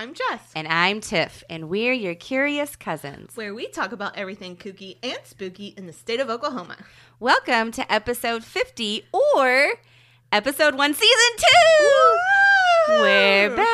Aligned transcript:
I'm 0.00 0.14
Jess, 0.14 0.40
And 0.54 0.66
I'm 0.66 1.02
Tiff, 1.02 1.44
and 1.50 1.68
we're 1.68 1.92
your 1.92 2.14
curious 2.14 2.74
cousins. 2.74 3.36
where 3.36 3.52
we 3.52 3.68
talk 3.68 3.92
about 3.92 4.16
everything 4.16 4.56
kooky 4.56 4.96
and 5.02 5.18
spooky 5.24 5.74
in 5.76 5.84
the 5.86 5.92
state 5.92 6.20
of 6.20 6.30
Oklahoma. 6.30 6.78
Welcome 7.18 7.70
to 7.72 7.92
episode 7.92 8.42
50 8.42 9.04
or 9.12 9.74
episode 10.32 10.76
one, 10.76 10.94
season 10.94 11.36
two. 11.36 12.96
We're 13.02 13.54
back. 13.54 13.66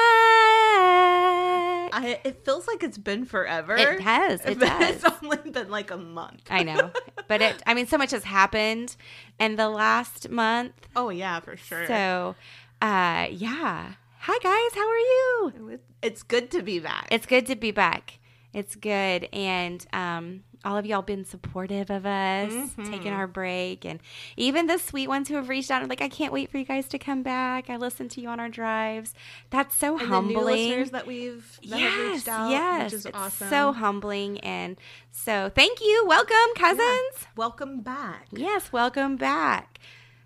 I, 1.92 2.18
it 2.24 2.44
feels 2.44 2.66
like 2.66 2.82
it's 2.82 2.98
been 2.98 3.24
forever. 3.24 3.76
It 3.76 4.00
has. 4.00 4.44
It 4.44 4.60
has. 4.64 5.04
It's 5.04 5.22
only 5.22 5.36
been 5.48 5.70
like 5.70 5.92
a 5.92 5.96
month. 5.96 6.42
I 6.50 6.64
know. 6.64 6.90
But 7.28 7.40
it, 7.42 7.60
I 7.66 7.74
mean, 7.74 7.86
so 7.88 7.98
much 7.98 8.10
has 8.12 8.22
happened 8.24 8.94
in 9.40 9.54
the 9.56 9.68
last 9.68 10.28
month. 10.28 10.74
Oh 10.96 11.10
yeah, 11.10 11.38
for 11.40 11.56
sure. 11.56 11.86
So, 11.86 12.34
uh, 12.82 13.26
yeah. 13.30 13.92
Hi, 14.28 14.38
guys. 14.42 14.74
How 14.74 14.88
are 14.88 14.98
you? 14.98 15.78
it's 16.02 16.24
good 16.24 16.50
to 16.50 16.62
be 16.62 16.80
back. 16.80 17.06
It's 17.12 17.26
good 17.26 17.46
to 17.46 17.54
be 17.54 17.70
back. 17.70 18.18
It's 18.52 18.74
good. 18.74 19.28
And 19.32 19.86
um, 19.92 20.42
all 20.64 20.76
of 20.76 20.84
y'all 20.84 21.02
been 21.02 21.24
supportive 21.24 21.90
of 21.90 22.04
us, 22.06 22.52
Mhm. 22.52 22.90
taking 22.90 23.12
our 23.12 23.28
break. 23.28 23.84
And 23.84 24.00
even 24.36 24.66
the 24.66 24.78
sweet 24.78 25.06
ones 25.08 25.28
who 25.28 25.36
have 25.36 25.48
reached 25.48 25.70
out 25.70 25.80
and 25.82 25.88
like, 25.88 26.00
I 26.02 26.08
can't 26.08 26.32
wait 26.32 26.50
for 26.50 26.58
you 26.58 26.64
guys 26.64 26.88
to 26.88 26.98
come 26.98 27.22
back. 27.22 27.70
I 27.70 27.76
listen 27.76 28.08
to 28.10 28.20
you 28.20 28.28
on 28.28 28.40
our 28.40 28.48
drives. 28.48 29.14
That's 29.50 29.76
so 29.76 29.96
and 29.96 30.08
humbling. 30.08 30.34
the 30.34 30.40
new 30.40 30.46
listeners 30.46 30.90
that 30.90 31.06
we've 31.06 31.60
that 31.68 31.78
yes, 31.78 32.12
reached 32.14 32.28
out, 32.28 32.50
yes. 32.50 33.04
which 33.04 33.14
awesome. 33.14 33.48
so 33.48 33.72
humbling. 33.72 34.40
And 34.40 34.76
so 35.12 35.52
thank 35.54 35.80
you. 35.80 36.04
Welcome, 36.04 36.36
cousins. 36.56 37.26
Welcome 37.36 37.80
back. 37.80 38.26
Yes, 38.32 38.72
welcome 38.72 39.16
back. 39.16 39.78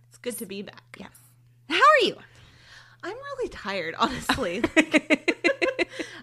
It's 0.08 0.17
good 0.17 0.39
to 0.39 0.46
be 0.46 0.62
back. 0.62 0.96
Yes. 0.98 1.11
How 1.69 1.77
are 1.77 2.05
you? 2.06 2.17
I'm 3.02 3.14
really 3.14 3.48
tired, 3.48 3.94
honestly. 3.98 4.62
Like, 4.76 5.06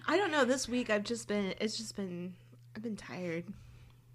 I 0.06 0.16
don't 0.16 0.30
know. 0.30 0.44
This 0.44 0.68
week 0.68 0.88
I've 0.88 1.04
just 1.04 1.28
been. 1.28 1.54
It's 1.60 1.76
just 1.76 1.94
been. 1.96 2.34
I've 2.74 2.82
been 2.82 2.96
tired. 2.96 3.44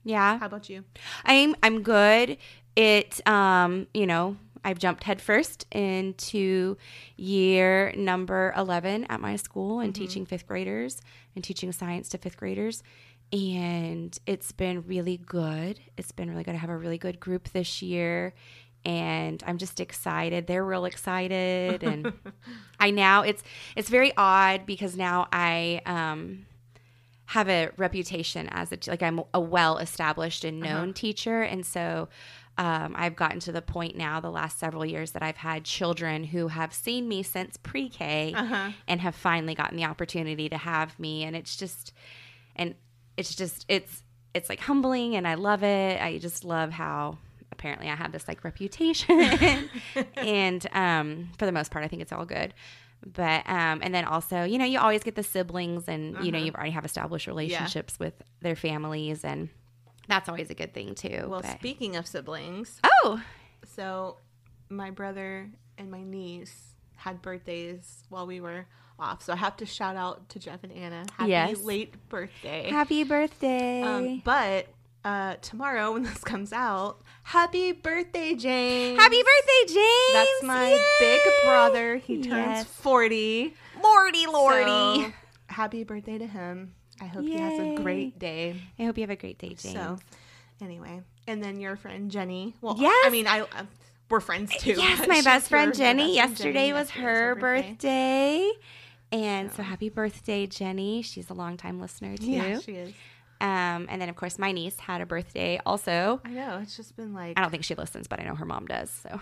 yeah. 0.04 0.40
How 0.40 0.48
about 0.48 0.70
you? 0.70 0.84
I'm 1.26 1.56
I'm 1.62 1.84
good. 1.84 2.38
It 2.76 3.26
um, 3.28 3.88
you 3.94 4.08
know, 4.08 4.38
I've 4.64 4.80
jumped 4.80 5.04
headfirst 5.04 5.68
into 5.72 6.78
year 7.16 7.94
number 7.96 8.54
11 8.58 9.06
at 9.06 9.20
my 9.22 9.36
school 9.36 9.80
and 9.82 9.94
teaching 9.94 10.26
5th 10.26 10.48
graders 10.48 11.02
and 11.36 11.44
teaching 11.44 11.72
science 11.72 12.10
to 12.10 12.18
5th 12.18 12.38
graders. 12.38 12.82
And 13.32 14.18
it's 14.26 14.52
been 14.52 14.82
really 14.88 15.18
good. 15.18 15.80
It's 15.98 16.12
been 16.12 16.30
really 16.30 16.44
good. 16.44 16.56
I 16.56 16.60
have 16.60 16.70
a 16.70 16.78
really 16.78 16.98
good 17.00 17.20
group 17.20 17.50
this 17.50 17.82
year 17.82 18.34
and 18.86 19.44
I'm 19.48 19.58
just 19.58 19.80
excited. 19.80 20.48
They're 20.48 20.66
real 20.66 20.86
excited 20.86 21.84
and 21.92 22.12
I 22.80 22.92
now 22.92 23.22
it's 23.22 23.42
it's 23.76 23.90
very 23.90 24.12
odd 24.18 24.66
because 24.66 24.96
now 24.98 25.28
I 25.32 25.82
um 25.86 26.46
have 27.28 27.48
a 27.50 27.70
reputation 27.78 28.48
as 28.52 28.72
a 28.72 28.78
like 28.88 29.02
I'm 29.02 29.22
a 29.34 29.40
well 29.40 29.78
established 29.78 30.44
and 30.44 30.60
known 30.60 30.94
teacher, 30.94 31.42
and 31.42 31.66
so 31.66 32.10
um, 32.58 32.94
I've 32.96 33.16
gotten 33.16 33.40
to 33.40 33.52
the 33.52 33.64
point 33.64 33.96
now 33.98 34.20
the 34.20 34.30
last 34.30 34.60
several 34.60 34.86
years 34.86 35.12
that 35.12 35.24
I've 35.24 35.38
had 35.38 35.64
children 35.64 36.26
who 36.26 36.50
have 36.50 36.72
seen 36.74 37.08
me 37.08 37.24
since 37.24 37.58
pre 37.58 37.90
K 37.90 38.34
Uh-huh. 38.36 38.72
and 38.88 39.02
have 39.02 39.16
finally 39.16 39.56
gotten 39.56 39.78
the 39.78 39.86
opportunity 39.86 40.50
to 40.50 40.58
have 40.58 41.00
me, 41.00 41.24
and 41.24 41.36
it's 41.36 41.56
just 41.56 41.94
and 42.56 42.76
it's 43.18 43.34
just 43.34 43.66
it's 43.70 44.04
it's 44.36 44.50
like 44.50 44.60
humbling, 44.60 45.16
and 45.16 45.28
I 45.28 45.34
love 45.36 45.64
it. 45.64 46.00
I 46.02 46.18
just 46.20 46.44
love 46.44 46.72
how 46.74 47.18
apparently 47.64 47.88
I 47.90 47.96
have 47.96 48.12
this 48.12 48.28
like 48.28 48.44
reputation, 48.44 49.22
and 50.18 50.68
um, 50.74 51.30
for 51.38 51.46
the 51.46 51.54
most 51.54 51.72
part, 51.72 51.86
I 51.86 51.88
think 51.88 52.02
it's 52.02 52.12
all 52.12 52.26
good. 52.26 52.54
But 53.06 53.48
um, 53.50 53.80
and 53.82 53.96
then 53.96 54.04
also, 54.04 54.44
you 54.44 54.58
know, 54.58 54.66
you 54.66 54.80
always 54.80 55.02
get 55.02 55.16
the 55.16 55.24
siblings, 55.24 55.88
and 55.88 56.18
you 56.26 56.32
know, 56.32 56.38
Uh-huh. 56.40 56.46
you 56.48 56.52
already 56.54 56.72
have 56.72 56.84
established 56.84 57.26
relationships 57.28 57.98
with 58.00 58.14
their 58.42 58.56
families, 58.58 59.24
and 59.24 59.48
that's 60.10 60.28
always 60.28 60.50
a 60.50 60.54
good 60.54 60.74
thing 60.74 60.94
too. 60.94 61.28
Well, 61.30 61.42
but- 61.42 61.58
speaking 61.58 61.96
of 61.96 62.06
siblings, 62.06 62.82
oh, 62.84 63.22
so 63.66 64.18
my 64.70 64.90
brother 64.92 65.50
and 65.78 65.90
my 65.90 66.02
niece 66.04 66.74
had 66.98 67.22
birthdays 67.22 68.04
while 68.10 68.28
we 68.28 68.42
were 68.42 68.66
off. 69.00 69.24
So 69.24 69.32
I 69.34 69.38
have 69.38 69.56
to 69.58 69.66
shout 69.66 69.96
out 69.96 70.28
to 70.30 70.40
Jeff 70.40 70.64
and 70.64 70.72
Anna. 70.74 71.06
Happy 71.18 71.32
Yes. 71.32 71.62
late 71.62 72.10
birthday. 72.10 72.70
happy 72.70 73.04
birthday! 73.06 73.82
Um, 73.82 74.22
but 74.26 74.68
uh, 75.04 75.36
tomorrow 75.42 75.94
when 75.94 76.04
this 76.10 76.24
comes 76.24 76.54
out, 76.54 77.02
happy 77.24 77.72
birthday, 77.72 78.36
James. 78.36 78.98
happy 79.00 79.18
birthday, 79.22 79.74
James! 79.74 80.14
That's 80.14 80.44
my 80.44 80.70
Yay! 80.70 80.82
big 81.00 81.22
brother. 81.46 81.96
He 81.98 82.16
turns 82.18 82.30
Yes. 82.60 82.64
40. 82.66 83.54
Lordy, 83.84 84.28
Lordy. 84.28 85.04
So, 85.04 85.14
happy 85.48 85.84
birthday 85.84 86.18
to 86.18 86.28
him. 86.28 86.74
I 87.02 87.06
hope 87.06 87.24
he 87.26 87.38
has 87.38 87.60
a 87.60 87.76
great 87.82 88.18
day. 88.20 88.62
I 88.80 88.84
hope 88.84 88.98
you 88.98 89.02
have 89.04 89.10
a 89.10 89.16
great 89.16 89.38
day, 89.40 89.50
James. 89.50 89.74
So, 89.74 89.98
anyway, 90.62 91.02
and 91.28 91.44
then 91.44 91.60
your 91.60 91.76
friend 91.76 92.10
Jenny. 92.10 92.56
Well, 92.62 92.76
Yes. 92.78 93.04
I 93.06 93.10
mean, 93.10 93.28
I 93.28 93.42
uh, 93.42 93.64
we're 94.10 94.20
friends 94.22 94.56
too. 94.58 94.74
yes, 94.78 95.06
my 95.08 95.22
best 95.22 95.50
friend 95.50 95.74
Jenny. 95.76 96.16
Yesterday 96.16 96.54
Jenny. 96.70 96.74
was 96.74 96.88
Yesterday 96.90 97.06
her 97.06 97.36
birthday. 97.36 98.52
And 99.12 99.50
so. 99.52 99.58
So. 99.58 99.64
happy 99.64 99.90
birthday, 99.90 100.46
Jenny. 100.48 101.02
She's 101.02 101.30
a 101.30 101.34
longtime 101.34 101.80
listener 101.80 102.16
too. 102.18 102.26
Yeah, 102.32 102.60
she 102.60 102.74
is. 102.74 102.94
Um, 103.44 103.88
and 103.90 104.02
then 104.02 104.08
of 104.10 104.16
course 104.16 104.40
my 104.40 104.52
niece 104.52 104.80
had 104.80 105.02
a 105.02 105.06
birthday 105.06 105.60
also. 105.66 106.22
I 106.26 106.30
know. 106.30 106.60
It's 106.64 106.76
just 106.78 106.96
been 106.96 107.14
like 107.14 107.38
I 107.38 107.42
don't 107.42 107.52
think 107.52 107.64
she 107.66 107.76
listens, 107.76 108.08
but 108.08 108.20
I 108.20 108.24
know 108.24 108.36
her 108.36 108.46
mom 108.46 108.66
does. 108.66 108.90
So, 108.90 109.20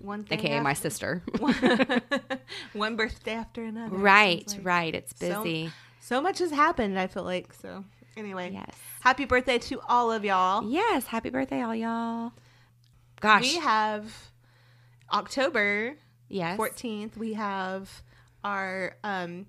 one 0.00 0.22
thing, 0.24 0.38
aka 0.38 0.60
my 0.60 0.72
sister. 0.74 1.22
one 2.72 2.96
birthday 2.96 3.32
after 3.34 3.64
another. 3.64 3.96
right, 3.96 4.40
It's 4.42 4.54
like- 4.54 4.64
right. 4.64 4.94
It's 4.94 5.18
so- 5.18 5.42
busy. 5.42 5.72
So 6.00 6.20
much 6.20 6.38
has 6.38 6.50
happened. 6.50 6.98
I 6.98 7.06
feel 7.06 7.24
like 7.24 7.52
so. 7.54 7.84
Anyway, 8.16 8.50
yes. 8.52 8.76
happy 9.00 9.24
birthday 9.24 9.58
to 9.58 9.80
all 9.88 10.12
of 10.12 10.24
y'all. 10.24 10.62
Yes. 10.70 11.06
Happy 11.06 11.30
birthday, 11.30 11.62
all 11.62 11.74
y'all. 11.74 12.32
Gosh. 13.20 13.42
We 13.42 13.56
have 13.56 14.12
October 15.12 15.96
yes. 16.28 16.58
14th. 16.58 17.16
We 17.16 17.32
have 17.34 18.02
our 18.44 18.96
um. 19.02 19.46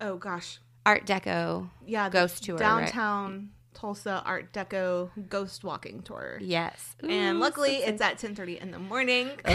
Oh 0.00 0.16
gosh, 0.16 0.58
Art 0.86 1.04
Deco. 1.04 1.68
yeah, 1.84 2.08
Ghost 2.08 2.44
tour, 2.44 2.54
right? 2.56 2.60
downtown 2.60 3.50
Tulsa 3.74 4.22
Art 4.24 4.52
Deco 4.52 5.10
ghost 5.28 5.64
walking 5.64 6.00
tour. 6.02 6.38
Yes. 6.40 6.94
And 7.06 7.40
luckily, 7.40 7.80
so 7.80 7.88
it's 7.88 8.00
at 8.00 8.18
10:30 8.18 8.62
in 8.62 8.70
the 8.70 8.78
morning. 8.78 9.30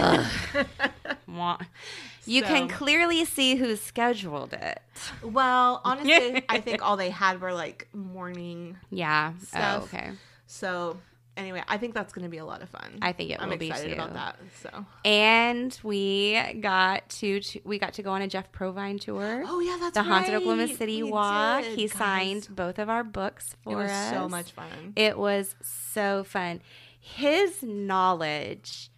You 2.25 2.43
can 2.43 2.67
clearly 2.67 3.25
see 3.25 3.55
who 3.55 3.75
scheduled 3.75 4.53
it. 4.53 4.79
well, 5.23 5.81
honestly, 5.85 6.43
I 6.47 6.59
think 6.59 6.83
all 6.85 6.97
they 6.97 7.09
had 7.09 7.41
were 7.41 7.53
like 7.53 7.87
morning 7.93 8.77
Yeah. 8.89 9.33
Oh, 9.35 9.43
stuff. 9.43 9.81
Oh, 9.81 9.83
okay. 9.85 10.11
So 10.45 10.97
anyway, 11.37 11.63
I 11.67 11.77
think 11.77 11.93
that's 11.93 12.13
going 12.13 12.23
to 12.23 12.29
be 12.29 12.37
a 12.37 12.45
lot 12.45 12.61
of 12.61 12.69
fun. 12.69 12.99
I 13.01 13.11
think 13.13 13.31
it 13.31 13.41
I'm 13.41 13.49
will 13.49 13.57
be 13.57 13.67
I'm 13.67 13.71
excited 13.73 13.93
about 13.97 14.13
that. 14.13 14.37
So. 14.61 14.85
And 15.05 15.77
we 15.83 16.39
got 16.61 17.09
to, 17.09 17.39
to 17.39 17.61
we 17.63 17.79
got 17.79 17.93
to 17.93 18.03
go 18.03 18.11
on 18.11 18.21
a 18.21 18.27
Jeff 18.27 18.51
Provine 18.51 18.99
tour. 18.99 19.43
Oh 19.45 19.59
yeah, 19.59 19.77
that's 19.79 19.93
the 19.95 20.03
Haunted. 20.03 20.33
Oklahoma 20.35 20.67
City 20.67 21.03
We 21.03 21.11
Walk. 21.11 21.63
did, 21.63 21.77
He 21.77 21.87
guys. 21.87 21.97
signed 21.97 22.47
both 22.51 22.79
of 22.79 22.89
our 22.89 23.03
books 23.03 23.55
for 23.63 23.73
It 23.73 23.75
was 23.75 23.91
us. 23.91 24.09
so 24.11 24.29
much 24.29 24.51
fun. 24.51 24.93
It 24.95 25.17
was 25.17 25.55
so 25.61 26.23
fun. 26.23 26.61
His 26.99 27.63
knowledge 27.63 28.89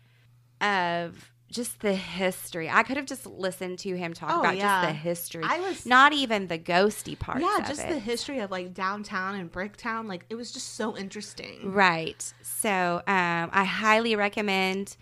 of 0.62 1.33
just 1.54 1.80
the 1.80 1.94
history. 1.94 2.70
I 2.70 2.84
could 2.84 2.98
have 2.98 3.06
just 3.06 3.26
listened 3.26 3.80
to 3.80 3.96
him 3.96 4.14
talk 4.14 4.32
Oh, 4.34 4.40
about 4.42 4.58
yeah. 4.58 4.82
just 4.82 4.88
the 4.88 5.00
history. 5.00 5.44
I 5.46 5.60
was 5.60 5.86
not 5.86 6.12
even 6.12 6.48
the 6.48 6.58
ghosty 6.60 7.18
part. 7.18 7.40
yeah, 7.42 7.66
just 7.68 7.82
it. 7.82 7.90
the 7.90 8.00
history 8.00 8.40
of 8.40 8.52
like 8.52 8.74
downtown 8.74 9.36
and 9.36 9.52
Bricktown. 9.52 10.08
Like 10.08 10.26
it 10.30 10.36
was 10.36 10.52
just 10.52 10.76
so 10.76 10.98
interesting. 10.98 11.72
Right. 11.72 12.34
So 12.42 12.98
um, 13.08 13.50
I 13.52 13.64
highly 13.64 14.16
recommend 14.16 14.98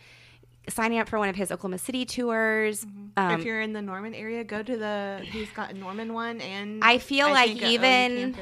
signing 0.70 1.00
up 1.00 1.10
for 1.10 1.18
one 1.18 1.30
of 1.30 1.36
his 1.36 1.52
Oklahoma 1.52 1.80
City 1.80 2.06
tours. 2.06 2.86
Um, 3.18 3.40
if 3.40 3.46
you're 3.46 3.62
in 3.62 3.74
the 3.74 3.82
Norman 3.82 4.14
area, 4.14 4.44
go 4.44 4.62
to 4.62 4.78
the. 4.78 5.22
He's 5.24 5.50
got 5.52 5.72
a 5.72 5.74
Norman 5.74 6.14
one, 6.14 6.42
and 6.42 6.84
I 6.84 6.98
feel 6.98 7.30
like 7.30 7.58
think 7.58 7.64
even-. 7.64 8.36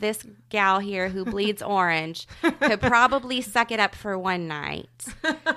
This 0.00 0.24
gal 0.48 0.78
here 0.78 1.08
who 1.08 1.24
bleeds 1.24 1.62
orange 1.62 2.26
could 2.42 2.80
probably 2.80 3.40
suck 3.40 3.70
it 3.70 3.80
up 3.80 3.94
for 3.94 4.18
one 4.18 4.48
night 4.48 4.88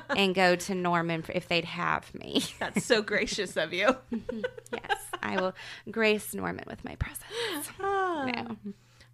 and 0.09 0.35
go 0.35 0.55
to 0.55 0.75
Norman 0.75 1.23
if 1.33 1.47
they'd 1.47 1.65
have 1.65 2.13
me. 2.13 2.43
That's 2.59 2.85
so 2.85 3.01
gracious 3.01 3.57
of 3.57 3.73
you. 3.73 3.95
yes, 4.71 5.01
I 5.21 5.39
will 5.39 5.53
grace 5.89 6.33
Norman 6.33 6.65
with 6.67 6.83
my 6.85 6.95
presence. 6.95 7.69
Ah. 7.79 8.29
No, 8.35 8.57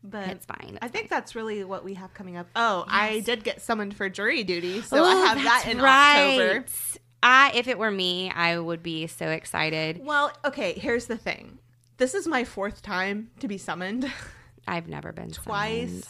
But 0.04 0.30
it's 0.30 0.46
fine. 0.46 0.80
I 0.81 0.86
it's 0.86 0.94
think 0.94 1.10
that's 1.10 1.36
really 1.36 1.64
what 1.64 1.84
we 1.84 1.94
have 1.96 2.14
coming 2.14 2.38
up. 2.38 2.48
Oh, 2.56 2.86
I 2.88 3.22
did 3.22 3.44
get 3.44 3.62
summoned 3.62 3.96
for 3.96 4.10
jury 4.10 4.44
duty, 4.44 4.82
so 4.82 5.04
I 5.04 5.14
oh, 5.14 5.25
have 5.25 5.44
that 5.44 5.66
in 5.68 5.82
right. 5.82 6.40
October. 6.40 6.66
I, 7.22 7.52
if 7.54 7.68
it 7.68 7.78
were 7.78 7.92
me, 7.92 8.32
I 8.32 8.58
would 8.58 8.82
be 8.82 9.08
so 9.08 9.30
excited. 9.30 10.02
Well, 10.04 10.32
okay, 10.46 10.74
here's 10.74 11.08
the 11.08 11.18
thing. 11.18 11.60
This 11.98 12.14
is 12.14 12.28
my 12.28 12.46
fourth 12.46 12.82
time 12.82 13.32
to 13.42 13.48
be 13.48 13.58
summoned. 13.58 14.12
I've 14.69 14.88
never 14.88 15.12
been 15.12 15.31
Twice 15.31 15.89
summoned. 15.89 16.07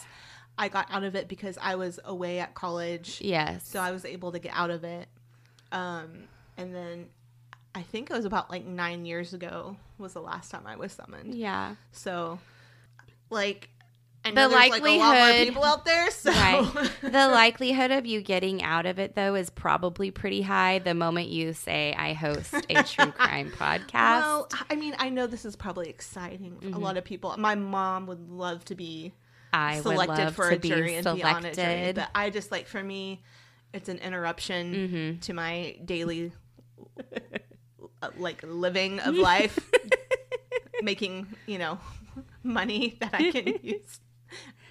I 0.58 0.68
got 0.68 0.86
out 0.90 1.04
of 1.04 1.14
it 1.14 1.26
because 1.28 1.56
I 1.60 1.76
was 1.76 1.98
away 2.04 2.38
at 2.38 2.54
college. 2.54 3.20
Yes. 3.22 3.66
So 3.66 3.80
I 3.80 3.92
was 3.92 4.04
able 4.04 4.32
to 4.32 4.38
get 4.38 4.52
out 4.54 4.70
of 4.70 4.84
it. 4.84 5.08
Um, 5.72 6.24
and 6.56 6.74
then 6.74 7.08
I 7.74 7.82
think 7.82 8.10
it 8.10 8.14
was 8.14 8.24
about 8.24 8.50
like 8.50 8.64
nine 8.66 9.06
years 9.06 9.32
ago 9.32 9.76
was 9.98 10.12
the 10.12 10.20
last 10.20 10.50
time 10.50 10.66
I 10.66 10.76
was 10.76 10.92
summoned. 10.92 11.34
Yeah. 11.34 11.76
So, 11.92 12.38
like, 13.30 13.70
I 14.24 14.30
The 14.30 14.34
there's 14.34 14.52
like 14.52 14.72
a 14.72 14.84
lot 14.84 14.84
more 14.84 14.98
likelihood- 14.98 15.48
people 15.48 15.64
out 15.64 15.84
there. 15.86 16.10
So, 16.10 16.30
Right. 16.30 16.90
The 17.02 17.28
likelihood 17.28 17.90
of 17.90 18.04
you 18.04 18.20
getting 18.20 18.62
out 18.62 18.84
of 18.86 18.98
it, 18.98 19.14
though, 19.14 19.34
is 19.34 19.48
probably 19.50 20.10
pretty 20.10 20.42
high 20.42 20.78
the 20.78 20.92
moment 20.94 21.28
you 21.28 21.54
say, 21.54 21.94
I 21.94 22.12
host 22.12 22.52
a 22.68 22.82
true 22.82 23.10
crime 23.12 23.50
podcast. 23.50 23.92
well, 24.20 24.48
I 24.68 24.74
mean, 24.76 24.94
I 24.98 25.08
know 25.08 25.26
this 25.26 25.44
is 25.46 25.56
probably 25.56 25.88
exciting 25.88 26.58
for 26.60 26.66
a 26.66 26.70
Mm-hmm. 26.70 26.82
lot 26.82 26.96
of 26.98 27.04
people. 27.04 27.34
My 27.38 27.54
mom 27.54 28.06
would 28.08 28.28
love 28.30 28.64
to 28.66 28.74
be 28.74 29.12
I 29.52 29.76
would 29.76 29.82
selected 29.82 30.24
love 30.24 30.34
for 30.34 30.50
to 30.50 30.56
a 30.56 30.58
jury 30.58 30.94
and 30.96 31.04
be 31.16 31.22
on 31.24 31.44
a 31.44 31.54
jury, 31.54 31.92
but 31.94 32.10
I 32.14 32.28
just 32.30 32.52
like 32.52 32.66
for 32.68 32.82
me, 32.82 33.22
it's 33.72 33.88
an 33.88 33.98
interruption 33.98 34.74
Mm-hmm. 34.74 35.18
to 35.20 35.32
my 35.32 35.76
daily, 35.84 36.32
uh, 38.02 38.10
like 38.18 38.42
living 38.46 39.00
of 39.00 39.14
life, 39.16 39.58
making 40.82 41.26
you 41.46 41.58
know 41.58 41.78
money 42.42 42.96
that 43.00 43.14
I 43.14 43.30
can 43.30 43.54
use. 43.62 44.00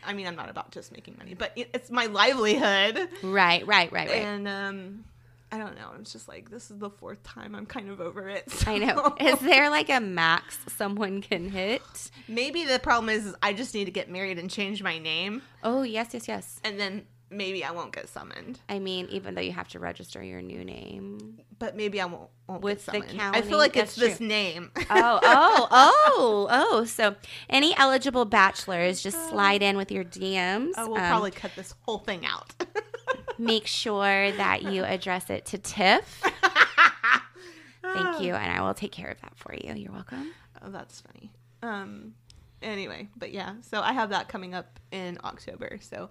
I 0.05 0.13
mean, 0.13 0.27
I'm 0.27 0.35
not 0.35 0.49
about 0.49 0.71
just 0.71 0.91
making 0.91 1.15
money, 1.17 1.33
but 1.33 1.51
it's 1.55 1.89
my 1.91 2.05
livelihood. 2.05 3.09
right, 3.23 3.65
right, 3.67 3.91
right, 3.91 4.09
right. 4.09 4.11
And 4.23 4.47
um, 4.47 5.05
I 5.51 5.57
don't 5.57 5.75
know. 5.75 5.91
It's 5.99 6.11
just 6.13 6.27
like 6.27 6.49
this 6.49 6.69
is 6.71 6.77
the 6.77 6.89
fourth 6.89 7.21
time. 7.23 7.55
I'm 7.55 7.65
kind 7.65 7.89
of 7.89 7.99
over 7.99 8.29
it. 8.29 8.45
I 8.67 8.77
know. 8.77 9.15
Is 9.19 9.39
there 9.39 9.69
like 9.69 9.89
a 9.89 9.99
max 9.99 10.57
someone 10.67 11.21
can 11.21 11.49
hit? 11.49 11.81
Maybe 12.27 12.65
the 12.65 12.79
problem 12.79 13.09
is, 13.09 13.25
is 13.27 13.35
I 13.41 13.53
just 13.53 13.73
need 13.73 13.85
to 13.85 13.91
get 13.91 14.09
married 14.09 14.37
and 14.39 14.49
change 14.49 14.83
my 14.83 14.99
name, 14.99 15.41
Oh, 15.63 15.81
yes, 15.83 16.09
yes, 16.13 16.27
yes. 16.27 16.59
and 16.63 16.79
then 16.79 17.05
maybe 17.29 17.63
I 17.63 17.71
won't 17.71 17.93
get 17.93 18.09
summoned. 18.09 18.59
I 18.69 18.79
mean, 18.79 19.07
even 19.09 19.35
though 19.35 19.41
you 19.41 19.51
have 19.51 19.67
to 19.69 19.79
register 19.79 20.23
your 20.23 20.41
new 20.41 20.63
name. 20.63 21.39
But 21.57 21.75
maybe 21.75 21.99
I 22.01 22.05
won't. 22.05 22.29
won't 22.47 22.61
With 22.61 22.85
get 22.85 22.93
the 23.07 23.15
county, 23.17 23.37
I 23.37 23.41
feel 23.41 23.57
like 23.57 23.75
it's 23.75 23.95
this 23.95 24.19
name. 24.19 24.71
Oh, 24.89 25.19
oh, 25.21 25.67
oh, 25.71 26.47
oh. 26.49 26.85
So, 26.85 27.15
any 27.49 27.75
eligible 27.77 28.25
bachelors, 28.25 29.01
just 29.01 29.29
slide 29.29 29.61
in 29.61 29.75
with 29.77 29.91
your 29.91 30.03
DMs. 30.03 30.71
Oh, 30.77 30.89
we'll 30.89 30.97
Um, 31.01 31.07
probably 31.09 31.31
cut 31.31 31.51
this 31.55 31.73
whole 31.81 31.99
thing 31.99 32.25
out. 32.25 32.53
make 33.37 33.67
sure 33.67 34.31
that 34.31 34.63
you 34.63 34.83
address 34.83 35.29
it 35.29 35.45
to 35.47 35.57
Tiff. 35.57 36.21
Thank 37.81 38.21
you, 38.21 38.33
and 38.35 38.51
I 38.51 38.61
will 38.61 38.73
take 38.73 38.91
care 38.91 39.09
of 39.09 39.19
that 39.21 39.33
for 39.37 39.53
you. 39.53 39.73
You're 39.73 39.91
welcome. 39.91 40.31
oh, 40.63 40.69
that's 40.69 41.01
funny. 41.01 41.31
Um. 41.63 42.13
Anyway, 42.61 43.07
but 43.15 43.31
yeah, 43.31 43.53
so 43.61 43.79
I 43.81 43.93
have 43.93 44.09
that 44.09 44.27
coming 44.27 44.53
up 44.53 44.79
in 44.91 45.17
October. 45.23 45.77
So 45.81 46.09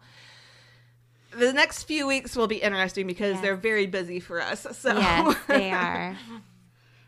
the 1.37 1.53
next 1.53 1.85
few 1.85 2.07
weeks 2.07 2.35
will 2.37 2.47
be 2.47 2.57
interesting 2.57 3.07
because 3.07 3.35
Yes. 3.35 3.43
they're 3.43 3.57
very 3.57 3.87
busy 3.87 4.21
for 4.21 4.41
us. 4.41 4.67
So 4.79 4.97
Yes, 4.97 5.37
they 5.47 5.71
are. 5.73 6.17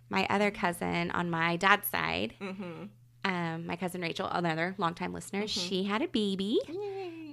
My 0.09 0.27
other 0.29 0.51
cousin 0.51 1.11
on 1.13 1.31
my 1.31 1.57
dad's 1.57 1.87
side, 1.89 2.35
mm-hmm. 2.41 2.85
um, 3.25 3.67
my 3.67 3.77
cousin 3.77 4.01
Rachel, 4.01 4.27
another 4.31 4.75
longtime 4.77 5.13
listener, 5.13 5.47
she 5.47 5.85
had 5.85 6.03
a 6.03 6.09
baby, 6.09 6.59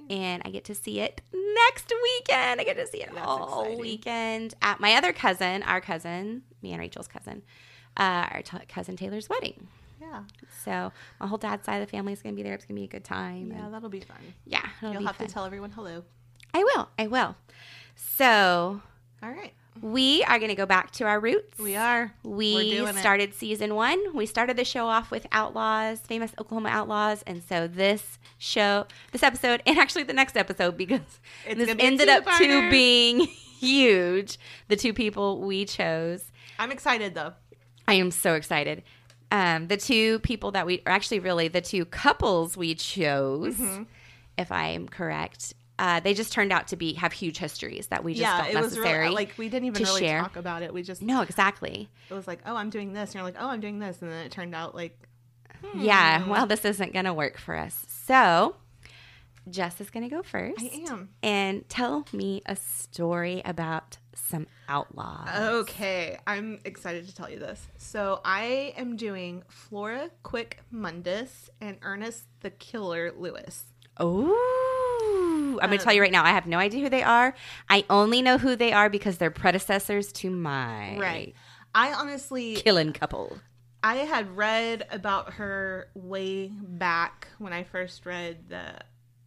and 0.08 0.42
I 0.44 0.50
get 0.50 0.64
to 0.66 0.74
see 0.76 1.00
it 1.00 1.20
next 1.32 1.92
weekend. 2.02 2.60
I 2.60 2.64
get 2.64 2.76
to 2.76 2.86
see 2.86 3.02
it 3.02 3.10
That's 3.12 3.26
all 3.26 3.62
exciting. 3.62 3.80
weekend 3.80 4.54
at 4.62 4.78
my 4.80 4.94
other 4.94 5.12
cousin, 5.12 5.62
our 5.64 5.80
cousin, 5.80 6.42
me 6.62 6.70
and 6.72 6.80
Rachel's 6.80 7.08
cousin, 7.08 7.42
uh, 7.96 8.26
our 8.30 8.42
t- 8.42 8.58
cousin 8.68 8.96
Taylor's 8.96 9.28
wedding. 9.28 9.66
Yeah. 10.00 10.22
So 10.64 10.92
my 11.20 11.26
whole 11.26 11.38
dad's 11.38 11.66
side 11.66 11.82
of 11.82 11.88
the 11.88 11.90
family 11.90 12.12
is 12.12 12.22
going 12.22 12.34
to 12.34 12.36
be 12.36 12.44
there. 12.44 12.54
It's 12.54 12.64
going 12.64 12.76
to 12.76 12.80
be 12.80 12.84
a 12.84 12.88
good 12.88 13.04
time. 13.04 13.52
Yeah, 13.54 13.68
that'll 13.70 13.88
be 13.88 14.00
fun. 14.00 14.16
yeah, 14.46 14.62
You'll 14.80 15.04
have 15.04 15.16
fun. 15.16 15.26
to 15.26 15.32
tell 15.32 15.44
everyone 15.44 15.72
hello. 15.72 16.04
I 16.54 16.64
will. 16.64 16.88
I 16.98 17.06
will. 17.06 17.36
So 17.96 18.80
All 19.22 19.30
right. 19.30 19.52
we 19.80 20.22
are 20.24 20.38
going 20.38 20.48
to 20.50 20.54
go 20.54 20.66
back 20.66 20.90
to 20.92 21.04
our 21.04 21.20
roots. 21.20 21.58
We 21.58 21.76
are. 21.76 22.12
We 22.22 22.70
doing 22.72 22.96
it. 22.96 23.00
started 23.00 23.34
season 23.34 23.74
one. 23.74 23.98
We 24.14 24.26
started 24.26 24.56
the 24.56 24.64
show 24.64 24.86
off 24.86 25.10
with 25.10 25.26
Outlaws, 25.32 26.00
famous 26.00 26.32
Oklahoma 26.38 26.70
Outlaws, 26.70 27.22
and 27.26 27.42
so 27.42 27.66
this 27.68 28.18
show, 28.38 28.86
this 29.12 29.22
episode, 29.22 29.62
and 29.66 29.78
actually 29.78 30.04
the 30.04 30.12
next 30.12 30.36
episode, 30.36 30.76
because 30.76 31.20
It's 31.46 31.58
this 31.66 31.76
ended 31.78 32.08
up 32.08 32.24
to 32.38 32.70
being 32.70 33.20
huge. 33.60 34.38
The 34.68 34.76
two 34.76 34.92
people 34.92 35.40
we 35.40 35.64
chose. 35.64 36.24
I'm 36.58 36.70
excited 36.72 37.14
though. 37.14 37.34
I 37.86 37.94
am 37.94 38.10
so 38.10 38.34
excited. 38.34 38.82
Um, 39.30 39.68
the 39.68 39.76
two 39.76 40.18
people 40.20 40.52
that 40.52 40.64
we, 40.66 40.82
or 40.86 40.92
actually, 40.92 41.20
really, 41.20 41.48
the 41.48 41.60
two 41.60 41.84
couples 41.84 42.56
we 42.56 42.74
chose, 42.74 43.56
Mm-hmm. 43.56 43.82
if 44.38 44.50
I 44.50 44.68
am 44.68 44.88
correct, 44.88 45.52
uh, 45.78 46.00
they 46.00 46.12
just 46.14 46.32
turned 46.32 46.52
out 46.52 46.68
to 46.68 46.76
be 46.76 46.94
have 46.94 47.12
huge 47.12 47.38
histories 47.38 47.86
that 47.88 48.02
we 48.04 48.12
just 48.14 48.20
yeah, 48.22 48.42
felt 48.42 48.48
it 48.54 48.56
was 48.56 48.64
necessary. 48.72 48.98
really 49.04 49.14
like 49.14 49.34
we 49.38 49.48
didn't 49.48 49.66
even 49.66 49.82
really 49.84 50.00
share. 50.00 50.20
talk 50.20 50.36
about 50.36 50.62
it. 50.62 50.72
We 50.74 50.82
just 50.82 51.02
no, 51.02 51.22
exactly. 51.22 51.88
it 52.10 52.14
was 52.14 52.26
like, 52.26 52.40
oh, 52.46 52.56
I'm 52.56 52.70
doing 52.70 52.92
this, 52.92 53.10
and 53.10 53.14
you're 53.16 53.24
like, 53.24 53.36
oh, 53.38 53.48
I'm 53.48 53.60
doing 53.60 53.78
this, 53.78 54.02
and 54.02 54.10
then 54.10 54.26
it 54.26 54.32
turned 54.32 54.54
out 54.54 54.74
like, 54.74 54.98
Yeah, 55.76 56.22
Hmm. 56.22 56.30
well, 56.30 56.46
this 56.46 56.64
isn't 56.64 56.92
going 56.92 57.04
to 57.04 57.14
work 57.14 57.36
for 57.38 57.56
us. 57.56 57.84
So, 57.88 58.56
Jess 59.50 59.80
is 59.80 59.90
going 59.90 60.08
to 60.08 60.14
go 60.14 60.22
first 60.22 60.60
I 60.62 60.84
am. 60.90 61.08
and 61.22 61.68
tell 61.68 62.04
me 62.12 62.42
a 62.46 62.54
story 62.56 63.40
about 63.44 63.98
some 64.14 64.46
outlaws. 64.68 65.28
Okay, 65.62 66.18
I'm 66.26 66.58
excited 66.64 67.08
to 67.08 67.14
tell 67.14 67.30
you 67.30 67.38
this. 67.38 67.66
So 67.78 68.20
I 68.24 68.74
am 68.76 68.96
doing 68.96 69.42
Flora 69.48 70.10
Quick 70.22 70.58
Mundis 70.74 71.48
and 71.60 71.78
Ernest 71.82 72.24
the 72.40 72.50
Killer 72.50 73.12
Lewis. 73.16 73.64
Oh, 73.98 74.67
I'm 75.60 75.68
going 75.68 75.78
to 75.78 75.84
tell 75.84 75.92
you 75.92 76.00
right 76.00 76.12
now, 76.12 76.24
I 76.24 76.30
have 76.30 76.46
no 76.46 76.58
idea 76.58 76.80
who 76.82 76.88
they 76.88 77.02
are. 77.02 77.34
I 77.68 77.84
only 77.90 78.22
know 78.22 78.38
who 78.38 78.56
they 78.56 78.72
are 78.72 78.88
because 78.88 79.18
they're 79.18 79.30
predecessors 79.30 80.12
to 80.12 80.30
my 80.30 80.98
Right. 80.98 81.34
I 81.74 81.92
honestly, 81.92 82.56
killing 82.56 82.92
couple. 82.92 83.38
I 83.82 83.96
had 83.96 84.36
read 84.36 84.86
about 84.90 85.34
her 85.34 85.88
way 85.94 86.48
back 86.48 87.28
when 87.38 87.52
I 87.52 87.62
first 87.62 88.06
read 88.06 88.48
the 88.48 88.74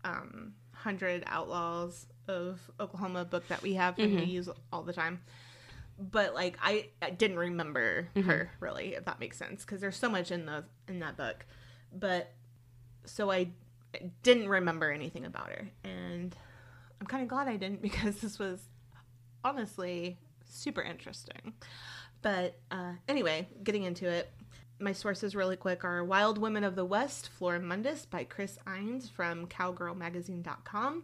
um, 0.03 0.53
Hundred 0.73 1.23
Outlaws 1.27 2.07
of 2.27 2.59
Oklahoma 2.79 3.25
book 3.25 3.47
that 3.47 3.61
we 3.61 3.75
have 3.75 3.97
and 3.97 4.15
we 4.15 4.25
use 4.25 4.49
all 4.73 4.83
the 4.83 4.93
time. 4.93 5.21
But 5.97 6.33
like 6.33 6.57
I, 6.61 6.89
I 7.01 7.11
didn't 7.11 7.37
remember 7.37 8.09
her 8.15 8.51
really, 8.59 8.95
if 8.95 9.05
that 9.05 9.19
makes 9.19 9.37
sense, 9.37 9.63
because 9.63 9.79
there's 9.81 9.95
so 9.95 10.09
much 10.09 10.31
in 10.31 10.45
the 10.45 10.65
in 10.87 10.99
that 10.99 11.15
book. 11.15 11.45
But 11.93 12.33
so 13.05 13.31
I 13.31 13.49
didn't 14.23 14.49
remember 14.49 14.91
anything 14.91 15.25
about 15.25 15.49
her, 15.49 15.69
and 15.83 16.35
I'm 16.99 17.07
kind 17.07 17.23
of 17.23 17.29
glad 17.29 17.47
I 17.47 17.57
didn't 17.57 17.81
because 17.81 18.17
this 18.17 18.39
was 18.39 18.59
honestly 19.43 20.17
super 20.45 20.81
interesting. 20.81 21.53
But 22.21 22.59
uh, 22.69 22.93
anyway, 23.07 23.47
getting 23.63 23.83
into 23.83 24.07
it, 24.07 24.31
my 24.79 24.93
sources 24.93 25.35
really 25.35 25.55
quick 25.55 25.83
are 25.83 26.03
Wild 26.03 26.37
Women 26.37 26.63
of 26.63 26.75
the 26.75 26.85
West, 26.85 27.29
Flora 27.37 27.59
Mundis 27.59 28.09
by 28.09 28.23
Chris 28.23 28.57
Enns 28.67 29.09
from 29.09 29.47
cowgirlmagazine.com, 29.47 31.03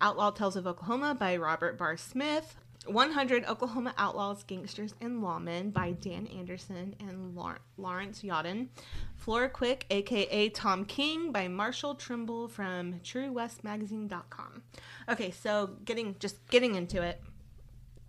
Outlaw 0.00 0.30
Tales 0.30 0.56
of 0.56 0.66
Oklahoma 0.66 1.16
by 1.18 1.36
Robert 1.36 1.78
Barr 1.78 1.96
Smith, 1.96 2.56
100 2.88 3.44
Oklahoma 3.46 3.94
Outlaws, 3.98 4.42
Gangsters, 4.44 4.94
and 5.00 5.22
Lawmen 5.22 5.72
by 5.72 5.92
Dan 5.92 6.26
Anderson 6.26 6.94
and 7.00 7.36
Laurence 7.76 8.22
Yadon, 8.22 8.68
Flora 9.16 9.48
Quick, 9.48 9.86
aka 9.90 10.48
Tom 10.50 10.84
King 10.84 11.32
by 11.32 11.48
Marshall 11.48 11.94
Trimble 11.94 12.48
from 12.48 13.00
TrueWestMagazine.com. 13.00 14.62
Okay, 15.08 15.30
so 15.30 15.70
getting 15.84 16.16
just 16.18 16.46
getting 16.48 16.74
into 16.74 17.02
it. 17.02 17.20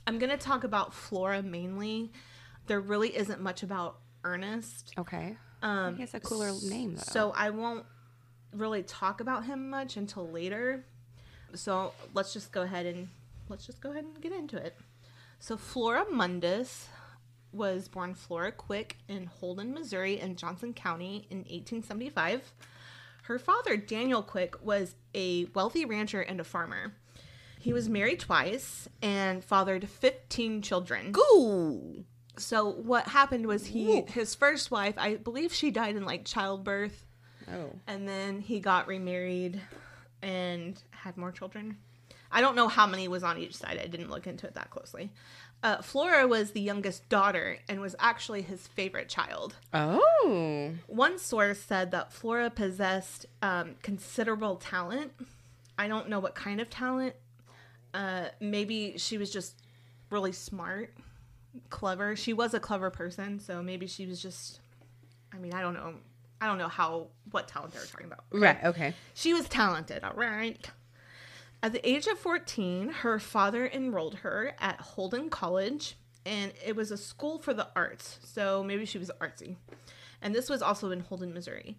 I'm 0.06 0.20
going 0.20 0.30
to 0.30 0.38
talk 0.38 0.64
about 0.64 0.94
Flora 0.94 1.42
mainly. 1.44 2.12
There 2.68 2.80
really 2.80 3.16
isn't 3.16 3.42
much 3.42 3.64
about 3.64 4.00
Ernest. 4.24 4.94
Okay. 4.98 5.38
Um, 5.62 5.96
He 5.96 6.02
has 6.02 6.14
a 6.14 6.20
cooler 6.20 6.52
name, 6.64 6.96
though. 6.96 7.02
So 7.02 7.34
I 7.36 7.50
won't 7.50 7.86
really 8.54 8.84
talk 8.84 9.20
about 9.22 9.46
him 9.46 9.70
much 9.70 9.98
until 9.98 10.30
later. 10.30 10.86
So 11.56 11.94
let's 12.14 12.34
just 12.34 12.52
go 12.52 12.62
ahead 12.62 12.86
and 12.86 13.08
let's 13.50 13.66
just 13.66 13.82
go 13.82 13.92
ahead 13.92 14.04
and 14.06 14.22
get 14.22 14.32
into 14.32 14.58
it. 14.58 14.76
So 15.40 15.58
Flora 15.58 16.06
Mundis 16.06 16.86
was 17.52 17.88
born 17.88 18.14
Flora 18.14 18.52
Quick 18.52 18.98
in 19.08 19.26
Holden, 19.28 19.74
Missouri, 19.74 20.20
in 20.20 20.36
Johnson 20.36 20.74
County 20.74 21.28
in 21.30 21.40
1875. 21.40 22.54
Her 23.24 23.40
father, 23.40 23.78
Daniel 23.78 24.22
Quick, 24.24 24.56
was 24.64 24.96
a 25.14 25.46
wealthy 25.54 25.86
rancher 25.86 26.22
and 26.22 26.40
a 26.40 26.44
farmer. 26.44 26.94
He 27.60 27.74
was 27.74 27.90
married 27.90 28.20
twice 28.20 28.88
and 29.02 29.44
fathered 29.44 29.90
15 29.90 30.62
children. 30.62 31.14
Ooh. 31.18 32.06
So 32.38 32.70
what 32.70 33.08
happened 33.08 33.48
was 33.48 33.66
he 33.68 34.02
his 34.08 34.36
first 34.36 34.70
wife, 34.72 34.94
I 34.98 35.16
believe 35.16 35.52
she 35.54 35.72
died 35.72 35.96
in 35.96 36.06
like 36.06 36.24
childbirth, 36.24 37.04
Oh. 37.52 37.72
and 37.88 38.08
then 38.08 38.42
he 38.42 38.60
got 38.60 38.88
remarried 38.88 39.60
and 40.22 40.82
had 40.92 41.18
more 41.18 41.32
children. 41.32 41.78
I 42.32 42.42
don't 42.42 42.56
know 42.56 42.68
how 42.68 42.86
many 42.88 43.08
was 43.08 43.24
on 43.24 43.38
each 43.38 43.56
side. 43.56 43.80
I 43.82 43.88
didn't 43.88 44.10
look 44.10 44.28
into 44.28 44.48
it 44.48 44.54
that 44.56 44.70
closely. 44.70 45.12
Uh, 45.64 45.82
Flora 45.82 46.28
was 46.28 46.52
the 46.52 46.62
youngest 46.62 47.10
daughter 47.10 47.58
and 47.68 47.82
was 47.82 47.96
actually 48.00 48.44
his 48.44 48.68
favorite 48.68 49.10
child. 49.10 49.56
Oh. 49.74 50.74
One 50.88 51.18
source 51.18 51.60
said 51.60 51.92
that 51.92 52.14
Flora 52.14 52.50
possessed 52.50 53.26
um, 53.42 53.76
considerable 53.82 54.58
talent. 54.58 55.14
I 55.80 55.88
don't 55.88 56.10
know 56.10 56.20
what 56.20 56.36
kind 56.36 56.62
of 56.62 56.70
talent. 56.70 57.16
Uh, 57.94 58.26
maybe 58.40 58.98
she 58.98 59.18
was 59.18 59.32
just 59.32 59.56
really 60.12 60.32
smart. 60.32 60.94
clever. 61.70 62.16
She 62.16 62.34
was 62.34 62.54
a 62.54 62.60
clever 62.60 62.90
person, 62.92 63.40
so 63.40 63.64
maybe 63.64 63.88
she 63.88 64.06
was 64.06 64.22
just. 64.22 64.60
I 65.34 65.38
mean, 65.38 65.54
I 65.54 65.62
don't 65.62 65.74
know. 65.74 65.96
I 66.40 66.46
don't 66.46 66.60
know 66.60 66.68
how 66.68 67.08
what 67.32 67.48
talent 67.48 67.74
they 67.74 67.80
were 67.80 67.86
talking 67.86 68.06
about. 68.06 68.26
Right. 68.32 68.64
Okay. 68.64 68.94
She 69.16 69.34
was 69.34 69.48
talented, 69.50 70.04
all 70.04 70.14
right. 70.14 70.70
At 71.64 71.74
the 71.74 71.88
age 71.88 72.08
of 72.08 72.20
14, 72.20 72.90
her 72.90 73.20
father 73.20 73.68
enrolled 73.68 74.16
her 74.16 74.54
at 74.60 74.80
Holden 74.80 75.30
College, 75.30 75.96
and 76.26 76.54
it 76.64 76.76
was 76.76 76.92
a 76.92 76.98
school 76.98 77.40
for 77.40 77.54
the 77.54 77.68
arts, 77.76 78.20
so 78.24 78.64
maybe 78.64 78.86
she 78.86 78.98
was 79.00 79.12
artsy. 79.20 79.56
And 80.22 80.36
this 80.36 80.50
was 80.50 80.62
also 80.62 80.92
in 80.92 81.00
Holden, 81.02 81.34
Missouri. 81.34 81.78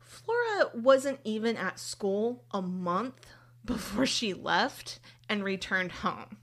Flora 0.00 0.70
wasn't 0.74 1.20
even 1.24 1.56
at 1.56 1.78
school 1.78 2.44
a 2.52 2.62
month 2.62 3.26
before 3.64 4.06
she 4.06 4.34
left 4.34 4.98
and 5.28 5.42
returned 5.44 5.92
home. 5.92 6.36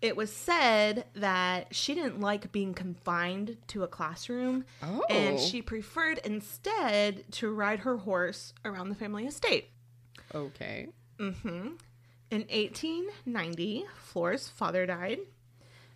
It 0.00 0.16
was 0.16 0.32
said 0.32 1.06
that 1.14 1.74
she 1.74 1.94
didn't 1.94 2.20
like 2.20 2.50
being 2.50 2.74
confined 2.74 3.56
to 3.68 3.84
a 3.84 3.88
classroom 3.88 4.64
Oh. 4.82 5.04
and 5.08 5.38
she 5.38 5.62
preferred 5.62 6.18
instead 6.24 7.30
to 7.32 7.52
ride 7.52 7.80
her 7.80 7.98
horse 7.98 8.52
around 8.64 8.88
the 8.88 8.96
family 8.96 9.26
estate. 9.26 9.70
Okay. 10.34 10.88
Hmm 11.30 11.68
In 12.30 12.40
1890, 12.48 13.84
Flora's 13.96 14.48
father 14.48 14.86
died. 14.86 15.20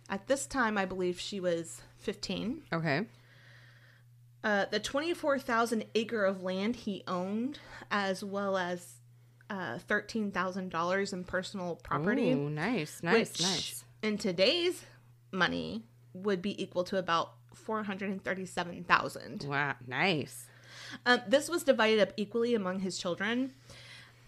At 0.09 0.27
this 0.27 0.45
time, 0.45 0.77
I 0.77 0.85
believe 0.85 1.19
she 1.19 1.39
was 1.39 1.81
15. 1.99 2.63
Okay. 2.71 3.05
Uh, 4.43 4.65
the 4.71 4.79
24,000 4.79 5.83
acre 5.95 6.23
of 6.23 6.43
land 6.43 6.75
he 6.77 7.03
owned, 7.07 7.59
as 7.91 8.23
well 8.23 8.55
as 8.55 8.93
uh, 9.49 9.79
$13,000 9.89 11.13
in 11.13 11.23
personal 11.25 11.75
property, 11.83 12.31
Ooh, 12.31 12.49
nice. 12.49 13.03
Nice. 13.03 13.31
which 13.31 13.41
nice. 13.41 13.83
in 14.01 14.17
today's 14.17 14.85
money 15.31 15.83
would 16.13 16.41
be 16.41 16.61
equal 16.61 16.85
to 16.85 16.97
about 16.97 17.33
437,000. 17.53 19.45
Wow. 19.49 19.75
Nice. 19.85 20.47
Um, 21.05 21.21
this 21.27 21.49
was 21.49 21.63
divided 21.63 21.99
up 21.99 22.13
equally 22.15 22.55
among 22.55 22.79
his 22.79 22.97
children. 22.97 23.53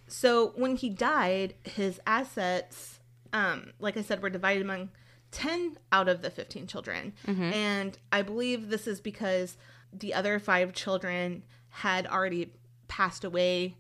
So 0.10 0.54
when 0.56 0.76
he 0.76 0.90
died, 0.90 1.54
his 1.64 2.00
assets, 2.06 3.00
um, 3.32 3.74
like 3.80 3.96
I 3.98 4.02
said, 4.02 4.22
were 4.22 4.30
divided 4.30 4.64
among 4.64 4.90
10 5.32 5.78
out 5.92 6.08
of 6.10 6.22
the 6.22 6.30
15 6.30 6.68
children. 6.68 7.14
And 7.54 7.98
I 8.12 8.22
believe 8.24 8.70
this 8.70 8.88
is 8.88 9.00
because 9.00 9.58
the 9.94 10.14
other 10.14 10.40
five 10.40 10.74
children 10.74 11.44
had 11.70 12.08
already 12.08 12.54
passed 12.88 13.24
away 13.24 13.76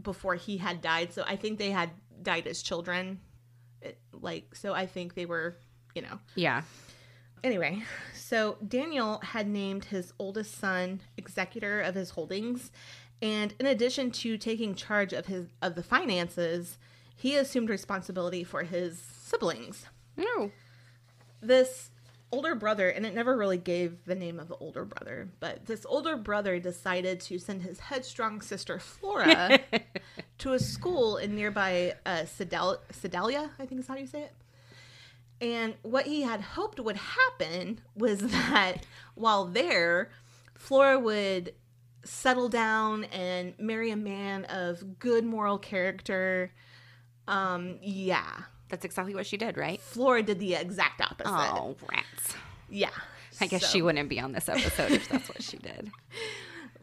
before 0.00 0.34
he 0.34 0.56
had 0.58 0.80
died. 0.80 1.12
So 1.12 1.22
I 1.26 1.36
think 1.36 1.58
they 1.58 1.70
had 1.70 1.90
died 2.22 2.46
as 2.46 2.62
children. 2.62 3.20
It, 3.80 3.98
like, 4.12 4.54
so 4.54 4.72
I 4.74 4.86
think 4.86 5.14
they 5.14 5.26
were, 5.26 5.56
you 5.94 6.02
know, 6.02 6.18
Yeah. 6.34 6.62
Anyway, 7.44 7.82
so 8.14 8.56
Daniel 8.66 9.18
had 9.18 9.48
named 9.48 9.86
his 9.86 10.12
oldest 10.18 10.58
son 10.58 11.00
executor 11.16 11.80
of 11.80 11.96
his 11.96 12.10
holdings, 12.10 12.70
and 13.22 13.54
in 13.60 13.66
addition 13.66 14.10
to 14.10 14.36
taking 14.36 14.74
charge 14.74 15.12
of 15.12 15.26
his 15.26 15.46
of 15.62 15.76
the 15.76 15.82
finances, 15.82 16.76
he 17.14 17.36
assumed 17.36 17.70
responsibility 17.70 18.42
for 18.42 18.64
his 18.64 18.98
siblings. 18.98 19.86
No. 20.16 20.50
This 21.40 21.90
older 22.32 22.54
brother, 22.54 22.88
and 22.88 23.06
it 23.06 23.14
never 23.14 23.36
really 23.36 23.58
gave 23.58 24.04
the 24.06 24.14
name 24.14 24.40
of 24.40 24.48
the 24.48 24.56
older 24.56 24.84
brother, 24.84 25.28
but 25.38 25.66
this 25.66 25.86
older 25.86 26.16
brother 26.16 26.58
decided 26.58 27.20
to 27.20 27.38
send 27.38 27.62
his 27.62 27.78
headstrong 27.78 28.40
sister 28.40 28.78
Flora 28.78 29.60
to 30.38 30.54
a 30.54 30.58
school 30.58 31.18
in 31.18 31.36
nearby 31.36 31.94
uh, 32.06 32.22
Sedal- 32.22 32.80
Sedalia, 32.90 33.50
I 33.58 33.66
think 33.66 33.80
is 33.80 33.86
how 33.86 33.96
you 33.96 34.06
say 34.06 34.22
it. 34.22 34.34
And 35.42 35.74
what 35.82 36.06
he 36.06 36.22
had 36.22 36.40
hoped 36.40 36.80
would 36.80 36.96
happen 36.96 37.80
was 37.94 38.20
that 38.20 38.78
while 39.14 39.44
there, 39.44 40.10
Flora 40.56 40.98
would 40.98 41.52
settle 42.04 42.48
down 42.48 43.04
and 43.04 43.54
marry 43.58 43.90
a 43.90 43.96
man 43.96 44.44
of 44.46 44.98
good 44.98 45.24
moral 45.24 45.58
character. 45.58 46.52
Um, 47.28 47.78
yeah. 47.82 48.30
That's 48.68 48.84
exactly 48.84 49.14
what 49.14 49.26
she 49.26 49.36
did, 49.36 49.56
right? 49.56 49.80
Flora 49.80 50.22
did 50.22 50.38
the 50.40 50.54
exact 50.54 51.00
opposite. 51.00 51.30
Oh, 51.30 51.76
rats. 51.90 52.34
Yeah. 52.70 52.88
I 53.40 53.46
guess 53.46 53.62
So- 53.62 53.68
she 53.68 53.82
wouldn't 53.82 54.08
be 54.08 54.18
on 54.20 54.32
this 54.32 54.48
episode 54.48 54.92
if 54.92 55.08
that's 55.08 55.28
what 55.28 55.42
she 55.42 55.56
did. 55.58 55.90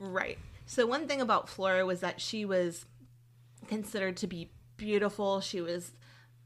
Right. 0.01 0.37
So 0.65 0.85
one 0.87 1.09
thing 1.09 1.19
about 1.19 1.49
Flora 1.49 1.85
was 1.85 1.99
that 1.99 2.21
she 2.21 2.45
was 2.45 2.85
considered 3.67 4.15
to 4.17 4.27
be 4.27 4.49
beautiful. 4.77 5.41
She 5.41 5.59
was 5.59 5.91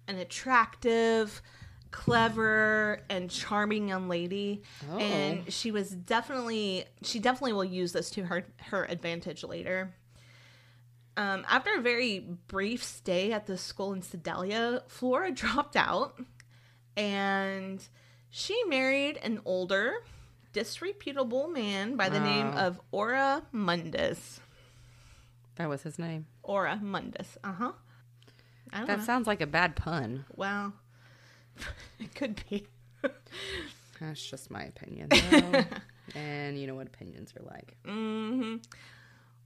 an 0.08 0.18
attractive, 0.18 1.39
clever, 1.94 3.00
and 3.10 3.30
charming 3.30 3.88
young 3.88 4.10
lady. 4.10 4.64
Oh. 4.92 4.98
And 4.98 5.54
she 5.54 5.72
was 5.72 5.90
definitely 5.92 6.84
she 7.04 7.20
definitely 7.20 7.54
will 7.54 7.64
use 7.64 7.94
this 7.94 8.10
to 8.12 8.24
her 8.26 8.44
her 8.66 8.84
advantage 8.84 9.44
later. 9.46 9.94
Um, 11.16 11.46
after 11.48 11.70
a 11.78 11.82
very 11.82 12.20
brief 12.48 12.84
stay 12.84 13.32
at 13.32 13.46
the 13.46 13.58
school 13.58 13.94
in 13.94 14.02
Sedalia, 14.02 14.82
Flora 14.88 15.32
dropped 15.44 15.76
out 15.78 16.20
and 16.98 17.82
she 18.32 18.60
married 18.68 19.18
an 19.18 19.40
older, 19.46 19.94
disreputable 20.54 21.48
man 21.48 21.96
by 21.96 22.10
the 22.10 22.20
name 22.20 22.48
of 22.48 22.82
Ora 22.92 23.44
Mundis. 23.54 24.40
That 25.58 25.70
was 25.70 25.84
his 25.84 26.00
name. 26.00 26.26
Ora 26.42 26.80
Mundis. 26.84 27.38
Uh 27.44 27.54
huh. 27.54 27.72
I 28.72 28.78
don't 28.80 28.88
That 28.88 28.98
know. 29.00 29.04
sounds 29.06 29.28
like 29.28 29.42
a 29.42 29.46
bad 29.48 29.76
pun. 29.76 30.26
well, 30.36 30.74
it 32.00 32.14
could 32.16 32.42
be. 32.50 32.68
That's 34.00 34.26
just 34.26 34.52
my 34.52 34.64
opinion. 34.64 35.10
though. 35.32 35.64
and 36.16 36.60
you 36.60 36.68
know 36.68 36.76
what 36.76 36.88
opinions 36.88 37.34
are 37.40 37.44
like. 37.46 37.76
hmm 37.86 38.58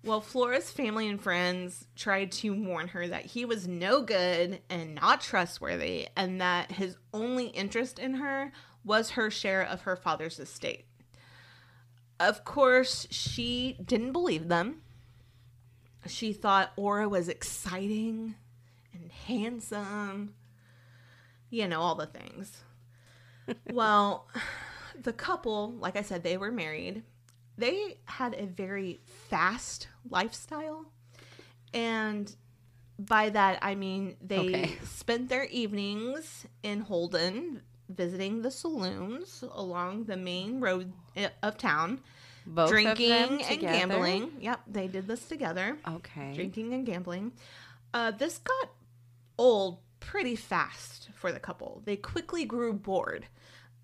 Well, 0.04 0.22
Flora's 0.22 0.72
family 0.72 1.08
and 1.08 1.22
friends 1.22 1.88
tried 1.96 2.32
to 2.34 2.52
warn 2.54 2.90
her 2.90 3.08
that 3.08 3.26
he 3.26 3.46
was 3.46 3.68
no 3.68 4.02
good 4.02 4.62
and 4.70 4.96
not 4.96 5.22
trustworthy, 5.22 6.08
and 6.16 6.42
that 6.42 6.72
his 6.72 6.98
only 7.14 7.48
interest 7.48 8.00
in 8.00 8.16
her 8.16 8.52
was 8.84 9.12
her 9.12 9.30
share 9.30 9.62
of 9.62 9.82
her 9.82 9.96
father's 9.96 10.40
estate. 10.40 10.86
Of 12.20 12.44
course, 12.44 13.06
she 13.12 13.78
didn't 13.86 14.12
believe 14.14 14.48
them. 14.48 14.82
She 16.08 16.34
thought 16.34 16.72
Ora 16.78 17.08
was 17.10 17.28
exciting 17.28 18.36
and 18.94 19.12
handsome. 19.12 20.34
You 21.50 21.68
know, 21.68 21.80
all 21.82 21.96
the 21.96 22.08
things. 22.08 22.52
well, 23.72 24.28
the 25.02 25.14
couple, 25.14 25.72
like 25.74 25.96
I 25.96 26.02
said, 26.02 26.24
they 26.24 26.38
were 26.38 26.52
married. 26.52 27.04
They 27.58 27.98
had 28.06 28.34
a 28.36 28.46
very 28.46 29.00
fast 29.30 29.88
lifestyle. 30.10 30.86
And 31.74 32.34
by 33.00 33.30
that 33.30 33.60
i 33.62 33.76
mean 33.76 34.18
they 34.22 34.40
Okay. 34.40 34.72
spent 34.84 35.30
their 35.30 35.44
evenings 35.46 36.48
in 36.64 36.82
holden 36.82 37.62
visiting 37.90 38.42
the 38.42 38.50
saloons 38.50 39.44
along 39.54 40.06
the 40.06 40.18
main 40.18 40.60
road 40.60 40.92
of 41.44 41.58
town. 41.60 42.02
Both 42.48 42.70
drinking 42.72 43.44
and 43.44 43.62
gambling. 43.62 44.32
Yep 44.40 44.62
they 44.66 44.88
did 44.88 45.08
this 45.08 45.28
together. 45.28 45.78
Okay. 45.88 46.34
drinking 46.34 46.74
and 46.74 46.88
gambling. 46.88 47.34
Uh, 47.94 48.10
this 48.10 48.40
got 48.40 48.72
old 49.38 49.78
pretty 50.00 50.36
fast 50.36 51.10
for 51.16 51.32
the 51.32 51.40
couple 51.40 51.82
they 51.86 51.96
quickly 51.96 52.46
grew 52.46 52.74
bored 52.74 53.26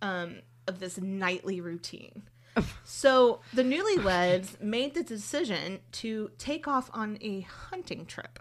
um, 0.02 0.38
of 0.68 0.80
this 0.80 1.00
nightly 1.00 1.60
routine 1.62 2.24
so 2.84 3.40
the 3.54 3.64
newlyweds 3.64 4.60
made 4.62 4.94
the 4.94 5.04
decision 5.04 5.80
to 5.92 6.32
take 6.38 6.68
off 6.68 6.90
on 6.94 7.18
a 7.22 7.42
hunting 7.42 8.06
trip. 8.06 8.40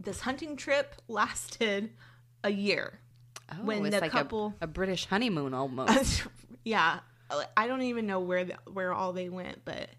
This 0.00 0.20
hunting 0.20 0.56
trip 0.56 0.94
lasted 1.08 1.90
a 2.42 2.50
year. 2.50 3.00
Oh, 3.52 3.64
when 3.64 3.82
the 3.82 4.00
like 4.00 4.10
couple- 4.10 4.54
a, 4.60 4.64
a 4.64 4.66
British 4.66 5.06
honeymoon 5.06 5.54
almost. 5.54 6.24
yeah, 6.64 7.00
I 7.56 7.66
don't 7.66 7.82
even 7.82 8.06
know 8.06 8.20
where 8.20 8.44
the, 8.44 8.56
where 8.72 8.92
all 8.92 9.12
they 9.12 9.28
went, 9.28 9.64
but 9.64 9.90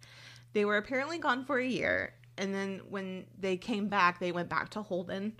they 0.53 0.65
were 0.65 0.77
apparently 0.77 1.17
gone 1.17 1.45
for 1.45 1.57
a 1.57 1.65
year. 1.65 2.13
And 2.37 2.53
then 2.53 2.81
when 2.89 3.25
they 3.39 3.57
came 3.57 3.87
back, 3.87 4.19
they 4.19 4.31
went 4.31 4.49
back 4.49 4.69
to 4.71 4.81
Holden. 4.81 5.33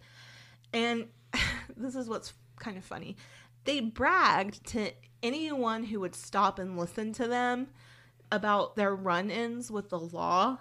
And 0.76 1.08
this 1.78 1.96
is 1.96 2.08
what's 2.08 2.34
kind 2.60 2.78
of 2.78 2.84
funny. 2.84 3.16
They 3.64 3.80
bragged 3.80 4.64
to 4.68 4.92
anyone 5.24 5.86
who 5.86 6.00
would 6.02 6.14
stop 6.14 6.60
and 6.60 6.78
listen 6.78 7.14
to 7.14 7.28
them 7.28 7.68
about 8.32 8.76
their 8.76 8.94
run 8.94 9.32
ins 9.32 9.72
with 9.72 9.90
the 9.90 10.00
law 10.00 10.60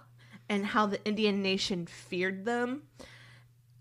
and 0.49 0.65
how 0.67 0.87
the 0.87 1.05
Indian 1.05 1.43
nation 1.43 1.87
feared 1.87 2.45
them. 2.45 2.85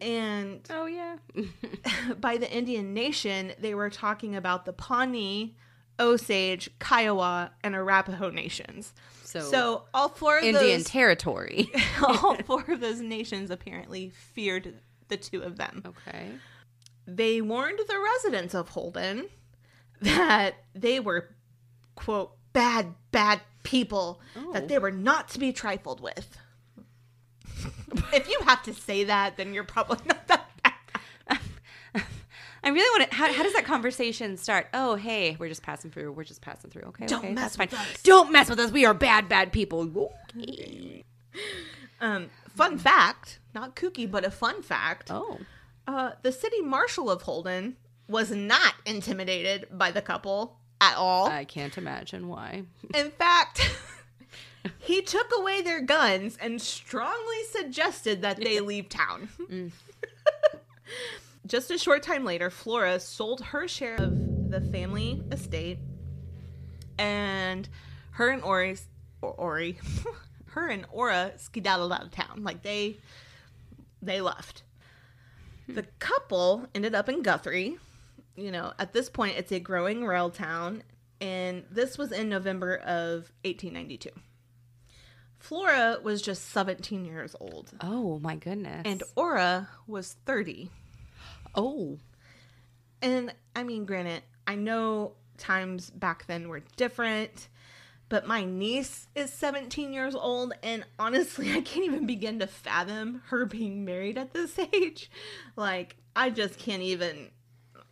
And 0.02 0.62
oh 0.70 0.86
yeah. 0.86 1.18
by 2.20 2.38
the 2.38 2.52
Indian 2.52 2.94
nation, 2.94 3.54
they 3.60 3.76
were 3.76 3.90
talking 3.90 4.36
about 4.36 4.66
the 4.66 4.74
Pawnee, 4.74 5.56
Osage, 6.00 6.70
Kiowa, 6.80 7.52
and 7.64 7.76
Arapaho 7.76 8.30
nations. 8.30 8.94
so, 9.24 9.40
So 9.40 9.84
all 9.94 10.10
four 10.10 10.40
of 10.40 10.44
Indian 10.44 10.80
those, 10.80 10.86
territory. 10.86 11.70
all 12.02 12.36
four 12.44 12.64
of 12.68 12.80
those 12.82 13.00
nations 13.00 13.52
apparently 13.52 14.10
feared 14.10 14.80
the 15.08 15.18
two 15.18 15.42
of 15.42 15.58
them. 15.58 15.84
okay. 15.86 16.32
They 17.06 17.42
warned 17.42 17.80
the 17.88 18.00
residents 18.00 18.54
of 18.54 18.70
Holden 18.70 19.28
that 20.02 20.56
they 20.74 21.00
were, 21.00 21.30
quote, 21.96 22.32
bad, 22.54 22.94
bad 23.12 23.42
people, 23.64 24.22
Oh. 24.36 24.54
that 24.54 24.68
they 24.68 24.78
oh. 24.78 24.82
were 24.82 24.92
not 24.92 25.30
to 25.30 25.40
be 25.40 25.52
trifled 25.52 26.00
with. 26.02 26.38
if 28.14 28.28
you 28.30 28.40
have 28.46 28.64
to 28.64 28.74
say 28.74 29.04
that, 29.06 29.38
then 29.38 29.54
you're 29.54 29.64
probably 29.64 29.98
not 30.06 30.28
that 30.28 30.50
bad. 30.64 31.40
I 32.64 32.70
really 32.70 33.00
want 33.00 33.12
to. 33.12 33.16
How, 33.18 33.32
how 33.34 33.44
does 33.44 33.54
that 33.54 33.66
conversation 33.66 34.38
start? 34.38 34.68
Oh, 34.74 34.96
hey, 34.96 35.36
we're 35.38 35.50
just 35.50 35.64
passing 35.64 35.92
through. 35.92 36.12
We're 36.14 36.24
just 36.24 36.42
passing 36.42 36.70
through. 36.70 36.84
Okay, 36.84 37.06
Don't 37.06 37.20
okay, 37.20 37.34
mess 37.34 37.56
that's 37.56 37.72
with 37.72 37.78
fine. 37.80 37.88
us. 37.94 38.02
Don't 38.04 38.32
mess 38.32 38.50
with 38.50 38.60
us. 38.60 38.72
We 38.72 38.86
are 38.86 38.94
bad, 38.94 39.28
bad 39.28 39.52
people. 39.52 39.82
Okay. 40.38 41.04
Um, 42.02 42.30
fun 42.56 42.78
fact, 42.78 43.40
not 43.54 43.76
kooky, 43.76 44.10
but 44.10 44.26
a 44.26 44.32
fun 44.32 44.62
fact. 44.62 45.10
Oh, 45.12 45.40
Uh, 45.88 46.12
the 46.22 46.32
city 46.32 46.62
marshal 46.62 47.10
of 47.10 47.22
Holden 47.24 47.76
was 48.08 48.32
not 48.32 48.74
intimidated 48.86 49.68
by 49.72 49.92
the 49.92 50.02
couple 50.02 50.58
at 50.82 50.96
all. 50.96 51.28
I 51.28 51.46
can't 51.46 51.78
imagine 51.78 52.28
why. 52.28 52.64
In 52.96 53.12
fact, 53.12 53.62
he 54.80 55.02
took 55.02 55.32
away 55.38 55.62
their 55.62 55.82
guns 55.82 56.38
and 56.42 56.62
strongly 56.62 57.44
suggested 57.52 58.22
that 58.22 58.38
they 58.38 58.60
leave 58.60 58.90
town. 58.90 59.30
Just 61.46 61.72
a 61.72 61.78
short 61.78 62.04
time 62.04 62.24
later, 62.24 62.50
Flora 62.50 63.00
sold 63.00 63.42
her 63.42 63.68
share 63.68 63.96
of 63.96 64.50
the 64.50 64.62
family 64.62 65.22
estate, 65.32 65.80
and 66.98 67.68
her 68.12 68.30
and 68.30 68.42
Ori, 68.44 68.78
or 69.22 69.32
Ori, 69.34 69.78
her 70.54 70.68
and 70.68 70.86
Ora 70.92 71.34
skedaddled 71.38 71.92
out 71.92 72.04
of 72.04 72.12
town. 72.12 72.44
Like 72.44 72.64
they, 72.64 72.98
they 74.02 74.22
left. 74.22 74.64
The 75.68 75.84
couple 76.00 76.68
ended 76.76 76.94
up 76.96 77.08
in 77.10 77.22
Guthrie. 77.22 77.78
You 78.36 78.52
know, 78.52 78.74
at 78.80 78.94
this 78.94 79.10
point, 79.10 79.38
it's 79.38 79.52
a 79.52 79.60
growing 79.60 80.04
rail 80.06 80.30
town, 80.32 80.82
and 81.22 81.64
this 81.70 81.98
was 81.98 82.12
in 82.12 82.28
November 82.30 82.78
of 82.78 83.32
1892. 83.46 84.10
Flora 85.38 85.98
was 86.02 86.22
just 86.22 86.50
17 86.52 87.06
years 87.06 87.36
old, 87.40 87.72
Oh 87.82 88.20
my 88.20 88.36
goodness. 88.36 88.82
and 88.86 89.04
Ora 89.16 89.68
was 89.88 90.16
30. 90.26 90.70
oh, 91.56 92.00
And 93.02 93.34
I 93.56 93.64
mean, 93.64 93.86
granted, 93.86 94.24
I 94.48 94.56
know 94.56 95.14
times 95.38 95.90
back 95.90 96.26
then 96.28 96.48
were 96.48 96.62
different, 96.78 97.50
but 98.10 98.28
my 98.28 98.44
niece 98.44 99.08
is 99.16 99.34
17 99.34 99.94
years 99.94 100.16
old, 100.16 100.54
and 100.62 100.86
honestly, 101.00 101.52
I 101.54 101.62
can't 101.62 101.86
even 101.86 102.06
begin 102.06 102.40
to 102.40 102.48
fathom 102.48 103.22
her 103.28 103.46
being 103.46 103.86
married 103.86 104.18
at 104.18 104.34
this 104.34 104.58
age. 104.74 105.10
Like, 105.56 105.98
I 106.16 106.30
just 106.30 106.60
can't 106.60 106.84
even, 106.84 107.30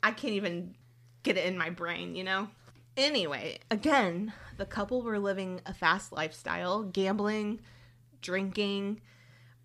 I 0.04 0.12
can't 0.12 0.34
even 0.34 0.76
get 1.24 1.38
it 1.38 1.46
in 1.46 1.58
my 1.58 1.70
brain, 1.70 2.16
you 2.16 2.24
know? 2.24 2.50
Anyway, 2.98 3.60
again, 3.70 4.34
the 4.58 4.66
couple 4.66 5.02
were 5.02 5.20
living 5.20 5.62
a 5.66 5.74
fast 5.74 6.12
lifestyle, 6.12 6.84
gambling, 6.84 7.62
drinking, 8.22 9.02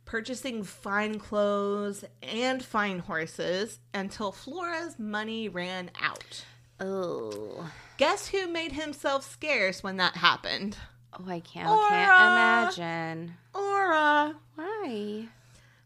purchasing 0.04 0.62
fine 0.62 1.18
clothes 1.18 2.04
and 2.22 2.64
fine 2.64 3.00
horses 3.00 3.80
until 3.92 4.32
Flora's 4.32 4.98
money 4.98 5.48
ran 5.48 5.90
out. 6.00 6.44
Oh, 6.80 7.70
Guess 7.96 8.28
who 8.28 8.46
made 8.48 8.72
himself 8.72 9.30
scarce 9.30 9.82
when 9.82 9.96
that 9.96 10.16
happened? 10.16 10.76
oh! 11.14 11.24
I 11.26 11.40
can't, 11.40 11.68
Ora. 11.68 11.88
can't 11.88 12.76
imagine. 12.78 13.34
Ora. 13.54 14.36
Why? 14.54 15.28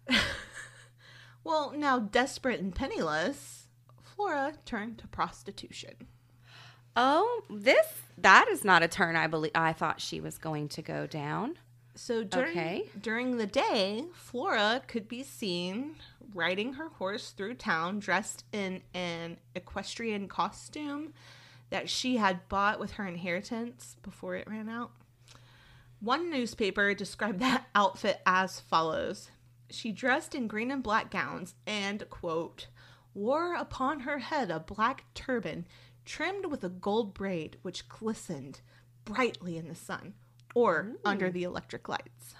Well, 1.42 1.72
now 1.74 1.98
desperate 1.98 2.60
and 2.60 2.74
penniless, 2.74 3.66
Flora 4.02 4.52
turned 4.66 4.98
to 4.98 5.08
prostitution. 5.08 6.06
Oh, 6.94 7.42
this 7.48 7.86
that 8.18 8.46
is 8.50 8.62
not 8.64 8.82
a 8.82 8.88
turn. 8.88 9.16
I 9.16 9.26
believe 9.26 9.52
I 9.54 9.72
thought 9.72 10.00
she 10.02 10.20
was 10.20 10.36
going 10.36 10.68
to 10.68 10.82
go 10.82 11.06
down. 11.06 11.56
So 11.94 12.24
during 12.24 12.50
Okay. 12.50 12.88
during 13.00 13.36
the 13.36 13.46
day, 13.46 14.06
Flora 14.14 14.82
could 14.86 15.08
be 15.08 15.22
seen 15.22 15.96
riding 16.32 16.74
her 16.74 16.88
horse 16.88 17.30
through 17.32 17.54
town 17.54 17.98
dressed 17.98 18.44
in 18.52 18.82
an 18.94 19.38
equestrian 19.54 20.28
costume 20.28 21.12
that 21.70 21.88
she 21.88 22.16
had 22.16 22.48
bought 22.48 22.78
with 22.78 22.92
her 22.92 23.06
inheritance 23.06 23.96
before 24.02 24.36
it 24.36 24.48
ran 24.48 24.68
out. 24.68 24.92
One 26.00 26.30
newspaper 26.30 26.94
described 26.94 27.40
that 27.40 27.66
outfit 27.74 28.20
as 28.24 28.60
follows. 28.60 29.30
She 29.68 29.92
dressed 29.92 30.34
in 30.34 30.48
green 30.48 30.70
and 30.70 30.82
black 30.82 31.10
gowns 31.10 31.54
and, 31.66 32.08
quote, 32.10 32.68
wore 33.14 33.54
upon 33.54 34.00
her 34.00 34.18
head 34.18 34.50
a 34.50 34.60
black 34.60 35.04
turban 35.14 35.66
trimmed 36.04 36.46
with 36.46 36.64
a 36.64 36.68
gold 36.68 37.12
braid 37.14 37.56
which 37.62 37.88
glistened 37.88 38.60
brightly 39.04 39.56
in 39.56 39.68
the 39.68 39.74
sun 39.74 40.14
or 40.54 40.92
under 41.04 41.30
the 41.30 41.44
electric 41.44 41.88
lights. 41.88 42.34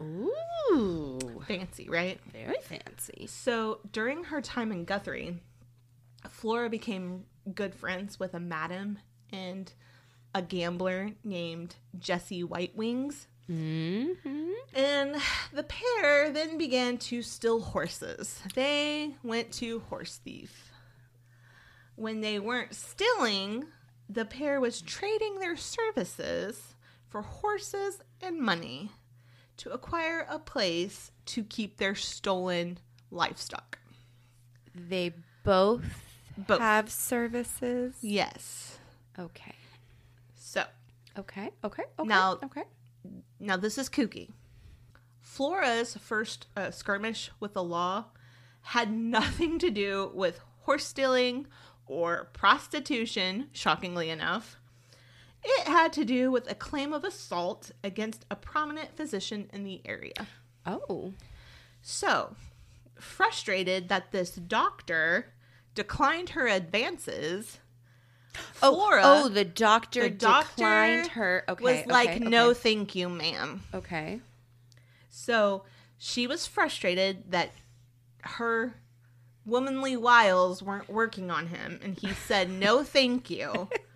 Ooh, 0.00 1.18
Fancy, 1.46 1.88
right? 1.88 2.20
very 2.32 2.56
fancy. 2.62 3.26
So 3.26 3.78
during 3.92 4.24
her 4.24 4.40
time 4.40 4.72
in 4.72 4.84
Guthrie, 4.84 5.40
Flora 6.28 6.68
became 6.68 7.24
good 7.54 7.74
friends 7.74 8.18
with 8.18 8.34
a 8.34 8.40
madam 8.40 8.98
and 9.32 9.72
a 10.34 10.42
gambler 10.42 11.10
named 11.22 11.76
Jesse 11.98 12.42
White 12.42 12.76
Wings. 12.76 13.28
Mm-hmm. 13.48 14.50
And 14.74 15.16
the 15.52 15.64
pair 15.64 16.30
then 16.30 16.58
began 16.58 16.96
to 16.98 17.22
steal 17.22 17.60
horses. 17.60 18.40
They 18.54 19.14
went 19.22 19.52
to 19.52 19.80
horse 19.80 20.16
thief. 20.16 20.72
When 21.96 22.20
they 22.20 22.40
weren't 22.40 22.74
stealing, 22.74 23.66
the 24.08 24.24
pair 24.24 24.60
was 24.60 24.80
trading 24.80 25.38
their 25.38 25.56
services 25.56 26.73
for 27.14 27.22
horses 27.22 28.00
and 28.20 28.40
money 28.40 28.90
to 29.56 29.70
acquire 29.70 30.26
a 30.28 30.36
place 30.36 31.12
to 31.24 31.44
keep 31.44 31.76
their 31.76 31.94
stolen 31.94 32.76
livestock. 33.12 33.78
They 34.74 35.12
both, 35.44 35.84
Both. 36.36 36.58
have 36.58 36.90
services. 36.90 37.94
Yes. 38.02 38.80
Okay. 39.16 39.54
So 40.34 40.64
Okay. 41.16 41.50
Okay. 41.62 41.84
Okay. 42.00 42.08
Now- 42.08 42.40
okay. 42.42 42.64
now 43.38 43.56
this 43.56 43.78
is 43.78 43.88
kooky. 43.88 44.30
Flora's 45.20 45.96
first 45.96 46.48
uh, 46.56 46.72
skirmish 46.72 47.30
with 47.38 47.52
the 47.52 47.62
law 47.62 48.06
had 48.62 48.90
nothing 49.18 49.60
to 49.60 49.70
do 49.70 50.10
with 50.14 50.40
horse 50.62 50.84
stealing 50.84 51.46
or 51.86 52.24
prostitution, 52.32 53.50
shockingly 53.52 54.10
enough. 54.10 54.58
It 55.44 55.68
had 55.68 55.92
to 55.94 56.04
do 56.04 56.30
with 56.30 56.50
a 56.50 56.54
claim 56.54 56.92
of 56.92 57.04
assault 57.04 57.70
against 57.82 58.24
a 58.30 58.36
prominent 58.36 58.96
physician 58.96 59.50
in 59.52 59.64
the 59.64 59.82
area. 59.84 60.26
Oh. 60.64 61.12
So, 61.82 62.34
frustrated 62.98 63.88
that 63.90 64.10
this 64.10 64.30
doctor 64.30 65.34
declined 65.74 66.30
her 66.30 66.46
advances, 66.46 67.58
oh, 68.62 68.74
Flora 68.74 69.02
oh, 69.04 69.28
the 69.28 69.44
doctor 69.44 70.04
the 70.04 70.10
doctor 70.10 70.56
declined 70.56 71.08
her. 71.08 71.44
Okay. 71.48 71.64
was 71.64 71.86
like, 71.86 72.08
okay, 72.08 72.18
no, 72.20 72.54
thank 72.54 72.94
you, 72.94 73.08
ma'am. 73.08 73.62
Okay. 73.74 74.20
So 75.10 75.64
she 75.98 76.26
was 76.26 76.46
frustrated 76.46 77.30
that 77.30 77.52
her 78.20 78.74
womanly 79.44 79.96
wiles 79.96 80.62
weren't 80.62 80.88
working 80.88 81.30
on 81.30 81.48
him, 81.48 81.78
and 81.82 81.98
he 81.98 82.12
said, 82.12 82.50
no, 82.50 82.82
thank 82.82 83.30
you. 83.30 83.68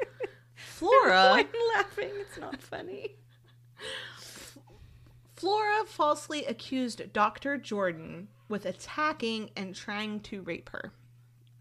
Flora, 0.78 1.30
I'm 1.32 1.46
laughing. 1.76 2.10
It's 2.20 2.38
not 2.38 2.60
funny. 2.62 3.16
Flora 5.34 5.84
falsely 5.86 6.44
accused 6.46 7.12
Dr. 7.12 7.58
Jordan 7.58 8.28
with 8.48 8.66
attacking 8.66 9.50
and 9.56 9.74
trying 9.74 10.20
to 10.20 10.42
rape 10.42 10.70
her. 10.70 10.92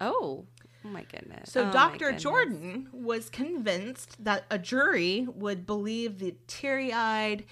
Oh. 0.01 0.45
Oh 0.85 0.89
my 0.89 1.03
goodness. 1.03 1.51
So 1.51 1.67
Oh 1.67 1.71
Dr. 1.71 1.97
goodness. 2.05 2.23
Jordan 2.23 2.89
was 2.91 3.29
convinced 3.29 4.23
that 4.23 4.45
a 4.49 4.57
jury 4.57 5.27
would 5.33 5.65
believe 5.67 6.17
the 6.19 6.35
teary-eyed, 6.47 7.45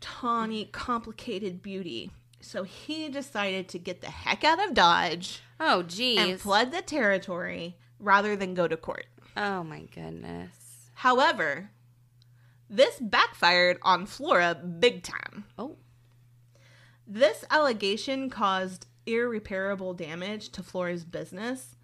tawny, 0.00 0.66
complicated 0.66 1.62
beauty. 1.62 2.10
So 2.40 2.64
he 2.64 3.08
decided 3.08 3.68
to 3.70 3.78
get 3.78 4.00
the 4.02 4.10
heck 4.10 4.44
out 4.44 4.62
of 4.66 4.74
Dodge 4.74 5.40
Oh 5.58 5.82
geez. 5.82 6.18
and 6.18 6.40
fled 6.40 6.70
the 6.72 6.82
territory 6.82 7.76
rather 7.98 8.36
than 8.36 8.54
go 8.54 8.68
to 8.68 8.76
court. 8.76 9.06
oh 9.36 9.62
my 9.64 9.80
goodness. 9.94 10.50
However, 10.96 11.70
this 12.70 12.98
backfired 12.98 13.78
on 13.82 14.06
Flora 14.06 14.54
big 14.54 15.02
time. 15.02 15.44
Oh. 15.58 15.76
This 17.06 17.44
allegation 17.50 18.30
caused 18.30 18.86
irreparable 19.04 19.92
damage 19.92 20.48
to 20.52 20.62
Flora's 20.62 21.04
business. 21.04 21.76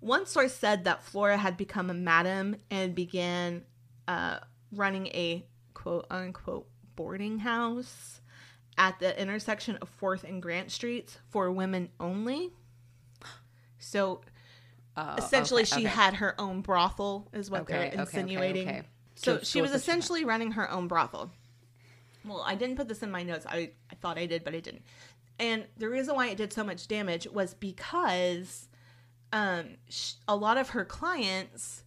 One 0.00 0.26
source 0.26 0.52
said 0.52 0.82
that 0.84 1.04
Flora 1.04 1.36
had 1.36 1.56
become 1.56 1.90
a 1.90 1.94
madam 1.94 2.56
and 2.68 2.92
began 2.92 3.62
uh, 4.08 4.40
running 4.72 5.06
a 5.08 5.46
quote 5.72 6.06
unquote 6.10 6.68
boarding 6.96 7.38
house 7.38 8.20
at 8.76 8.98
the 8.98 9.18
intersection 9.20 9.76
of 9.76 9.96
4th 10.00 10.24
and 10.24 10.42
Grant 10.42 10.72
Streets 10.72 11.18
for 11.30 11.52
women 11.52 11.88
only. 12.00 12.50
So 13.78 14.22
Oh, 14.96 15.14
essentially 15.18 15.62
okay, 15.62 15.80
she 15.80 15.86
okay. 15.86 15.94
had 15.94 16.14
her 16.14 16.40
own 16.40 16.62
brothel 16.62 17.28
is 17.32 17.50
what 17.50 17.62
Okay, 17.62 17.90
they're 17.92 18.00
insinuating. 18.00 18.84
So 19.14 19.40
she 19.40 19.60
was 19.60 19.72
essentially 19.72 20.24
running 20.24 20.52
her 20.52 20.70
own 20.70 20.88
brothel. 20.88 21.30
Well 22.24 22.42
i 22.46 22.54
didn't 22.54 22.76
put 22.76 22.88
this 22.88 23.02
in 23.02 23.10
my 23.10 23.22
notes. 23.22 23.46
I, 23.48 23.70
I 23.90 23.94
thought 23.96 24.18
i 24.18 24.26
did 24.26 24.42
but 24.44 24.54
i 24.54 24.60
didn't. 24.60 24.82
And 25.38 25.66
the 25.76 25.88
reason 25.88 26.14
why 26.14 26.28
it 26.28 26.38
did 26.38 26.52
so 26.52 26.64
much 26.64 26.88
damage 26.88 27.26
was 27.26 27.54
because 27.54 28.68
um 29.32 29.76
sh- 29.88 30.14
a 30.26 30.34
lot 30.36 30.56
of 30.56 30.70
her 30.70 30.84
clients 30.84 31.84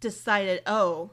decided 0.00 0.62
oh 0.66 1.10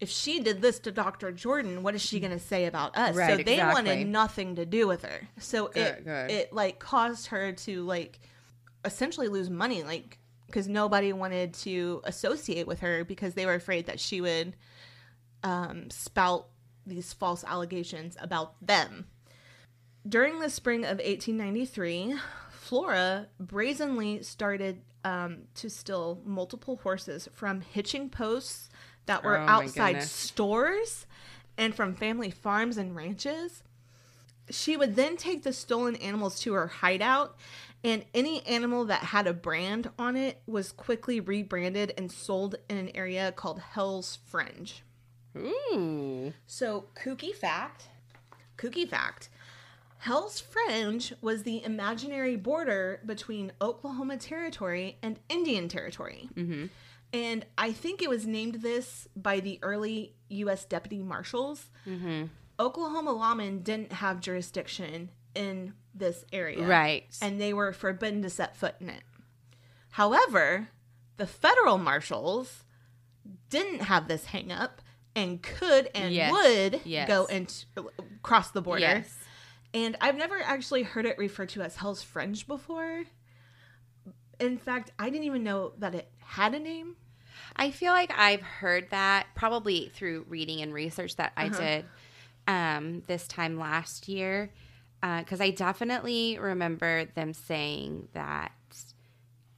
if 0.00 0.08
she 0.08 0.40
did 0.40 0.62
this 0.62 0.78
to 0.78 0.92
dr 0.92 1.32
jordan 1.32 1.82
what 1.82 1.94
is 1.94 2.00
she 2.02 2.20
going 2.20 2.32
to 2.32 2.38
say 2.38 2.66
about 2.66 2.96
us? 2.96 3.14
So 3.14 3.36
they 3.36 3.54
exactly. 3.54 3.74
wanted 3.74 4.06
nothing 4.08 4.56
to 4.56 4.66
do 4.66 4.86
with 4.88 5.02
her. 5.02 5.28
So 5.38 5.68
Good, 5.68 5.78
it 5.80 6.04
good. 6.04 6.30
it 6.30 6.52
like 6.52 6.78
caused 6.80 7.28
her 7.28 7.52
to 7.52 7.82
like 7.82 8.18
essentially 8.84 9.28
lose 9.28 9.50
money 9.50 9.82
like 9.82 10.18
because 10.48 10.66
nobody 10.66 11.12
wanted 11.12 11.54
to 11.54 12.00
associate 12.04 12.66
with 12.66 12.80
her 12.80 13.04
because 13.04 13.34
they 13.34 13.46
were 13.46 13.54
afraid 13.54 13.86
that 13.86 14.00
she 14.00 14.20
would 14.20 14.56
um, 15.44 15.90
spout 15.90 16.48
these 16.86 17.12
false 17.12 17.44
allegations 17.44 18.16
about 18.20 18.54
them. 18.64 19.06
During 20.08 20.40
the 20.40 20.50
spring 20.50 20.84
of 20.84 20.98
1893 20.98 22.16
flora 22.50 23.28
brazenly 23.38 24.22
started 24.22 24.80
um, 25.04 25.42
to 25.54 25.70
steal 25.70 26.20
multiple 26.24 26.76
horses 26.82 27.28
from 27.32 27.60
hitching 27.60 28.08
posts 28.08 28.68
that 29.06 29.24
were 29.24 29.38
Oh 29.38 29.46
outside 29.46 30.02
stores 30.02 31.06
and 31.56 31.74
from 31.74 31.94
family 31.94 32.30
farms 32.30 32.76
and 32.76 32.94
ranches. 32.94 33.62
She 34.50 34.76
would 34.76 34.96
then 34.96 35.16
take 35.16 35.42
the 35.42 35.52
stolen 35.52 35.96
animals 35.96 36.40
to 36.40 36.54
her 36.54 36.68
hideout, 36.68 37.36
and 37.84 38.04
any 38.12 38.44
animal 38.46 38.84
that 38.86 39.04
had 39.04 39.26
a 39.26 39.32
brand 39.32 39.90
on 39.98 40.16
it 40.16 40.42
was 40.46 40.72
quickly 40.72 41.20
rebranded 41.20 41.92
and 41.96 42.10
sold 42.10 42.56
in 42.68 42.76
an 42.76 42.90
area 42.94 43.32
called 43.32 43.60
Hell's 43.60 44.18
Fringe. 44.26 44.82
Ooh. 45.36 46.32
So, 46.46 46.86
kooky 46.94 47.32
fact, 47.32 47.88
kooky 48.56 48.88
fact, 48.88 49.28
Hell's 49.98 50.40
Fringe 50.40 51.12
was 51.20 51.42
the 51.42 51.62
imaginary 51.64 52.36
border 52.36 53.00
between 53.04 53.52
Oklahoma 53.60 54.16
Territory 54.16 54.96
and 55.02 55.18
Indian 55.28 55.68
Territory. 55.68 56.28
Mm-hmm. 56.34 56.66
And 57.12 57.46
I 57.56 57.72
think 57.72 58.02
it 58.02 58.10
was 58.10 58.26
named 58.26 58.56
this 58.56 59.08
by 59.16 59.40
the 59.40 59.58
early 59.62 60.14
U.S. 60.28 60.64
deputy 60.64 61.02
marshals. 61.02 61.70
Mm-hmm. 61.86 62.26
Oklahoma 62.60 63.14
lawmen 63.14 63.62
didn't 63.62 63.92
have 63.92 64.20
jurisdiction 64.20 65.10
in 65.38 65.72
this 65.94 66.24
area. 66.32 66.66
Right. 66.66 67.04
And 67.22 67.40
they 67.40 67.52
were 67.54 67.72
forbidden 67.72 68.22
to 68.22 68.30
set 68.30 68.56
foot 68.56 68.74
in 68.80 68.90
it. 68.90 69.02
However, 69.90 70.68
the 71.16 71.26
federal 71.26 71.78
marshals 71.78 72.64
didn't 73.50 73.82
have 73.82 74.08
this 74.08 74.26
hang 74.26 74.52
up 74.52 74.82
and 75.16 75.42
could 75.42 75.90
and 75.94 76.12
Yes. 76.12 76.32
would 76.32 76.80
Yes. 76.84 77.08
go 77.08 77.26
and 77.26 77.64
cross 78.22 78.50
the 78.50 78.62
border. 78.62 78.80
yes. 78.80 79.16
And 79.74 79.96
I've 80.00 80.16
never 80.16 80.40
actually 80.42 80.82
heard 80.82 81.04
it 81.06 81.18
referred 81.18 81.50
to 81.50 81.62
as 81.62 81.76
Hell's 81.76 82.02
Fringe 82.02 82.46
before. 82.46 83.04
In 84.40 84.56
fact, 84.58 84.92
I 84.98 85.10
didn't 85.10 85.24
even 85.24 85.42
know 85.42 85.72
that 85.78 85.94
it 85.94 86.10
had 86.20 86.54
a 86.54 86.58
name. 86.58 86.96
I 87.56 87.70
feel 87.70 87.92
like 87.92 88.12
I've 88.16 88.42
heard 88.42 88.90
that 88.90 89.26
probably 89.34 89.90
through 89.94 90.26
reading 90.28 90.60
and 90.62 90.72
research 90.72 91.16
that 91.16 91.32
I 91.36 91.46
Uh-huh. 91.48 91.58
did 91.60 91.84
um, 92.46 93.02
this 93.06 93.26
time 93.28 93.58
last 93.58 94.08
year. 94.08 94.50
Because 95.00 95.40
I 95.40 95.50
definitely 95.50 96.38
remember 96.40 97.04
them 97.14 97.32
saying 97.32 98.08
that 98.14 98.52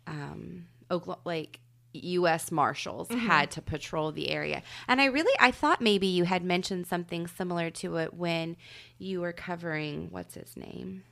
um, 0.06 0.66
Oklahoma, 0.90 1.20
like 1.24 1.60
U.S. 1.92 2.52
Marshals 2.52 3.08
Mm-hmm. 3.08 3.26
had 3.26 3.50
to 3.52 3.62
patrol 3.62 4.12
the 4.12 4.30
area. 4.30 4.62
And 4.86 5.00
I 5.00 5.06
really, 5.06 5.32
I 5.40 5.50
thought 5.50 5.80
maybe 5.80 6.06
you 6.06 6.24
had 6.24 6.44
mentioned 6.44 6.86
something 6.86 7.26
similar 7.26 7.70
to 7.70 7.96
it 7.96 8.14
when 8.14 8.56
you 8.98 9.20
were 9.20 9.32
covering, 9.32 10.08
what's 10.10 10.34
his 10.34 10.56
name? 10.56 11.02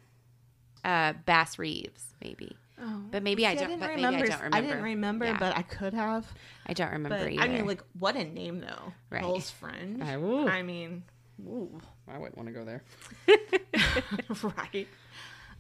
Uh, 0.85 1.15
Bass 1.27 1.59
Reeves, 1.59 2.15
maybe. 2.23 2.57
Oh, 2.81 3.03
But 3.11 3.25
maybe 3.25 3.45
I 3.45 3.55
don't- 3.57 3.71
didn't 3.71 3.81
but 3.81 3.97
maybe 3.97 4.07
I 4.07 4.11
don't 4.37 4.55
I 4.55 4.61
didn't 4.61 4.83
remember. 4.83 4.85
remember, 4.85 5.25
Yeah. 5.25 5.37
but 5.39 5.57
I 5.57 5.63
could 5.63 5.95
have. 5.95 6.33
I 6.67 6.75
don't 6.75 6.93
remember 6.93 7.19
But 7.19 7.33
either. 7.33 7.43
I 7.43 7.49
mean, 7.49 7.67
like, 7.67 7.83
what 7.99 8.15
a 8.15 8.23
name 8.25 8.61
though. 8.61 8.93
Right. 9.11 9.21
Hell's 9.23 9.51
Fringe. 9.51 10.01
I- 10.01 10.15
I 10.15 10.63
mean, 10.63 11.03
ooh. 11.47 11.81
I 12.07 12.19
wouldn't 12.19 12.37
want 12.37 12.49
to 12.49 12.55
go 12.55 12.65
there. 12.65 12.83
right. 14.73 14.89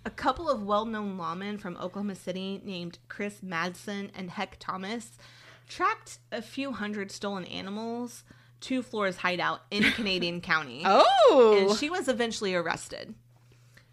A 0.04 0.10
couple 0.10 0.48
of 0.48 0.62
well-known 0.62 1.18
lawmen 1.18 1.60
from 1.60 1.76
Oklahoma 1.76 2.14
City 2.14 2.60
named 2.64 2.98
Chris 3.08 3.40
Madsen 3.40 4.10
and 4.14 4.30
Heck 4.30 4.56
Thomas 4.58 5.18
tracked 5.68 6.18
a 6.32 6.40
few 6.40 6.72
hundred 6.72 7.10
stolen 7.10 7.44
animals 7.44 8.24
to 8.60 8.82
Flora's 8.82 9.18
hideout 9.18 9.60
in 9.70 9.82
Canadian 9.92 10.40
County. 10.40 10.82
Oh, 10.84 11.66
and 11.68 11.78
she 11.78 11.90
was 11.90 12.08
eventually 12.08 12.54
arrested. 12.54 13.14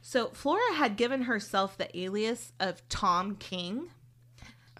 So 0.01 0.27
Flora 0.29 0.73
had 0.75 0.97
given 0.97 1.23
herself 1.23 1.77
the 1.77 1.95
alias 1.99 2.53
of 2.59 2.87
Tom 2.89 3.35
King, 3.35 3.89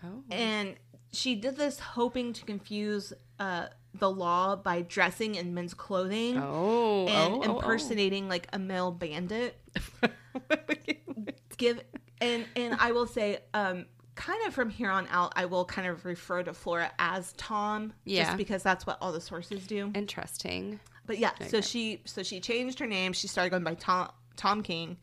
oh. 0.04 0.24
and 0.30 0.76
she 1.12 1.36
did 1.36 1.58
this 1.58 1.80
hoping 1.80 2.34
to 2.34 2.46
confuse 2.46 3.12
uh, 3.40 3.68
the 4.00 4.10
law 4.10 4.56
by 4.56 4.82
dressing 4.82 5.36
in 5.36 5.54
men's 5.54 5.74
clothing 5.74 6.38
Oh, 6.38 7.08
and 7.08 7.34
oh, 7.34 7.42
oh, 7.46 7.56
impersonating 7.56 8.28
like 8.30 8.48
a 8.54 8.60
male 8.60 8.92
bandit. 8.92 9.60
oh. 10.04 10.10
Give 11.58 11.82
and 12.22 12.46
and 12.56 12.76
I 12.80 12.92
will 12.92 13.08
say, 13.08 13.40
um, 13.54 13.86
kind 14.16 14.46
of 14.48 14.54
from 14.54 14.70
here 14.70 14.90
on 14.90 15.08
out, 15.10 15.34
I 15.36 15.46
will 15.46 15.64
kind 15.66 15.88
of 15.88 16.04
refer 16.06 16.44
to 16.44 16.54
Flora 16.54 16.92
as 17.00 17.34
Tom, 17.38 17.94
Yeah. 18.04 18.26
just 18.26 18.38
because 18.38 18.62
that's 18.64 18.86
what 18.86 18.98
all 19.02 19.12
the 19.14 19.22
sources 19.22 19.66
do. 19.66 19.92
Interesting. 19.96 20.80
But 21.06 21.18
yeah, 21.20 21.32
so 21.48 21.62
she 21.62 22.02
so 22.06 22.24
she 22.24 22.40
changed 22.42 22.80
her 22.80 22.88
name. 22.88 23.14
She 23.14 23.28
started 23.28 23.52
going 23.52 23.64
by 23.64 23.76
Tom 23.76 24.10
Tom 24.36 24.64
King, 24.64 24.98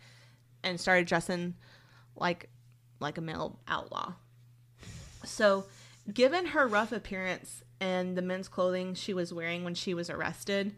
and 0.63 0.79
started 0.79 1.07
dressing 1.07 1.55
like 2.17 2.51
like 3.01 3.17
a 3.19 3.23
male 3.23 3.59
outlaw. 3.69 4.13
So, 5.25 5.65
given 6.13 6.47
her 6.47 6.67
rough 6.67 6.93
appearance 6.93 7.63
and 7.83 8.17
the 8.17 8.23
men's 8.23 8.47
clothing 8.47 8.95
she 8.95 9.13
was 9.13 9.33
wearing 9.35 9.65
when 9.65 9.75
she 9.75 9.93
was 9.93 10.09
arrested, 10.09 10.77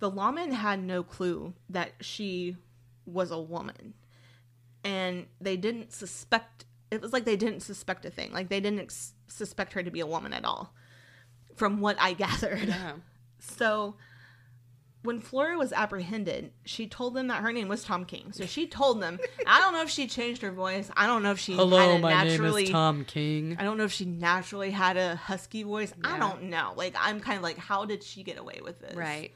the 0.00 0.10
lawmen 0.10 0.52
had 0.52 0.84
no 0.84 1.02
clue 1.02 1.54
that 1.70 1.92
she 2.02 2.56
was 3.06 3.30
a 3.30 3.40
woman, 3.40 3.94
and 4.84 5.26
they 5.40 5.56
didn't 5.56 5.92
suspect. 5.94 6.66
It 6.90 7.00
was 7.00 7.14
like 7.14 7.24
they 7.24 7.36
didn't 7.36 7.60
suspect 7.60 8.04
a 8.04 8.10
thing. 8.10 8.32
Like 8.32 8.50
they 8.50 8.60
didn't 8.60 8.80
ex- 8.80 9.14
suspect 9.28 9.72
her 9.72 9.82
to 9.82 9.90
be 9.90 10.00
a 10.00 10.06
woman 10.06 10.34
at 10.34 10.44
all, 10.44 10.74
from 11.56 11.80
what 11.80 11.96
I 11.98 12.12
gathered. 12.26 12.68
Yeah. 12.68 12.92
So 13.38 13.96
when 15.02 15.20
Flora 15.20 15.58
was 15.58 15.72
apprehended, 15.72 16.52
she 16.64 16.86
told 16.86 17.14
them 17.14 17.26
that 17.28 17.42
her 17.42 17.52
name 17.52 17.68
was 17.68 17.82
Tom 17.84 18.04
King. 18.04 18.32
So 18.32 18.46
she 18.46 18.66
told 18.66 19.00
them, 19.02 19.18
I 19.46 19.60
don't 19.60 19.72
know 19.72 19.82
if 19.82 19.90
she 19.90 20.06
changed 20.06 20.42
her 20.42 20.52
voice. 20.52 20.90
I 20.96 21.06
don't 21.06 21.22
know 21.22 21.32
if 21.32 21.38
she 21.40 21.54
Hello, 21.54 21.98
my 21.98 22.10
naturally 22.10 22.62
name 22.62 22.64
is 22.66 22.70
Tom 22.70 23.04
King. 23.04 23.56
I 23.58 23.64
don't 23.64 23.76
know 23.78 23.84
if 23.84 23.92
she 23.92 24.04
naturally 24.04 24.70
had 24.70 24.96
a 24.96 25.16
husky 25.16 25.64
voice. 25.64 25.92
I 26.04 26.18
don't 26.18 26.44
know. 26.44 26.72
Like 26.76 26.94
I'm 26.98 27.20
kind 27.20 27.36
of 27.36 27.42
like 27.42 27.58
how 27.58 27.84
did 27.84 28.02
she 28.02 28.22
get 28.22 28.38
away 28.38 28.60
with 28.62 28.80
this? 28.80 28.94
Right. 28.94 29.32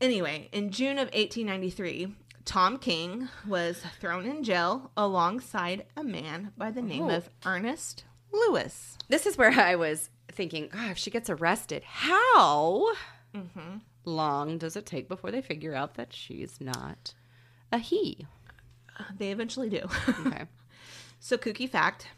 Anyway, 0.00 0.48
in 0.52 0.70
June 0.70 0.98
of 0.98 1.06
1893, 1.12 2.14
Tom 2.44 2.78
King 2.78 3.28
was 3.46 3.82
thrown 4.00 4.24
in 4.26 4.42
jail 4.42 4.90
alongside 4.96 5.84
a 5.96 6.02
man 6.02 6.52
by 6.56 6.70
the 6.70 6.82
name 6.82 7.04
Oh. 7.04 7.10
of 7.10 7.28
Ernest 7.44 8.04
Lewis. 8.32 8.96
This 9.08 9.26
is 9.26 9.36
where 9.36 9.50
I 9.52 9.74
was 9.76 10.08
thinking, 10.32 10.68
God, 10.72 10.90
if 10.90 10.98
she 10.98 11.10
gets 11.10 11.28
arrested, 11.30 11.82
how 11.84 12.86
Mm-hmm. 13.34 13.76
Long 14.04 14.58
does 14.58 14.76
it 14.76 14.86
take 14.86 15.08
before 15.08 15.30
they 15.30 15.42
figure 15.42 15.74
out 15.74 15.94
that 15.94 16.12
she's 16.12 16.60
not 16.60 17.14
a 17.72 17.78
he? 17.78 18.26
They 19.16 19.30
eventually 19.30 19.70
do. 19.70 19.82
Okay. 20.08 20.44
so 21.20 21.36
kooky 21.36 21.68
fact, 21.68 22.08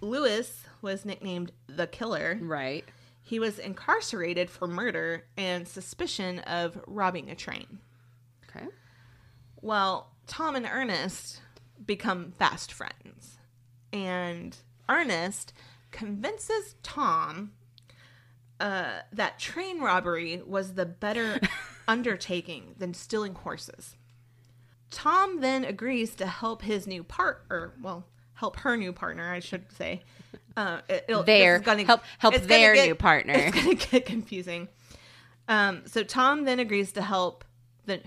Lewis 0.00 0.64
was 0.82 1.04
nicknamed 1.04 1.52
the 1.66 1.86
killer 1.86 2.38
right. 2.42 2.84
He 3.22 3.40
was 3.40 3.58
incarcerated 3.58 4.50
for 4.50 4.68
murder 4.68 5.24
and 5.36 5.66
suspicion 5.66 6.38
of 6.40 6.80
robbing 6.86 7.30
a 7.30 7.34
train. 7.34 7.78
Okay. 8.48 8.66
Well, 9.60 10.12
Tom 10.26 10.54
and 10.54 10.66
Ernest 10.66 11.40
become 11.84 12.32
fast 12.38 12.72
friends. 12.72 13.38
And 13.92 14.56
Ernest 14.88 15.52
convinces 15.90 16.76
Tom 16.82 17.52
uh, 18.60 19.00
that 19.12 19.38
train 19.38 19.80
robbery 19.80 20.40
was 20.46 20.74
the 20.74 20.86
better 20.86 21.40
undertaking 21.88 22.74
than 22.78 22.94
stealing 22.94 23.34
horses. 23.34 23.96
Tom 24.90 25.40
then 25.40 25.64
agrees 25.64 26.14
to 26.16 26.26
help 26.26 26.62
his 26.62 26.86
new 26.86 27.02
partner, 27.02 27.72
well, 27.82 28.06
help 28.34 28.56
her 28.60 28.76
new 28.76 28.92
partner, 28.92 29.30
I 29.32 29.40
should 29.40 29.70
say. 29.72 30.02
Uh, 30.56 30.80
it, 30.88 31.06
Their 31.26 31.58
gonna- 31.58 31.84
help 31.84 32.02
help 32.18 32.34
their 32.36 32.74
get- 32.74 32.86
new 32.86 32.94
partner. 32.94 33.34
it's 33.36 33.54
gonna 33.56 33.74
get 33.90 34.06
confusing. 34.06 34.68
Um, 35.48 35.82
so 35.86 36.02
Tom 36.02 36.44
then 36.44 36.58
agrees 36.60 36.92
to 36.92 37.02
help 37.02 37.44
the 37.84 38.00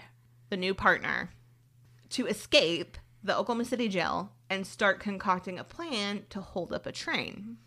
the 0.50 0.58
new 0.58 0.74
partner 0.74 1.30
to 2.10 2.26
escape 2.26 2.98
the 3.24 3.38
Oklahoma 3.38 3.66
City 3.66 3.88
jail 3.88 4.32
and 4.50 4.66
start 4.66 5.00
concocting 5.00 5.60
a 5.60 5.64
plan 5.64 6.24
to 6.32 6.42
hold 6.42 6.74
up 6.74 6.88
a 6.88 6.92
train. 6.92 7.58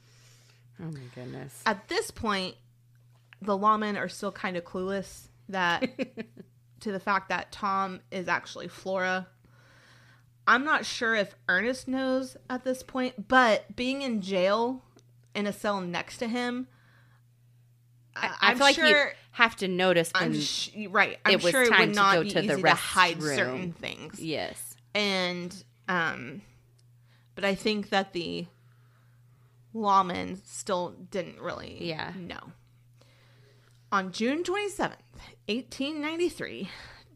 Oh 0.81 0.87
my 0.91 1.01
goodness. 1.15 1.63
At 1.65 1.87
this 1.89 2.11
point, 2.11 2.57
the 3.43 3.57
lawmen 3.59 3.99
are 3.99 4.09
still 4.09 4.33
kind 4.33 4.57
of 4.57 4.65
clueless 4.65 5.29
that 5.49 5.89
to 6.81 6.93
the 6.93 7.01
fact 7.01 7.29
that 7.29 7.53
Tom 7.53 8.01
is 8.11 8.29
actually 8.29 8.69
Flora. 8.69 9.29
I'm 10.47 10.65
not 10.65 10.85
sure 10.85 11.15
if 11.15 11.35
Ernest 11.49 11.87
knows 11.87 12.37
at 12.51 12.65
this 12.65 12.83
point, 12.83 13.29
but 13.29 13.77
being 13.77 14.03
in 14.03 14.21
jail 14.21 14.83
in 15.35 15.47
a 15.47 15.53
cell 15.53 15.81
next 15.81 16.19
to 16.19 16.27
him, 16.29 16.67
I, 18.17 18.31
I, 18.41 18.53
feel 18.55 18.61
like 18.63 18.75
sure. 18.75 18.87
you 18.87 18.97
have 19.31 19.57
to 19.57 19.69
notice 19.69 20.11
I'm 20.15 20.39
sh- 20.39 20.71
right. 20.91 21.19
I'm 21.25 21.35
it 21.35 21.43
was 21.43 21.53
sure 21.53 21.63
it 21.63 21.71
time 21.71 21.81
would 21.81 21.89
to 21.91 21.95
not 21.95 22.15
go 22.15 22.23
be 22.25 22.29
to 22.31 22.35
the 22.43 22.53
easy 22.55 22.63
to 22.63 22.71
hide 22.71 23.19
restroom. 23.19 23.37
certain 23.37 23.73
things. 23.73 24.21
yes. 24.21 24.77
and 24.95 25.65
um 25.89 26.43
but 27.35 27.45
i 27.47 27.55
think 27.55 27.89
that 27.89 28.13
the 28.13 28.47
lawmen 29.75 30.39
still 30.45 30.91
didn't 31.11 31.41
really 31.41 31.79
Yeah. 31.81 32.13
know 32.19 32.53
on 33.93 34.11
june 34.11 34.43
27th 34.43 34.97
1893 35.47 36.69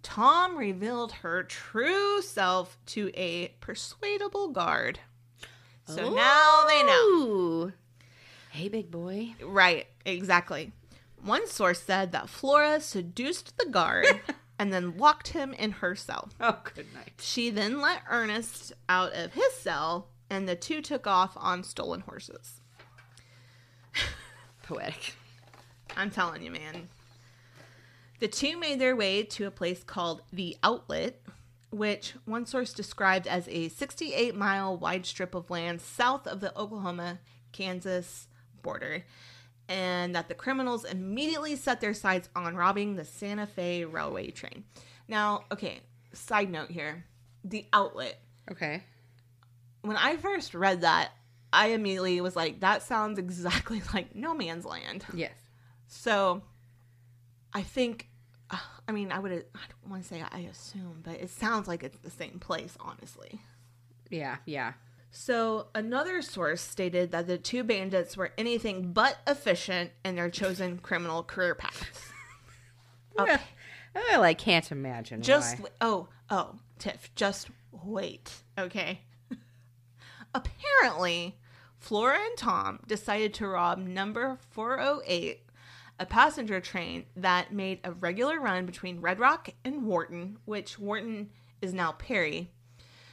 tom 0.03 0.57
revealed 0.57 1.11
her 1.13 1.43
true 1.43 2.21
self 2.23 2.79
to 2.87 3.11
a 3.15 3.49
persuadable 3.61 4.49
guard 4.49 5.01
so 5.87 6.15
now 6.15 6.65
they 6.69 6.83
know 6.83 7.73
Hey, 8.51 8.69
big 8.69 8.91
boy. 8.91 9.35
right 9.43 9.87
exactly 10.05 10.73
one 11.23 11.47
source 11.49 11.83
said 11.83 12.13
that 12.13 12.29
flora 12.29 12.81
seduced 12.81 13.57
the 13.59 13.67
guard 13.71 14.07
and 14.59 14.73
then 14.73 14.97
locked 14.97 15.29
him 15.29 15.53
in 15.55 15.73
her 15.73 15.95
cell 15.97 16.29
Oh, 16.41 16.59
good 16.75 16.87
night. 16.95 17.13
She 17.21 17.51
then 17.51 17.81
let 17.81 18.03
Ernest 18.11 18.73
out 18.89 19.13
of 19.15 19.33
his 19.35 19.53
cell, 19.55 20.09
and 20.31 20.49
the 20.49 20.57
two 20.57 20.81
took 20.81 21.07
off 21.07 21.33
on 21.37 21.63
stolen 21.63 22.01
horses. 22.01 22.61
Poetic. 24.63 25.15
I'm 25.97 26.11
telling 26.11 26.43
you, 26.43 26.51
man. 26.51 26.89
The 28.21 28.29
two 28.29 28.59
made 28.59 28.81
their 28.81 28.97
way 28.97 29.23
to 29.23 29.47
a 29.47 29.51
place 29.51 29.83
called 29.83 30.23
the 30.33 30.57
Outlet, 30.63 31.21
which 31.71 32.15
one 32.25 32.47
source 32.47 32.73
described 32.73 33.27
as 33.27 33.47
a 33.49 33.69
68 33.69 34.35
mile 34.35 34.77
wide 34.77 35.05
strip 35.05 35.35
of 35.35 35.51
land 35.51 35.81
south 35.81 36.27
of 36.27 36.41
the 36.41 36.57
Oklahoma 36.59 37.19
Kansas 37.53 38.29
border, 38.63 39.05
and 39.69 40.15
that 40.15 40.29
the 40.29 40.35
criminals 40.35 40.85
immediately 40.85 41.57
set 41.57 41.81
their 41.81 41.95
sights 41.95 42.29
on 42.35 42.57
robbing 42.57 42.97
the 42.97 43.05
Santa 43.05 43.47
Fe 43.47 43.85
railway 43.85 44.31
train. 44.31 44.65
Now, 45.09 45.45
okay, 45.53 45.81
side 46.13 46.51
note 46.51 46.71
here 46.71 47.05
the 47.45 47.67
Outlet. 47.73 48.19
Okay. 48.51 48.83
when 49.83 49.97
I 49.97 50.17
first 50.17 50.55
read 50.55 50.81
that, 50.83 51.11
I 51.53 51.69
immediately 51.69 52.21
was 52.21 52.35
like, 52.35 52.61
that 52.61 52.83
sounds 52.83 53.19
exactly 53.19 53.83
like 53.95 54.15
No 54.15 54.35
Man's 54.35 54.65
Land. 54.65 55.05
Yes. 55.15 55.33
So 55.87 56.43
I 57.53 57.63
think, 57.63 58.09
uh, 58.51 58.59
I 58.89 58.93
mean, 58.93 59.13
I 59.13 59.19
would, 59.19 59.33
I 59.33 59.35
don't 59.35 59.91
want 59.91 60.03
to 60.03 60.09
say 60.09 60.23
I 60.31 60.41
assume, 60.41 61.01
but 61.03 61.21
it 61.21 61.31
sounds 61.31 61.69
like 61.69 61.83
it's 61.83 61.99
the 61.99 62.11
same 62.11 62.39
place, 62.39 62.77
honestly. 62.81 63.41
Yeah. 64.11 64.37
Yeah. 64.45 64.75
So 65.11 65.69
another 65.75 66.21
source 66.21 66.61
stated 66.61 67.13
that 67.13 67.27
the 67.27 67.39
two 67.39 67.65
bandits 67.65 68.17
were 68.17 68.33
anything 68.37 68.93
but 68.93 69.17
efficient 69.27 69.93
in 70.05 70.17
their 70.17 70.29
chosen 70.31 70.79
criminal 70.79 71.23
career 71.23 71.55
paths. 71.55 72.11
Yeah. 73.19 73.41
I 74.21 74.35
can't 74.35 74.71
imagine 74.71 75.23
Just 75.23 75.59
why. 75.59 75.69
oh 75.81 76.09
oh 76.29 76.57
Tiff, 76.79 77.11
just 77.15 77.49
wait, 77.73 78.31
okay. 78.59 79.01
Apparently, 80.35 81.39
Flora 81.79 82.19
and 82.19 82.37
Tom 82.37 82.81
decided 82.87 83.33
to 83.35 83.49
rob 83.49 83.79
number 83.79 84.39
408, 84.51 85.41
a 85.99 86.07
passenger 86.07 86.61
train 86.61 87.07
that 87.17 87.53
made 87.53 87.81
a 87.83 87.93
regular 87.93 88.39
run 88.39 88.67
between 88.67 89.01
Red 89.01 89.19
Rock 89.19 89.49
and 89.65 89.87
Wharton, 89.87 90.39
which 90.45 90.79
Wharton 90.79 91.31
is 91.63 91.73
now 91.73 91.93
Perry. 91.93 92.51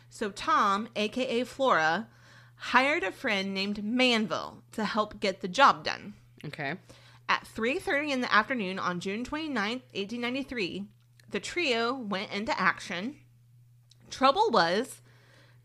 So 0.10 0.30
Tom, 0.30 0.90
aka 0.96 1.44
Flora, 1.44 2.08
hired 2.56 3.04
a 3.04 3.12
friend 3.12 3.54
named 3.54 3.84
Manville 3.84 4.64
to 4.74 4.86
help 4.86 5.20
get 5.20 5.42
the 5.42 5.48
job 5.48 5.84
done. 5.84 6.14
Okay. 6.46 6.76
At 7.28 7.48
3:30 7.48 8.12
in 8.12 8.22
the 8.22 8.34
afternoon 8.34 8.80
on 8.80 9.00
June 9.00 9.24
29th, 9.24 9.84
1893, 9.94 10.86
the 11.30 11.40
trio 11.40 11.94
went 11.94 12.32
into 12.32 12.60
action. 12.60 13.18
Trouble 14.10 14.50
was, 14.52 15.02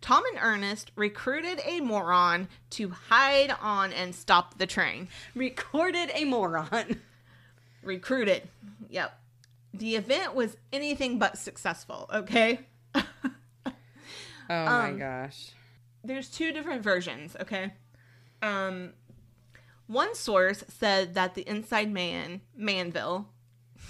Tom 0.01 0.25
and 0.33 0.39
Ernest 0.41 0.93
recruited 0.95 1.61
a 1.65 1.81
moron 1.81 2.49
to 2.71 2.91
hide 2.91 3.55
on 3.61 3.93
and 3.93 4.15
stop 4.15 4.59
the 4.59 4.67
train. 4.67 5.09
Recorded 5.35 6.11
a 6.15 6.25
moron. 6.25 7.03
Recruited. 7.89 8.43
Yep. 8.91 9.19
The 9.73 9.97
event 9.97 10.35
was 10.35 10.57
anything 10.73 11.19
but 11.19 11.39
successful, 11.39 12.09
okay? 12.13 12.61
Oh 12.95 13.03
my 14.51 14.89
Um, 14.91 14.99
gosh. 14.99 15.51
there's 16.05 16.29
two 16.31 16.53
different 16.53 16.83
versions, 16.83 17.35
okay? 17.41 17.73
Um 18.43 18.93
one 19.87 20.15
source 20.15 20.65
said 20.69 21.15
that 21.15 21.35
the 21.35 21.49
inside 21.49 21.91
man, 21.91 22.43
Manville, 22.55 23.27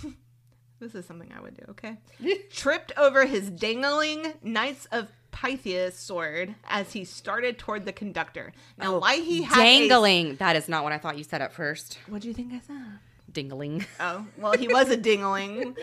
this 0.81 0.95
is 0.95 1.05
something 1.05 1.33
I 1.37 1.41
would 1.41 1.55
do, 1.57 1.65
okay? 1.71 1.97
tripped 2.53 2.93
over 2.97 3.27
his 3.27 3.51
dangling 3.51 4.35
Knights 4.43 4.87
of 4.93 5.09
Pythias 5.33 5.99
sword 5.99 6.55
as 6.69 6.93
he 6.93 7.05
started 7.05 7.59
toward 7.59 7.85
the 7.85 7.93
conductor. 7.93 8.53
Now, 8.77 8.95
Oh, 8.95 8.99
why 9.01 9.17
he 9.17 9.43
had 9.43 9.59
a- 9.59 9.63
Dangling. 9.89 10.37
That 10.37 10.55
is 10.57 10.69
not 10.69 10.85
what 10.85 10.93
I 10.93 10.99
thought 10.99 11.19
you 11.19 11.25
said 11.25 11.43
at 11.43 11.53
first. 11.53 11.99
what 12.09 12.23
do 12.23 12.29
you 12.29 12.35
think 12.35 12.53
I 12.53 12.61
said? 12.61 12.99
Dingling. 13.31 13.87
Oh, 14.01 14.27
well, 14.37 14.53
he 14.53 14.69
was 14.69 14.91
a 14.91 14.97
dingling. 14.97 15.77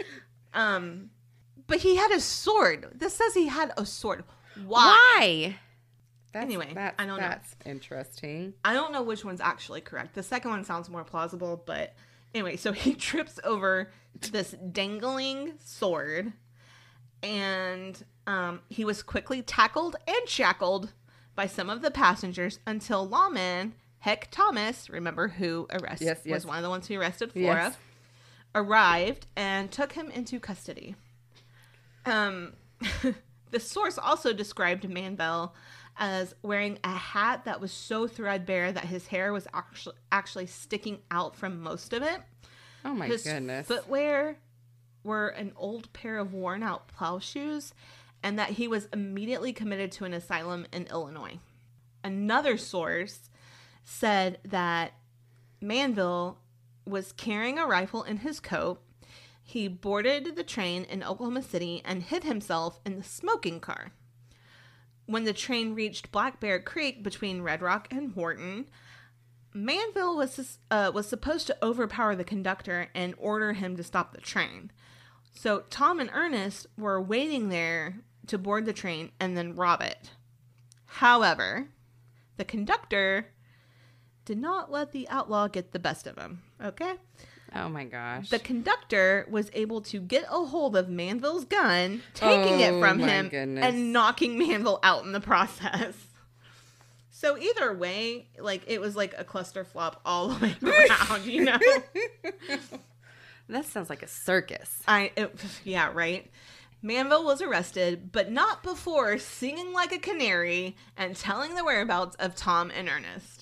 Um, 0.53 1.09
but 1.67 1.79
he 1.79 1.95
had 1.95 2.11
a 2.11 2.19
sword. 2.19 2.91
This 2.95 3.15
says 3.15 3.33
he 3.33 3.47
had 3.47 3.71
a 3.77 3.85
sword. 3.85 4.23
Why? 4.65 4.95
Why? 5.19 5.55
That's, 6.33 6.43
Anyway, 6.45 6.71
that's, 6.73 7.01
I 7.01 7.05
don't 7.05 7.19
know. 7.19 7.29
That's 7.29 7.55
interesting. 7.65 8.53
I 8.63 8.73
don't 8.73 8.91
know 8.91 9.03
which 9.03 9.23
one's 9.23 9.39
actually 9.39 9.81
correct. 9.81 10.15
The 10.15 10.23
second 10.23 10.51
one 10.51 10.65
sounds 10.65 10.89
more 10.89 11.03
plausible, 11.05 11.63
but 11.65 11.93
anyway, 12.33 12.57
so 12.57 12.71
he 12.73 12.93
trips 12.93 13.39
over 13.43 13.89
this 14.31 14.53
dangling 14.71 15.53
sword 15.63 16.33
and 17.23 18.03
um, 18.27 18.61
he 18.69 18.85
was 18.85 19.01
quickly 19.01 19.41
tackled 19.41 19.95
and 20.07 20.27
shackled 20.27 20.93
by 21.35 21.47
some 21.47 21.69
of 21.69 21.81
the 21.81 21.91
passengers 21.91 22.59
until 22.65 23.07
lawman 23.07 23.73
Heck 24.05 24.29
Thomas, 24.29 24.87
remember 24.87 25.27
who 25.29 25.65
arrested 25.71 26.05
Yes, 26.05 26.19
yes. 26.25 26.33
was 26.35 26.45
one 26.45 26.57
of 26.57 26.63
the 26.63 26.69
ones 26.69 26.87
who 26.87 26.99
arrested 26.99 27.31
Flora, 27.31 27.55
Yes. 27.55 27.77
arrived 28.53 29.25
and 29.35 29.71
took 29.71 29.93
him 29.93 30.11
into 30.11 30.39
custody. 30.39 30.95
Um, 32.05 32.53
the 33.49 33.59
source 33.59 33.97
also 33.97 34.31
described 34.31 34.87
Manville 34.87 35.55
as 35.97 36.35
wearing 36.43 36.77
a 36.83 36.91
hat 36.91 37.45
that 37.45 37.59
was 37.59 37.71
so 37.71 38.05
threadbare 38.05 38.71
that 38.71 38.85
his 38.85 39.07
hair 39.07 39.33
was 39.33 39.47
actually 39.55 39.95
actually 40.11 40.45
sticking 40.45 40.99
out 41.09 41.35
from 41.35 41.61
most 41.61 41.91
of 41.91 42.03
it. 42.03 42.21
Oh 42.85 42.93
my 42.93 43.07
his 43.07 43.23
goodness. 43.23 43.65
footwear 43.65 44.37
were 45.03 45.29
an 45.29 45.51
old 45.55 45.91
pair 45.93 46.19
of 46.19 46.31
worn 46.31 46.61
out 46.61 46.87
plow 46.89 47.17
shoes, 47.17 47.73
and 48.21 48.37
that 48.37 48.51
he 48.51 48.67
was 48.67 48.87
immediately 48.93 49.51
committed 49.51 49.91
to 49.93 50.05
an 50.05 50.13
asylum 50.13 50.67
in 50.71 50.85
Illinois. 50.91 51.39
Another 52.03 52.55
source 52.55 53.31
said 53.85 54.39
that 54.43 54.93
Manville 55.61 56.39
was 56.85 57.13
carrying 57.13 57.57
a 57.57 57.65
rifle 57.65 58.03
in 58.03 58.17
his 58.17 58.39
coat. 58.39 58.81
He 59.41 59.67
boarded 59.67 60.35
the 60.35 60.43
train 60.43 60.83
in 60.83 61.03
Oklahoma 61.03 61.43
City 61.43 61.81
and 61.85 62.03
hid 62.03 62.23
himself 62.23 62.79
in 62.85 62.97
the 62.97 63.03
smoking 63.03 63.59
car. 63.59 63.91
When 65.05 65.23
the 65.23 65.33
train 65.33 65.75
reached 65.75 66.11
Black 66.11 66.39
Bear 66.39 66.59
Creek 66.59 67.03
between 67.03 67.43
Red 67.43 67.61
Rock 67.61 67.87
and 67.91 68.15
Wharton, 68.15 68.65
Manville 69.53 70.17
was 70.17 70.57
uh, 70.69 70.91
was 70.93 71.07
supposed 71.07 71.47
to 71.47 71.57
overpower 71.63 72.15
the 72.15 72.23
conductor 72.23 72.89
and 72.93 73.13
order 73.17 73.53
him 73.53 73.77
to 73.77 73.83
stop 73.83 74.13
the 74.13 74.21
train. 74.21 74.71
So 75.31 75.63
Tom 75.69 75.99
and 75.99 76.09
Ernest 76.11 76.67
were 76.77 76.99
waiting 76.99 77.49
there 77.49 77.99
to 78.27 78.37
board 78.37 78.65
the 78.65 78.73
train 78.73 79.11
and 79.19 79.37
then 79.37 79.55
rob 79.55 79.81
it. 79.81 80.11
However, 80.85 81.67
the 82.37 82.45
conductor 82.45 83.27
did 84.25 84.37
not 84.39 84.71
let 84.71 84.91
the 84.91 85.07
outlaw 85.09 85.47
get 85.47 85.71
the 85.71 85.79
best 85.79 86.07
of 86.07 86.17
him. 86.17 86.41
Okay? 86.63 86.95
oh 87.55 87.69
my 87.69 87.85
gosh. 87.85 88.29
The 88.29 88.39
conductor 88.39 89.25
was 89.29 89.49
able 89.53 89.79
to 89.83 89.99
get 89.99 90.25
a 90.29 90.43
hold 90.45 90.75
of 90.75 90.89
Manville's 90.89 91.45
gun, 91.45 92.01
taking 92.13 92.59
it 92.59 92.73
Oh 92.73 92.81
from 92.81 92.99
him 92.99 93.29
goodness. 93.29 93.63
and 93.63 93.93
knocking 93.93 94.37
Manville 94.37 94.79
out 94.83 95.05
in 95.05 95.11
the 95.13 95.21
process. 95.21 95.93
So 97.17 97.37
either 97.37 97.73
way, 97.73 98.27
like 98.37 98.63
it 98.67 98.79
was 98.81 98.95
like 98.95 99.15
a 99.17 99.23
cluster 99.23 99.63
flop 99.63 100.01
all 100.05 100.27
the 100.27 100.45
way 100.47 100.55
around, 101.09 101.25
you 101.25 101.45
know. 101.45 101.57
that 103.49 103.65
sounds 103.65 103.89
like 103.89 104.03
a 104.03 104.07
circus. 104.07 104.81
I 104.87 105.11
it, 105.15 105.35
yeah, 105.63 105.91
right. 105.93 106.29
Manville 106.81 107.23
was 107.25 107.41
arrested, 107.41 108.11
but 108.11 108.31
not 108.31 108.61
before 108.63 109.17
singing 109.17 109.73
like 109.73 109.91
a 109.91 109.97
canary 109.97 110.75
and 110.97 111.15
telling 111.15 111.55
the 111.55 111.63
whereabouts 111.63 112.15
of 112.17 112.35
Tom 112.35 112.71
and 112.75 112.87
Ernest. 112.89 113.34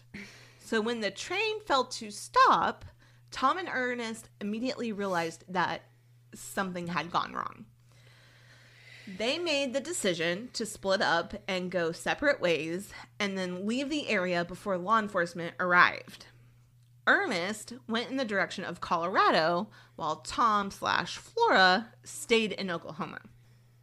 So 0.64 0.80
when 0.80 1.02
the 1.02 1.12
train 1.12 1.60
fell 1.66 1.84
to 1.86 2.10
stop, 2.10 2.86
Tom 3.32 3.58
and 3.58 3.68
Ernest 3.72 4.30
immediately 4.40 4.94
realized 4.94 5.44
that 5.50 5.82
something 6.34 6.88
had 6.88 7.12
gone 7.12 7.34
wrong. 7.34 7.66
They 9.18 9.38
made 9.38 9.74
the 9.74 9.82
decision 9.82 10.50
to 10.54 10.66
split 10.66 11.02
up 11.02 11.34
and 11.50 11.70
go 11.70 11.92
separate 11.92 12.40
ways 12.40 12.94
and 13.20 13.38
then 13.38 13.68
leave 13.68 13.90
the 13.90 14.08
area 14.08 14.46
before 14.46 14.78
law 14.78 15.00
enforcement 15.00 15.56
arrived. 15.60 16.28
Ernest 17.06 17.74
went 17.90 18.10
in 18.10 18.16
the 18.16 18.24
direction 18.24 18.64
of 18.64 18.80
Colorado 18.80 19.68
while 19.98 20.18
Tom 20.18 20.72
slash 20.72 21.18
Flora 21.18 21.90
stayed 22.06 22.54
in 22.54 22.72
Oklahoma. 22.72 23.20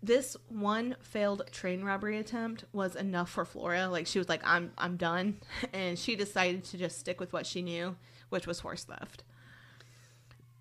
This 0.03 0.37
one 0.49 0.97
failed 1.03 1.43
train 1.53 1.85
robbery 1.85 2.17
attempt 2.19 2.65
was 2.73 2.97
enough 2.97 3.31
for 3.31 3.45
Flora. 3.45 3.89
Like 3.89 4.07
she 4.07 4.19
was 4.19 4.29
like, 4.29 4.41
I'm 4.45 4.73
I'm 4.79 4.97
done. 4.97 5.37
And 5.73 5.99
she 5.99 6.17
decided 6.17 6.65
to 6.65 6.79
just 6.79 6.99
stick 6.99 7.21
with 7.21 7.33
what 7.33 7.47
she 7.47 7.63
knew, 7.63 7.97
which 8.31 8.47
was 8.47 8.61
horse 8.61 8.85
theft. 8.85 9.25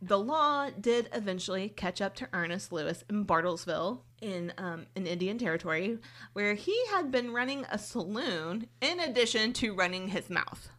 The 0.02 0.18
law 0.18 0.70
did 0.70 1.10
eventually 1.14 1.70
catch 1.70 2.02
up 2.02 2.16
to 2.16 2.28
Ernest 2.32 2.72
Lewis 2.72 3.04
in 3.10 3.26
Bartlesville 3.26 4.00
in 4.22 4.54
um, 4.58 4.86
in 4.96 5.08
Indian 5.08 5.38
Territory, 5.38 5.98
where 6.34 6.54
he 6.54 6.78
had 6.88 7.12
been 7.12 7.34
running 7.34 7.66
a 7.70 7.78
saloon 7.78 8.68
in 8.82 9.00
addition 9.00 9.54
to 9.54 9.74
running 9.74 10.10
his 10.10 10.30
mouth. 10.30 10.70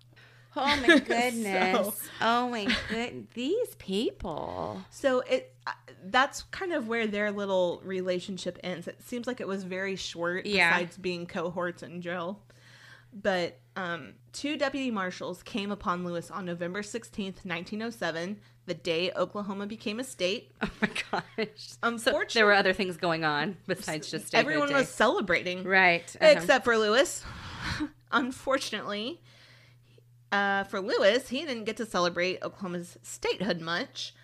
Oh 0.56 0.76
my 0.86 0.98
goodness. 1.06 1.86
so, 1.86 1.94
oh 2.20 2.48
my 2.48 2.66
good. 2.88 3.28
These 3.34 3.74
people. 3.76 4.82
So 4.90 5.20
it 5.20 5.54
that's 6.04 6.42
kind 6.44 6.72
of 6.72 6.88
where 6.88 7.06
their 7.06 7.30
little 7.30 7.80
relationship 7.84 8.58
ends. 8.62 8.88
It 8.88 9.02
seems 9.02 9.26
like 9.26 9.40
it 9.40 9.48
was 9.48 9.64
very 9.64 9.96
short 9.96 10.46
yeah. 10.46 10.72
besides 10.72 10.96
being 10.96 11.26
cohorts 11.26 11.82
in 11.82 12.00
jail. 12.00 12.40
But 13.12 13.58
um, 13.76 14.14
two 14.32 14.56
deputy 14.56 14.90
marshals 14.90 15.42
came 15.42 15.70
upon 15.70 16.04
Lewis 16.04 16.30
on 16.30 16.44
November 16.44 16.82
16th, 16.82 17.44
1907, 17.44 18.38
the 18.66 18.74
day 18.74 19.10
Oklahoma 19.16 19.66
became 19.66 19.98
a 19.98 20.04
state. 20.04 20.52
Oh 20.62 20.70
my 20.80 20.88
gosh. 21.10 21.68
Unfortunately, 21.82 22.28
so 22.28 22.38
there 22.38 22.46
were 22.46 22.54
other 22.54 22.72
things 22.72 22.96
going 22.96 23.24
on 23.24 23.56
besides 23.66 24.10
just 24.10 24.34
Everyone 24.34 24.72
was 24.72 24.88
celebrating. 24.88 25.64
Right. 25.64 26.14
Uh-huh. 26.20 26.30
Except 26.30 26.64
for 26.64 26.78
Lewis. 26.78 27.24
Unfortunately, 28.12 29.20
uh, 30.32 30.64
for 30.64 30.80
Lewis, 30.80 31.28
he 31.28 31.44
didn't 31.44 31.64
get 31.64 31.76
to 31.78 31.86
celebrate 31.86 32.42
Oklahoma's 32.42 32.96
statehood 33.02 33.60
much. 33.60 34.14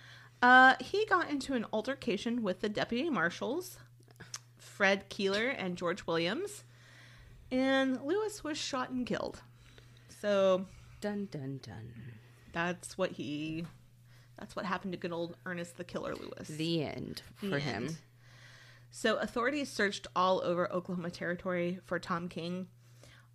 Uh, 0.43 0.75
he 0.81 1.05
got 1.07 1.31
into 1.31 1.55
an 1.55 1.67
altercation 1.73 2.43
with 2.43 2.61
the 2.61 2.69
deputy 2.69 3.11
marshals, 3.11 3.79
Fred 4.59 5.09
Keeler 5.09 5.49
and 5.49 5.77
George 5.77 6.07
Williams, 6.07 6.65
and 7.51 8.01
Lewis 8.03 8.45
was 8.45 8.59
shot 8.59 8.91
and 8.91 9.07
killed. 9.07 9.43
So, 10.21 10.67
dun 11.01 11.29
dun 11.31 11.61
dun. 11.63 11.93
That's 12.53 12.97
what 12.97 13.13
he. 13.13 13.65
That's 14.39 14.55
what 14.55 14.67
happened 14.67 14.93
to 14.93 14.99
good 14.99 15.13
old 15.13 15.37
Ernest 15.47 15.77
the 15.79 15.85
Killer 15.85 16.15
Lewis. 16.15 16.49
The 16.49 16.85
end 16.85 17.23
for 17.37 17.47
the 17.47 17.59
him. 17.59 17.87
End. 17.87 17.97
So 18.91 19.17
authorities 19.17 19.69
searched 19.69 20.07
all 20.17 20.41
over 20.43 20.73
Oklahoma 20.73 21.11
Territory 21.11 21.81
for 21.85 21.99
Tom 21.99 22.29
King. 22.29 22.69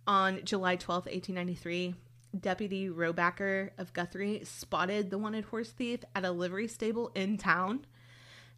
On 0.08 0.44
July 0.44 0.74
12, 0.74 1.06
1893, 1.06 1.94
Deputy 2.38 2.88
Robacker 2.88 3.70
of 3.78 3.92
Guthrie 3.92 4.42
spotted 4.44 5.10
the 5.10 5.18
wanted 5.18 5.44
horse 5.44 5.70
thief 5.70 6.00
at 6.14 6.24
a 6.24 6.30
livery 6.30 6.68
stable 6.68 7.10
in 7.14 7.36
town. 7.36 7.86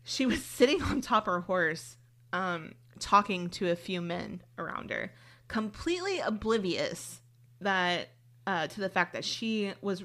She 0.02 0.26
was 0.26 0.44
sitting 0.44 0.82
on 0.82 1.00
top 1.00 1.26
of 1.26 1.34
her 1.34 1.40
horse, 1.40 1.96
um, 2.32 2.72
talking 2.98 3.50
to 3.50 3.70
a 3.70 3.76
few 3.76 4.00
men 4.00 4.42
around 4.58 4.90
her, 4.90 5.12
completely 5.48 6.20
oblivious 6.20 7.20
that 7.60 8.10
uh, 8.46 8.66
to 8.68 8.80
the 8.80 8.88
fact 8.88 9.14
that 9.14 9.24
she 9.24 9.72
was 9.80 10.04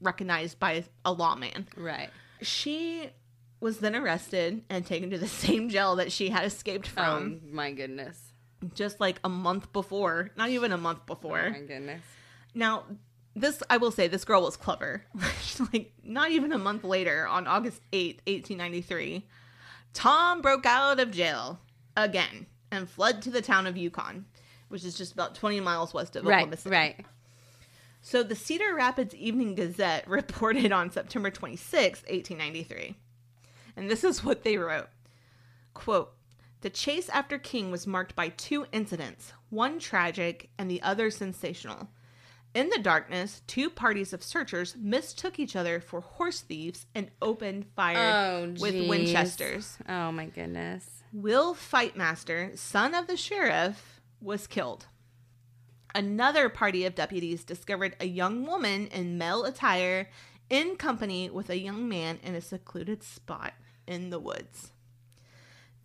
recognized 0.00 0.58
by 0.58 0.84
a 1.04 1.12
lawman. 1.12 1.68
Right. 1.76 2.10
She 2.40 3.10
was 3.60 3.78
then 3.78 3.94
arrested 3.94 4.62
and 4.68 4.84
taken 4.84 5.10
to 5.10 5.18
the 5.18 5.28
same 5.44 5.68
jail 5.68 5.96
that 5.96 6.12
she 6.12 6.30
had 6.30 6.44
escaped 6.44 6.86
from. 6.86 7.40
Oh 7.42 7.54
my 7.54 7.72
goodness. 7.72 8.32
Just 8.74 9.00
like 9.00 9.18
a 9.24 9.28
month 9.28 9.72
before, 9.72 10.30
not 10.36 10.50
even 10.50 10.72
a 10.72 10.78
month 10.78 11.04
before. 11.06 11.46
Oh 11.48 11.50
my 11.50 11.60
goodness. 11.60 12.02
Now, 12.54 12.84
this 13.34 13.62
I 13.70 13.78
will 13.78 13.90
say 13.90 14.08
this 14.08 14.24
girl 14.24 14.42
was 14.42 14.56
clever. 14.56 15.04
like 15.72 15.92
not 16.02 16.30
even 16.30 16.52
a 16.52 16.58
month 16.58 16.84
later 16.84 17.26
on 17.26 17.46
August 17.46 17.80
8th, 17.92 18.18
1893, 18.26 19.26
Tom 19.94 20.42
broke 20.42 20.66
out 20.66 21.00
of 21.00 21.10
jail 21.10 21.60
again 21.96 22.46
and 22.70 22.88
fled 22.88 23.22
to 23.22 23.30
the 23.30 23.42
town 23.42 23.66
of 23.66 23.76
Yukon, 23.76 24.26
which 24.68 24.84
is 24.84 24.96
just 24.96 25.12
about 25.12 25.34
20 25.34 25.60
miles 25.60 25.94
west 25.94 26.16
of 26.16 26.24
Oklahoma 26.24 26.50
right, 26.50 26.58
City. 26.58 26.74
Right. 26.74 27.06
So 28.00 28.22
the 28.22 28.34
Cedar 28.34 28.74
Rapids 28.74 29.14
Evening 29.14 29.54
Gazette 29.54 30.08
reported 30.08 30.72
on 30.72 30.90
September 30.90 31.30
26, 31.30 32.02
1893. 32.02 32.96
And 33.76 33.90
this 33.90 34.04
is 34.04 34.24
what 34.24 34.42
they 34.42 34.58
wrote. 34.58 34.88
Quote, 35.72 36.12
the 36.62 36.70
chase 36.70 37.08
after 37.08 37.38
King 37.38 37.70
was 37.70 37.86
marked 37.86 38.14
by 38.14 38.28
two 38.28 38.66
incidents, 38.72 39.32
one 39.50 39.78
tragic 39.78 40.50
and 40.58 40.70
the 40.70 40.82
other 40.82 41.10
sensational. 41.10 41.88
In 42.54 42.68
the 42.68 42.78
darkness, 42.78 43.42
two 43.46 43.70
parties 43.70 44.12
of 44.12 44.22
searchers 44.22 44.76
mistook 44.78 45.38
each 45.38 45.56
other 45.56 45.80
for 45.80 46.02
horse 46.02 46.42
thieves 46.42 46.86
and 46.94 47.10
opened 47.22 47.64
fire 47.74 47.96
oh, 47.98 48.54
with 48.60 48.88
Winchesters. 48.88 49.78
Oh 49.88 50.12
my 50.12 50.26
goodness. 50.26 51.02
Will 51.14 51.54
Fightmaster, 51.54 52.56
son 52.58 52.94
of 52.94 53.06
the 53.06 53.16
sheriff, 53.16 54.00
was 54.20 54.46
killed. 54.46 54.86
Another 55.94 56.48
party 56.48 56.84
of 56.84 56.94
deputies 56.94 57.44
discovered 57.44 57.96
a 58.00 58.06
young 58.06 58.46
woman 58.46 58.86
in 58.88 59.18
male 59.18 59.44
attire 59.44 60.08
in 60.50 60.76
company 60.76 61.30
with 61.30 61.48
a 61.48 61.58
young 61.58 61.88
man 61.88 62.18
in 62.22 62.34
a 62.34 62.40
secluded 62.40 63.02
spot 63.02 63.54
in 63.86 64.10
the 64.10 64.20
woods. 64.20 64.72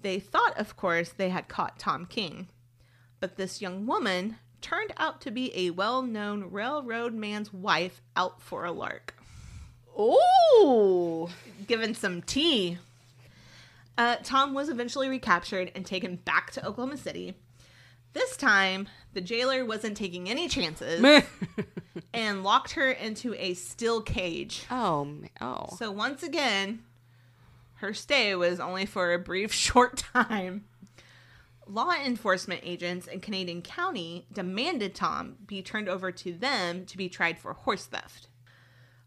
They 0.01 0.19
thought, 0.19 0.57
of 0.57 0.75
course, 0.75 1.09
they 1.09 1.29
had 1.29 1.47
caught 1.47 1.79
Tom 1.79 2.05
King, 2.05 2.49
but 3.19 3.37
this 3.37 3.61
young 3.61 3.85
woman 3.85 4.37
turned 4.67 4.91
out 4.97 5.21
to 5.21 5.31
be 5.31 5.51
a 5.55 5.69
well 5.71 6.01
known 6.01 6.51
railroad 6.51 7.13
man's 7.13 7.53
wife 7.53 8.01
out 8.15 8.41
for 8.41 8.65
a 8.65 8.71
lark. 8.71 9.15
Ooh! 9.97 11.29
Given 11.67 11.95
some 11.95 12.21
tea. 12.21 12.77
Uh, 13.97 14.17
Tom 14.23 14.53
was 14.53 14.69
eventually 14.69 15.07
recaptured 15.07 15.71
and 15.73 15.85
taken 15.85 16.17
back 16.17 16.51
to 16.51 16.65
Oklahoma 16.65 16.97
City. 16.97 17.33
This 18.13 18.35
time, 18.35 18.87
the 19.13 19.21
jailer 19.21 19.65
wasn't 19.65 19.97
taking 19.97 20.29
any 20.29 20.47
chances 20.47 21.03
and 22.13 22.43
locked 22.43 22.71
her 22.73 22.91
into 22.91 23.33
a 23.35 23.53
steel 23.53 24.01
cage. 24.01 24.65
Oh, 24.69 25.15
oh. 25.39 25.67
So 25.77 25.91
once 25.91 26.23
again, 26.23 26.83
her 27.75 27.93
stay 27.93 28.35
was 28.35 28.59
only 28.59 28.85
for 28.85 29.13
a 29.13 29.19
brief, 29.19 29.51
short 29.53 29.97
time 29.97 30.65
law 31.69 31.91
enforcement 31.93 32.61
agents 32.63 33.07
in 33.07 33.19
Canadian 33.19 33.61
County 33.61 34.27
demanded 34.31 34.95
Tom 34.95 35.37
be 35.45 35.61
turned 35.61 35.89
over 35.89 36.11
to 36.11 36.33
them 36.33 36.85
to 36.85 36.97
be 36.97 37.09
tried 37.09 37.39
for 37.39 37.53
horse 37.53 37.85
theft. 37.85 38.27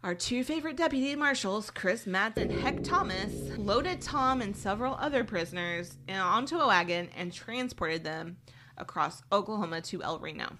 Our 0.02 0.14
two 0.14 0.44
favorite 0.44 0.76
deputy 0.76 1.14
marshals, 1.14 1.70
Chris 1.70 2.06
Matz 2.06 2.38
and 2.38 2.50
Heck 2.50 2.82
Thomas, 2.82 3.32
loaded 3.58 4.00
Tom 4.00 4.40
and 4.40 4.56
several 4.56 4.94
other 4.94 5.24
prisoners 5.24 5.98
onto 6.08 6.56
a 6.56 6.66
wagon 6.66 7.10
and 7.14 7.32
transported 7.32 8.02
them 8.02 8.38
across 8.78 9.22
Oklahoma 9.30 9.82
to 9.82 10.02
El 10.02 10.18
Reno. 10.18 10.56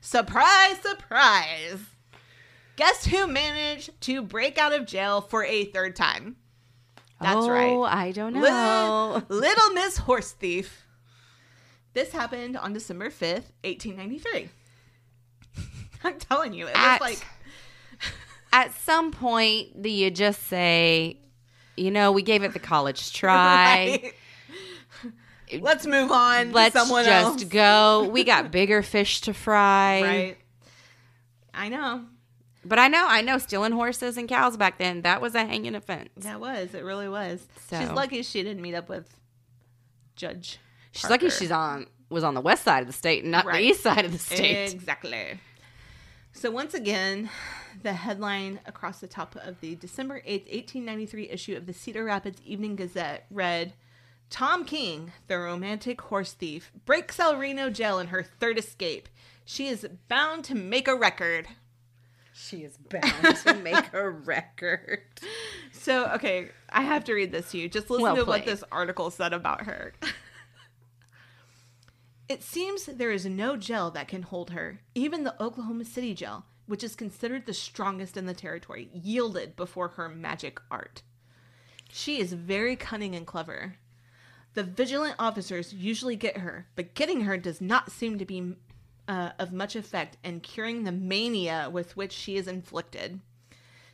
Surprise, 0.00 0.78
surprise! 0.80 1.80
Guess 2.76 3.06
who 3.06 3.26
managed 3.26 4.00
to 4.02 4.22
break 4.22 4.56
out 4.56 4.72
of 4.72 4.86
jail 4.86 5.20
for 5.20 5.44
a 5.44 5.64
third 5.64 5.96
time? 5.96 6.36
That's 7.20 7.36
oh, 7.36 7.50
right. 7.50 7.92
I 7.92 8.12
don't 8.12 8.34
know. 8.34 8.40
Little, 8.40 9.22
little 9.40 9.70
Miss 9.70 9.98
Horse 9.98 10.32
Thief. 10.32 10.83
This 11.94 12.10
happened 12.10 12.56
on 12.56 12.72
December 12.72 13.08
5th, 13.08 13.52
1893. 13.62 14.48
I'm 16.04 16.18
telling 16.18 16.52
you, 16.52 16.66
it 16.66 16.72
at, 16.74 17.00
was 17.00 17.08
like. 17.08 17.26
at 18.52 18.74
some 18.74 19.12
point, 19.12 19.80
do 19.80 19.88
you 19.88 20.10
just 20.10 20.42
say, 20.48 21.18
you 21.76 21.92
know, 21.92 22.10
we 22.10 22.22
gave 22.22 22.42
it 22.42 22.52
the 22.52 22.58
college 22.58 23.12
try. 23.14 24.00
right. 24.02 24.14
Let's 25.62 25.86
move 25.86 26.10
on. 26.10 26.50
Let's 26.50 26.74
just 26.74 26.92
else. 26.92 27.44
go. 27.44 28.08
We 28.10 28.24
got 28.24 28.50
bigger 28.50 28.82
fish 28.82 29.20
to 29.22 29.34
fry. 29.34 30.02
Right. 30.02 30.36
I 31.52 31.68
know. 31.68 32.06
But 32.64 32.80
I 32.80 32.88
know, 32.88 33.04
I 33.06 33.20
know, 33.20 33.38
stealing 33.38 33.72
horses 33.72 34.16
and 34.16 34.26
cows 34.28 34.56
back 34.56 34.78
then, 34.78 35.02
that 35.02 35.20
was 35.20 35.34
a 35.34 35.44
hanging 35.44 35.74
offense. 35.74 36.08
That 36.16 36.40
was. 36.40 36.74
It 36.74 36.82
really 36.82 37.08
was. 37.08 37.46
So. 37.68 37.78
She's 37.78 37.90
lucky 37.90 38.22
she 38.22 38.42
didn't 38.42 38.62
meet 38.62 38.74
up 38.74 38.88
with 38.88 39.14
Judge 40.16 40.58
She's 40.94 41.02
Parker. 41.02 41.24
lucky 41.26 41.30
she's 41.30 41.50
on 41.50 41.86
was 42.08 42.22
on 42.22 42.34
the 42.34 42.40
west 42.40 42.62
side 42.62 42.82
of 42.82 42.86
the 42.86 42.92
state, 42.92 43.24
not 43.24 43.44
right. 43.44 43.60
the 43.60 43.68
east 43.68 43.82
side 43.82 44.04
of 44.04 44.12
the 44.12 44.18
state. 44.18 44.72
Exactly. 44.72 45.40
So 46.32 46.50
once 46.50 46.72
again, 46.72 47.30
the 47.82 47.92
headline 47.92 48.60
across 48.66 49.00
the 49.00 49.08
top 49.08 49.36
of 49.36 49.60
the 49.60 49.74
December 49.74 50.20
8th, 50.20 50.46
1893 50.52 51.30
issue 51.30 51.56
of 51.56 51.66
the 51.66 51.72
Cedar 51.72 52.04
Rapids 52.04 52.40
Evening 52.44 52.76
Gazette 52.76 53.26
read 53.30 53.72
Tom 54.30 54.64
King, 54.64 55.12
the 55.26 55.38
romantic 55.38 56.00
horse 56.00 56.32
thief, 56.32 56.70
breaks 56.84 57.18
El 57.18 57.36
Reno 57.36 57.70
jail 57.70 57.98
in 57.98 58.08
her 58.08 58.22
third 58.22 58.58
escape. 58.58 59.08
She 59.44 59.66
is 59.66 59.86
bound 60.08 60.44
to 60.44 60.54
make 60.54 60.86
a 60.86 60.94
record. 60.94 61.48
She 62.32 62.58
is 62.58 62.76
bound 62.76 63.36
to 63.44 63.54
make 63.54 63.92
a 63.92 64.10
record. 64.10 65.02
So, 65.72 66.06
okay, 66.14 66.50
I 66.68 66.82
have 66.82 67.04
to 67.04 67.14
read 67.14 67.32
this 67.32 67.50
to 67.50 67.58
you. 67.58 67.68
Just 67.68 67.90
listen 67.90 68.02
Well 68.02 68.16
to 68.16 68.24
what 68.24 68.44
this 68.44 68.64
article 68.72 69.10
said 69.10 69.32
about 69.32 69.66
her. 69.66 69.92
It 72.28 72.42
seems 72.42 72.86
there 72.86 73.10
is 73.10 73.26
no 73.26 73.56
jail 73.56 73.90
that 73.90 74.08
can 74.08 74.22
hold 74.22 74.50
her. 74.50 74.80
Even 74.94 75.24
the 75.24 75.40
Oklahoma 75.42 75.84
City 75.84 76.14
jail, 76.14 76.46
which 76.66 76.82
is 76.82 76.96
considered 76.96 77.44
the 77.44 77.52
strongest 77.54 78.16
in 78.16 78.26
the 78.26 78.34
territory, 78.34 78.88
yielded 78.92 79.56
before 79.56 79.88
her 79.88 80.08
magic 80.08 80.58
art. 80.70 81.02
She 81.90 82.20
is 82.20 82.32
very 82.32 82.76
cunning 82.76 83.14
and 83.14 83.26
clever. 83.26 83.76
The 84.54 84.62
vigilant 84.62 85.16
officers 85.18 85.74
usually 85.74 86.16
get 86.16 86.38
her, 86.38 86.66
but 86.76 86.94
getting 86.94 87.22
her 87.22 87.36
does 87.36 87.60
not 87.60 87.92
seem 87.92 88.18
to 88.18 88.24
be 88.24 88.54
uh, 89.06 89.30
of 89.38 89.52
much 89.52 89.76
effect 89.76 90.16
in 90.24 90.40
curing 90.40 90.84
the 90.84 90.92
mania 90.92 91.68
with 91.70 91.96
which 91.96 92.12
she 92.12 92.36
is 92.36 92.48
inflicted. 92.48 93.20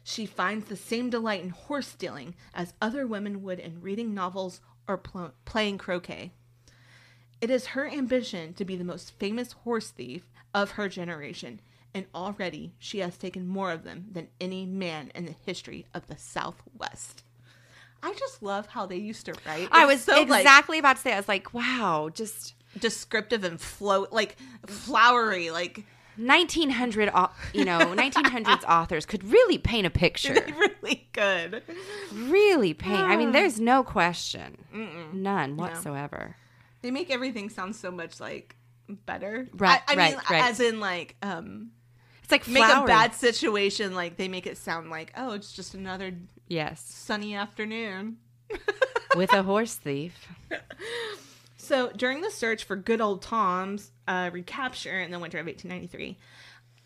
She 0.04 0.24
finds 0.24 0.66
the 0.66 0.76
same 0.76 1.10
delight 1.10 1.42
in 1.42 1.50
horse 1.50 1.88
stealing 1.88 2.34
as 2.54 2.74
other 2.80 3.06
women 3.06 3.42
would 3.42 3.58
in 3.58 3.80
reading 3.80 4.14
novels 4.14 4.60
or 4.86 4.98
pl- 4.98 5.32
playing 5.44 5.78
croquet. 5.78 6.32
It 7.40 7.50
is 7.50 7.66
her 7.68 7.88
ambition 7.88 8.52
to 8.54 8.64
be 8.64 8.76
the 8.76 8.84
most 8.84 9.12
famous 9.18 9.52
horse 9.52 9.90
thief 9.90 10.24
of 10.54 10.72
her 10.72 10.88
generation, 10.88 11.60
and 11.94 12.06
already 12.14 12.72
she 12.78 12.98
has 12.98 13.16
taken 13.16 13.46
more 13.48 13.72
of 13.72 13.84
them 13.84 14.06
than 14.12 14.28
any 14.40 14.66
man 14.66 15.10
in 15.14 15.24
the 15.26 15.34
history 15.46 15.86
of 15.94 16.06
the 16.06 16.16
Southwest. 16.18 17.22
I 18.02 18.12
just 18.14 18.42
love 18.42 18.66
how 18.68 18.86
they 18.86 18.96
used 18.96 19.26
to 19.26 19.34
write. 19.46 19.68
I 19.72 19.86
was 19.86 20.02
so, 20.02 20.22
like, 20.22 20.40
exactly 20.40 20.78
about 20.78 20.96
to 20.96 21.02
say, 21.02 21.12
I 21.12 21.16
was 21.16 21.28
like, 21.28 21.52
wow, 21.54 22.10
just 22.12 22.54
descriptive 22.78 23.44
and 23.44 23.60
float, 23.60 24.12
like 24.12 24.36
flowery, 24.66 25.50
like 25.50 25.84
1900, 26.16 27.10
you 27.54 27.64
know, 27.64 27.78
1900s 27.78 28.64
authors 28.68 29.06
could 29.06 29.24
really 29.24 29.58
paint 29.58 29.86
a 29.86 29.90
picture. 29.90 30.34
really 30.58 31.08
good. 31.12 31.62
Really 32.12 32.74
paint. 32.74 33.00
I 33.00 33.14
Ah. 33.14 33.16
mean, 33.18 33.32
there's 33.32 33.60
no 33.60 33.82
question. 33.82 34.58
None 35.12 35.56
whatsoever. 35.56 36.36
They 36.82 36.90
make 36.90 37.10
everything 37.10 37.50
sound 37.50 37.76
so 37.76 37.90
much 37.90 38.20
like 38.20 38.56
better. 38.88 39.46
Right, 39.54 39.80
I, 39.86 39.92
I 39.92 39.96
right, 39.96 40.10
mean, 40.12 40.22
right. 40.30 40.44
as 40.44 40.60
in 40.60 40.80
like 40.80 41.16
um 41.22 41.70
It's 42.22 42.32
like 42.32 42.48
make 42.48 42.64
a 42.64 42.84
bad 42.84 43.14
situation 43.14 43.94
like 43.94 44.16
they 44.16 44.28
make 44.28 44.46
it 44.46 44.56
sound 44.58 44.90
like 44.90 45.12
oh 45.16 45.32
it's 45.32 45.52
just 45.52 45.74
another 45.74 46.12
Yes, 46.48 46.82
sunny 46.84 47.36
afternoon. 47.36 48.16
with 49.16 49.32
a 49.32 49.44
horse 49.44 49.76
thief. 49.76 50.26
So 51.56 51.92
during 51.92 52.20
the 52.22 52.30
search 52.30 52.64
for 52.64 52.74
good 52.74 53.00
old 53.00 53.22
Tom's 53.22 53.92
uh, 54.08 54.30
recapture 54.32 54.98
in 55.00 55.12
the 55.12 55.20
winter 55.20 55.38
of 55.38 55.46
1893, 55.46 56.18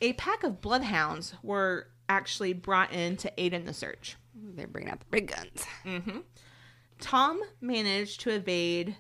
a 0.03 0.13
pack 0.13 0.43
of 0.45 0.61
bloodhounds 0.61 1.35
were 1.43 1.89
actually 2.11 2.53
brought 2.53 2.93
in 2.93 3.17
to 3.17 3.33
aid 3.39 3.55
in 3.55 3.65
the 3.65 3.73
search. 3.73 4.17
They're 4.35 4.67
bringing 4.67 4.91
out 4.91 5.01
the 5.01 5.07
big 5.11 5.35
guns. 5.35 5.65
Tom 7.01 7.41
managed 7.63 8.21
to 8.21 8.31
evade 8.31 8.97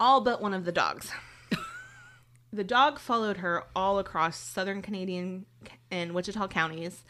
all 0.00 0.20
but 0.20 0.40
one 0.40 0.54
of 0.54 0.64
the 0.64 0.72
dogs. 0.72 1.10
the 2.52 2.64
dog 2.64 2.98
followed 2.98 3.38
her 3.38 3.64
all 3.74 3.98
across 3.98 4.38
southern 4.38 4.82
Canadian 4.82 5.46
and 5.90 6.12
Wichita 6.12 6.48
counties 6.48 7.04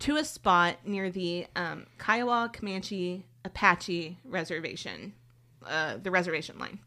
to 0.00 0.16
a 0.16 0.24
spot 0.24 0.78
near 0.84 1.10
the 1.10 1.46
um, 1.54 1.86
Kiowa 1.98 2.50
Comanche 2.52 3.24
Apache 3.44 4.18
Reservation, 4.24 5.12
uh, 5.66 5.98
the 6.02 6.10
reservation 6.10 6.58
line. 6.58 6.78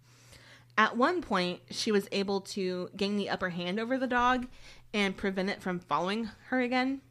At 0.78 0.98
one 0.98 1.22
point, 1.22 1.62
she 1.70 1.92
was 1.92 2.08
able 2.12 2.42
to 2.42 2.90
gain 2.98 3.18
the 3.18 3.30
upper 3.30 3.50
hand 3.50 3.80
over 3.80 3.98
the 3.98 4.08
dog 4.08 4.48
and 4.94 5.16
prevent 5.16 5.50
it 5.50 5.62
from 5.62 5.80
following 5.80 6.30
her 6.48 6.60
again. 6.60 7.02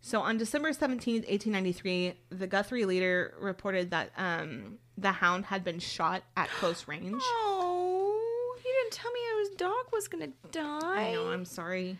So 0.00 0.20
on 0.20 0.38
December 0.38 0.70
17th, 0.70 1.28
1893, 1.28 2.14
the 2.30 2.46
Guthrie 2.46 2.84
leader 2.84 3.34
reported 3.40 3.90
that 3.90 4.10
um, 4.16 4.78
the 4.96 5.12
hound 5.12 5.46
had 5.46 5.64
been 5.64 5.78
shot 5.78 6.22
at 6.36 6.48
close 6.48 6.86
range. 6.86 7.20
Oh, 7.22 7.55
didn't 8.86 9.02
tell 9.02 9.12
me 9.12 9.20
his 9.40 9.48
dog 9.50 9.86
was 9.92 10.08
gonna 10.08 10.32
die. 10.52 11.08
I 11.08 11.12
know, 11.12 11.28
I'm 11.28 11.44
sorry. 11.44 11.98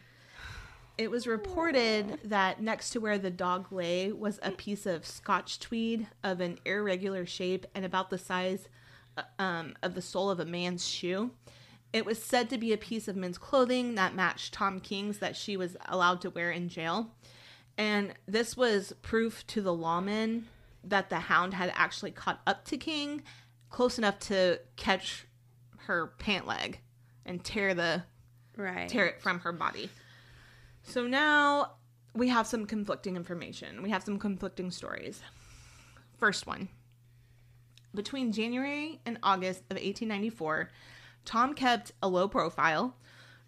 It 0.98 1.10
was 1.10 1.26
reported 1.26 2.20
that 2.24 2.62
next 2.62 2.90
to 2.90 3.00
where 3.00 3.18
the 3.18 3.30
dog 3.30 3.70
lay 3.70 4.12
was 4.12 4.38
a 4.42 4.50
piece 4.50 4.86
of 4.86 5.04
scotch 5.04 5.58
tweed 5.58 6.06
of 6.22 6.40
an 6.40 6.58
irregular 6.64 7.26
shape 7.26 7.66
and 7.74 7.84
about 7.84 8.08
the 8.08 8.18
size 8.18 8.68
uh, 9.16 9.22
um, 9.38 9.74
of 9.82 9.94
the 9.94 10.00
sole 10.00 10.30
of 10.30 10.40
a 10.40 10.46
man's 10.46 10.86
shoe. 10.86 11.32
It 11.92 12.06
was 12.06 12.22
said 12.22 12.48
to 12.50 12.58
be 12.58 12.72
a 12.72 12.78
piece 12.78 13.08
of 13.08 13.16
men's 13.16 13.38
clothing 13.38 13.94
that 13.96 14.14
matched 14.14 14.54
Tom 14.54 14.80
King's 14.80 15.18
that 15.18 15.36
she 15.36 15.56
was 15.56 15.76
allowed 15.86 16.20
to 16.22 16.30
wear 16.30 16.50
in 16.50 16.68
jail. 16.68 17.10
And 17.76 18.14
this 18.26 18.56
was 18.56 18.94
proof 19.02 19.46
to 19.48 19.60
the 19.60 19.74
lawmen 19.74 20.44
that 20.84 21.10
the 21.10 21.18
hound 21.18 21.54
had 21.54 21.72
actually 21.74 22.12
caught 22.12 22.40
up 22.46 22.64
to 22.66 22.78
King 22.78 23.22
close 23.70 23.98
enough 23.98 24.18
to 24.18 24.60
catch 24.76 25.25
her 25.86 26.08
pant 26.18 26.46
leg 26.46 26.80
and 27.24 27.42
tear 27.44 27.74
the 27.74 28.04
Right. 28.56 28.88
tear 28.88 29.06
it 29.06 29.20
from 29.20 29.40
her 29.40 29.52
body. 29.52 29.90
So 30.82 31.06
now 31.06 31.72
we 32.14 32.28
have 32.28 32.46
some 32.46 32.66
conflicting 32.66 33.16
information. 33.16 33.82
We 33.82 33.90
have 33.90 34.02
some 34.02 34.18
conflicting 34.18 34.70
stories. 34.70 35.22
First 36.16 36.46
one. 36.46 36.68
Between 37.94 38.32
January 38.32 39.00
and 39.04 39.18
August 39.22 39.60
of 39.70 39.76
1894, 39.76 40.70
Tom 41.24 41.54
kept 41.54 41.92
a 42.02 42.08
low 42.08 42.28
profile. 42.28 42.96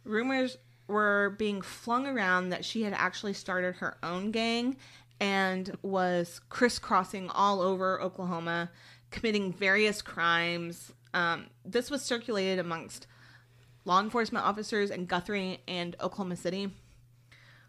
Rumors 0.04 0.56
were 0.86 1.34
being 1.38 1.60
flung 1.62 2.06
around 2.06 2.48
that 2.48 2.64
she 2.64 2.82
had 2.82 2.92
actually 2.94 3.34
started 3.34 3.76
her 3.76 3.96
own 4.02 4.30
gang 4.30 4.76
and 5.20 5.76
was 5.82 6.40
crisscrossing 6.48 7.28
all 7.30 7.60
over 7.60 8.00
Oklahoma, 8.00 8.70
committing 9.10 9.52
various 9.52 10.00
crimes. 10.02 10.92
Um, 11.18 11.46
this 11.64 11.90
was 11.90 12.02
circulated 12.02 12.60
amongst 12.60 13.08
law 13.84 14.00
enforcement 14.00 14.46
officers 14.46 14.88
in 14.88 15.06
Guthrie 15.06 15.58
and 15.66 15.96
Oklahoma 16.00 16.36
City. 16.36 16.70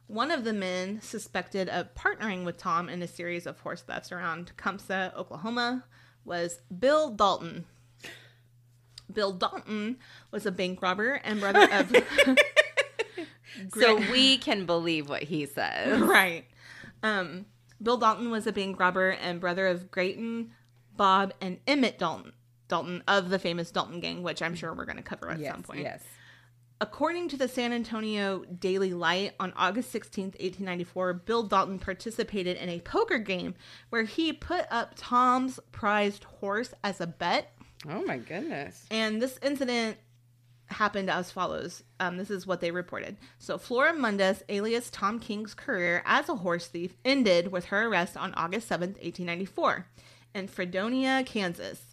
One 0.06 0.30
of 0.30 0.44
the 0.44 0.54
men 0.54 1.02
suspected 1.02 1.68
of 1.68 1.96
partnering 1.96 2.46
with 2.46 2.58
Tom 2.58 2.90
in 2.90 3.02
a 3.02 3.08
series 3.08 3.48
of 3.48 3.60
horse 3.60 3.82
thefts 3.82 4.12
around 4.12 4.48
Tecumseh, 4.48 5.14
Oklahoma, 5.18 5.86
was 6.24 6.60
Bill 6.78 7.10
Dalton. 7.10 7.66
Bill 9.12 9.34
Dalton 9.34 9.98
was 10.30 10.46
a 10.46 10.52
bank 10.52 10.80
robber 10.84 11.14
and 11.24 11.40
brother 11.40 11.68
of 11.74 11.92
So 13.80 13.96
we 14.12 14.38
can 14.38 14.68
believe 14.68 15.10
what 15.10 15.24
he 15.24 15.48
says. 15.48 16.00
right. 16.00 16.46
Um, 17.02 17.48
Bill 17.82 17.98
Dalton 17.98 18.30
was 18.30 18.46
a 18.46 18.52
bank 18.52 18.80
robber 18.80 19.10
and 19.10 19.40
brother 19.40 19.66
of 19.66 19.90
Grattan, 19.90 20.52
Bob, 20.96 21.34
and 21.42 21.58
Emmett 21.66 21.98
Dalton. 21.98 22.34
Dalton 22.70 23.04
of 23.08 23.30
the 23.30 23.40
famous 23.40 23.72
Dalton 23.72 24.00
gang, 24.00 24.24
which 24.24 24.42
I'm 24.42 24.56
sure 24.56 24.74
we're 24.74 24.86
going 24.86 24.98
to 24.98 25.04
cover 25.04 25.30
at 25.30 25.44
some 25.44 25.64
point. 25.64 25.82
Yes. 25.82 26.02
According 26.82 27.28
to 27.30 27.38
the 27.38 27.50
San 27.50 27.74
Antonio 27.74 28.46
Daily 28.46 28.94
Light, 28.94 29.34
on 29.38 29.52
August 29.58 29.92
16th, 29.92 30.40
1894, 30.40 31.14
Bill 31.14 31.44
Dalton 31.44 31.78
participated 31.78 32.56
in 32.56 32.70
a 32.70 32.80
poker 32.80 33.20
game 33.20 33.56
where 33.90 34.04
he 34.04 34.32
put 34.32 34.66
up 34.72 34.94
Tom's 34.96 35.60
prized 35.74 36.24
horse 36.24 36.74
as 36.82 37.02
a 37.02 37.08
bet. 37.08 37.52
Oh 37.90 38.06
my 38.06 38.18
goodness. 38.18 38.86
And 38.90 39.22
this 39.22 39.38
incident 39.42 39.98
happened 40.68 41.10
as 41.10 41.32
follows. 41.32 41.84
Um, 42.00 42.18
this 42.18 42.30
is 42.30 42.48
what 42.48 42.62
they 42.62 42.72
reported. 42.72 43.18
So, 43.40 43.58
Flora 43.58 43.94
Mundis, 43.94 44.42
alias 44.48 44.90
Tom 44.90 45.20
King's 45.20 45.54
career 45.54 46.02
as 46.06 46.30
a 46.30 46.36
horse 46.36 46.68
thief, 46.68 46.96
ended 47.04 47.52
with 47.52 47.66
her 47.66 47.88
arrest 47.88 48.16
on 48.16 48.34
August 48.36 48.70
7th, 48.70 49.02
1894, 49.02 49.88
in 50.34 50.48
Fredonia, 50.48 51.24
Kansas. 51.26 51.89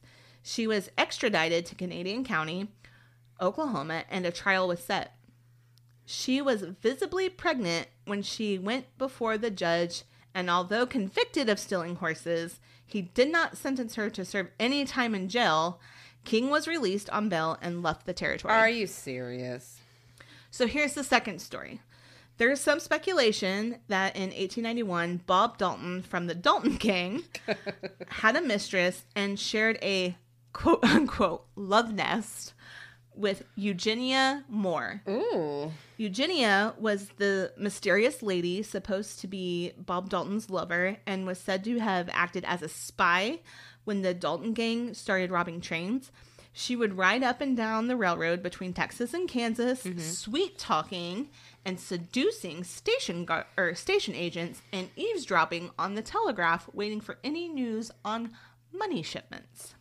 She 0.49 0.69
was 0.69 0.91
extradited 0.97 1.67
to 1.67 1.75
Canadian 1.75 2.23
County, 2.25 2.69
Oklahoma, 3.41 4.05
and 4.09 4.25
a 4.25 4.31
trial 4.31 4.69
was 4.69 4.79
set. 4.79 5.17
She 6.05 6.41
was 6.41 6.63
visibly 6.63 7.29
pregnant 7.29 7.89
when 8.05 8.23
she 8.23 8.57
went 8.57 8.87
before 8.97 9.37
the 9.37 9.51
judge, 9.51 10.05
and 10.33 10.49
although 10.49 10.87
convicted 10.87 11.49
of 11.49 11.59
stealing 11.59 11.97
horses, 11.97 12.61
he 12.87 13.03
did 13.03 13.33
not 13.33 13.57
sentence 13.57 13.97
her 13.97 14.09
to 14.09 14.25
serve 14.25 14.53
any 14.61 14.85
time 14.85 15.17
in 15.17 15.29
jail. 15.29 15.81
King 16.25 16.49
was 16.49 16.69
released 16.69 17.11
on 17.11 17.29
bail 17.29 17.59
and 17.61 17.83
left 17.83 18.07
the 18.07 18.13
territory. 18.13 18.55
Are 18.55 18.71
you 18.71 18.87
serious? 18.87 19.81
So 20.53 20.69
here's 20.69 20.95
the 20.95 21.03
second 21.03 21.41
story. 21.41 21.81
There's 22.39 22.61
some 22.61 22.79
speculation 22.79 23.79
that 23.89 24.15
in 24.15 24.31
1891, 24.31 25.23
Bob 25.27 25.59
Dalton 25.59 26.03
from 26.03 26.29
the 26.29 26.37
Dalton 26.37 26.77
Gang 26.79 27.25
had 28.07 28.37
a 28.37 28.41
mistress 28.41 29.05
and 29.17 29.41
shared 29.41 29.77
a 29.83 30.17
quote 30.57 30.83
unquote 30.85 31.45
love 31.55 31.93
nest 31.93 32.55
with 33.15 33.45
Eugenia 33.57 34.45
Moore. 34.49 35.03
Ooh. 35.09 35.71
Eugenia 35.99 36.75
was 36.79 37.09
the 37.19 37.53
mysterious 37.59 38.23
lady 38.23 38.63
supposed 38.63 39.21
to 39.21 39.27
be 39.27 39.73
Bob 39.79 40.09
Dalton's 40.09 40.51
lover 40.51 40.97
and 41.07 41.27
was 41.27 41.39
said 41.39 41.63
to 41.65 41.79
have 41.79 42.09
acted 42.11 42.45
as 42.47 42.63
a 42.63 42.69
spy 42.69 43.41
when 43.85 44.01
the 44.03 44.15
Dalton 44.15 44.55
gang 44.55 44.95
started 44.95 45.31
robbing 45.31 45.61
trains. 45.61 46.11
She 46.53 46.75
would 46.75 46.97
ride 46.97 47.23
up 47.23 47.43
and 47.43 47.55
down 47.55 47.89
the 47.89 47.97
railroad 47.97 48.43
between 48.43 48.73
Texas 48.73 49.13
and 49.13 49.29
Kansas, 49.29 49.83
mm-hmm. 49.83 49.99
sweet 49.99 50.59
talking 50.59 51.29
and 51.67 51.79
seducing 51.79 52.65
station 52.65 53.27
gu- 53.27 53.45
or 53.59 53.75
station 53.75 54.15
agents 54.15 54.63
and 54.73 54.89
eavesdropping 54.97 55.71
on 55.79 55.95
the 55.95 56.03
telegraph, 56.03 56.69
waiting 56.73 57.01
for 57.01 57.19
any 57.23 57.47
news 57.47 57.91
on 58.07 58.33
money 58.73 59.03
shipments. 59.03 59.75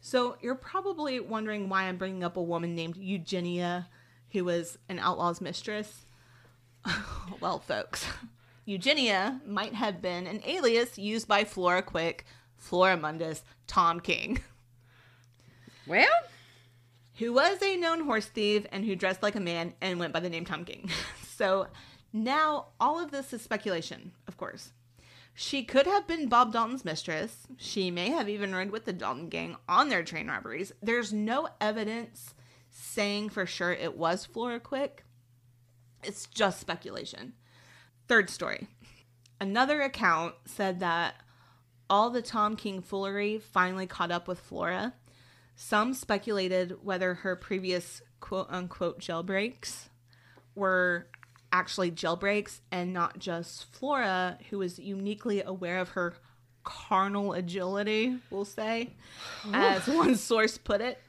So 0.00 0.36
you're 0.40 0.54
probably 0.54 1.20
wondering 1.20 1.68
why 1.68 1.84
I'm 1.84 1.98
bringing 1.98 2.24
up 2.24 2.36
a 2.36 2.42
woman 2.42 2.74
named 2.74 2.96
Eugenia, 2.96 3.88
who 4.32 4.44
was 4.44 4.78
an 4.88 4.98
outlaw's 4.98 5.40
mistress. 5.40 6.06
well, 7.40 7.58
folks, 7.58 8.06
Eugenia 8.64 9.40
might 9.46 9.74
have 9.74 10.00
been 10.00 10.26
an 10.26 10.40
alias 10.46 10.98
used 10.98 11.28
by 11.28 11.44
Flora 11.44 11.82
Quick, 11.82 12.24
Flora 12.56 12.96
Mundis, 12.96 13.42
Tom 13.66 14.00
King, 14.00 14.40
Well, 15.90 16.06
who 17.16 17.32
was 17.32 17.60
a 17.62 17.76
known 17.76 18.04
horse 18.04 18.26
thief 18.26 18.64
and 18.70 18.84
who 18.84 18.94
dressed 18.94 19.24
like 19.24 19.34
a 19.34 19.40
man 19.40 19.74
and 19.80 19.98
went 19.98 20.12
by 20.12 20.20
the 20.20 20.30
name 20.30 20.44
Tom 20.44 20.64
King. 20.64 20.88
so 21.36 21.66
now 22.12 22.66
all 22.80 23.02
of 23.02 23.10
this 23.10 23.32
is 23.32 23.42
speculation, 23.42 24.12
of 24.28 24.36
course. 24.36 24.72
She 25.34 25.64
could 25.64 25.86
have 25.86 26.06
been 26.06 26.28
Bob 26.28 26.52
Dalton's 26.52 26.84
mistress. 26.84 27.46
She 27.56 27.90
may 27.90 28.10
have 28.10 28.28
even 28.28 28.54
rode 28.54 28.70
with 28.70 28.84
the 28.84 28.92
Dalton 28.92 29.28
gang 29.28 29.56
on 29.68 29.88
their 29.88 30.02
train 30.02 30.28
robberies. 30.28 30.72
There's 30.82 31.12
no 31.12 31.48
evidence 31.60 32.34
saying 32.70 33.30
for 33.30 33.46
sure 33.46 33.72
it 33.72 33.96
was 33.96 34.26
Flora 34.26 34.60
Quick. 34.60 35.04
It's 36.02 36.26
just 36.26 36.60
speculation. 36.60 37.34
Third 38.08 38.30
story. 38.30 38.68
Another 39.40 39.80
account 39.82 40.34
said 40.44 40.80
that 40.80 41.14
all 41.88 42.10
the 42.10 42.22
Tom 42.22 42.56
King 42.56 42.82
foolery 42.82 43.38
finally 43.38 43.86
caught 43.86 44.10
up 44.10 44.28
with 44.28 44.38
Flora. 44.38 44.94
Some 45.56 45.94
speculated 45.94 46.84
whether 46.84 47.14
her 47.14 47.36
previous 47.36 48.02
quote 48.20 48.46
unquote 48.50 49.00
jailbreaks 49.00 49.88
were 50.54 51.08
actually 51.52 51.90
jailbreaks 51.90 52.60
and 52.70 52.92
not 52.92 53.18
just 53.18 53.72
Flora, 53.72 54.38
who 54.50 54.62
is 54.62 54.78
uniquely 54.78 55.42
aware 55.42 55.78
of 55.78 55.90
her 55.90 56.14
carnal 56.64 57.32
agility, 57.32 58.16
we'll 58.30 58.44
say, 58.44 58.94
as 59.52 59.86
one 59.86 60.16
source 60.16 60.58
put 60.58 60.80
it. 60.80 61.00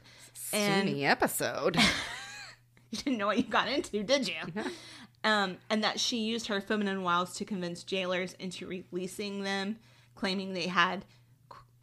And 0.52 0.88
Sunny 0.88 1.04
episode. 1.04 1.76
you 2.90 2.98
didn't 2.98 3.18
know 3.18 3.26
what 3.26 3.38
you 3.38 3.44
got 3.44 3.68
into, 3.68 4.02
did 4.02 4.28
you? 4.28 4.34
Um, 5.24 5.58
and 5.70 5.84
that 5.84 6.00
she 6.00 6.18
used 6.18 6.48
her 6.48 6.60
feminine 6.60 7.02
wiles 7.02 7.34
to 7.36 7.44
convince 7.44 7.84
jailers 7.84 8.34
into 8.34 8.66
releasing 8.66 9.42
them, 9.42 9.76
claiming 10.14 10.52
they 10.52 10.66
had, 10.66 11.04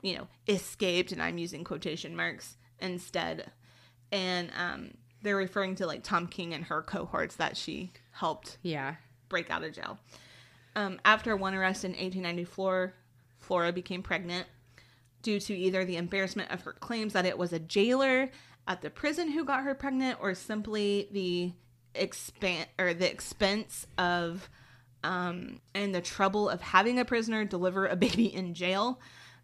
you 0.01 0.17
know, 0.17 0.27
escaped, 0.47 1.11
and 1.11 1.21
I'm 1.21 1.37
using 1.37 1.63
quotation 1.63 2.15
marks 2.15 2.57
instead. 2.79 3.51
And 4.11 4.51
um, 4.57 4.91
they're 5.21 5.35
referring 5.35 5.75
to 5.75 5.87
like 5.87 6.03
Tom 6.03 6.27
King 6.27 6.53
and 6.53 6.65
her 6.65 6.81
cohorts 6.81 7.35
that 7.37 7.55
she 7.55 7.91
helped 8.19 8.57
yeah. 8.61 8.95
break 9.29 9.49
out 9.49 9.63
of 9.63 9.73
jail. 9.73 9.97
Um, 10.75 10.99
after 11.05 11.35
one 11.35 11.55
arrest 11.55 11.85
in 11.85 11.91
1894, 11.91 12.93
Flora 13.39 13.71
became 13.71 14.03
pregnant 14.03 14.45
due 15.21 15.39
to 15.39 15.55
either 15.55 15.85
the 15.85 15.97
embarrassment 15.97 16.51
of 16.51 16.61
her 16.61 16.73
claims 16.73 17.13
that 17.13 17.25
it 17.25 17.37
was 17.37 17.53
a 17.53 17.59
jailer 17.59 18.29
at 18.67 18.81
the 18.81 18.89
prison 18.89 19.31
who 19.31 19.43
got 19.43 19.63
her 19.63 19.73
pregnant, 19.73 20.19
or 20.21 20.35
simply 20.35 21.07
the 21.11 21.51
expan 21.95 22.65
or 22.77 22.93
the 22.93 23.09
expense 23.09 23.87
of 23.97 24.47
um, 25.03 25.59
and 25.73 25.95
the 25.95 26.01
trouble 26.01 26.49
of 26.49 26.61
having 26.61 26.99
a 26.99 27.05
prisoner 27.05 27.45
deliver 27.45 27.87
a 27.87 27.95
baby 27.95 28.33
in 28.33 28.53
jail. 28.53 28.99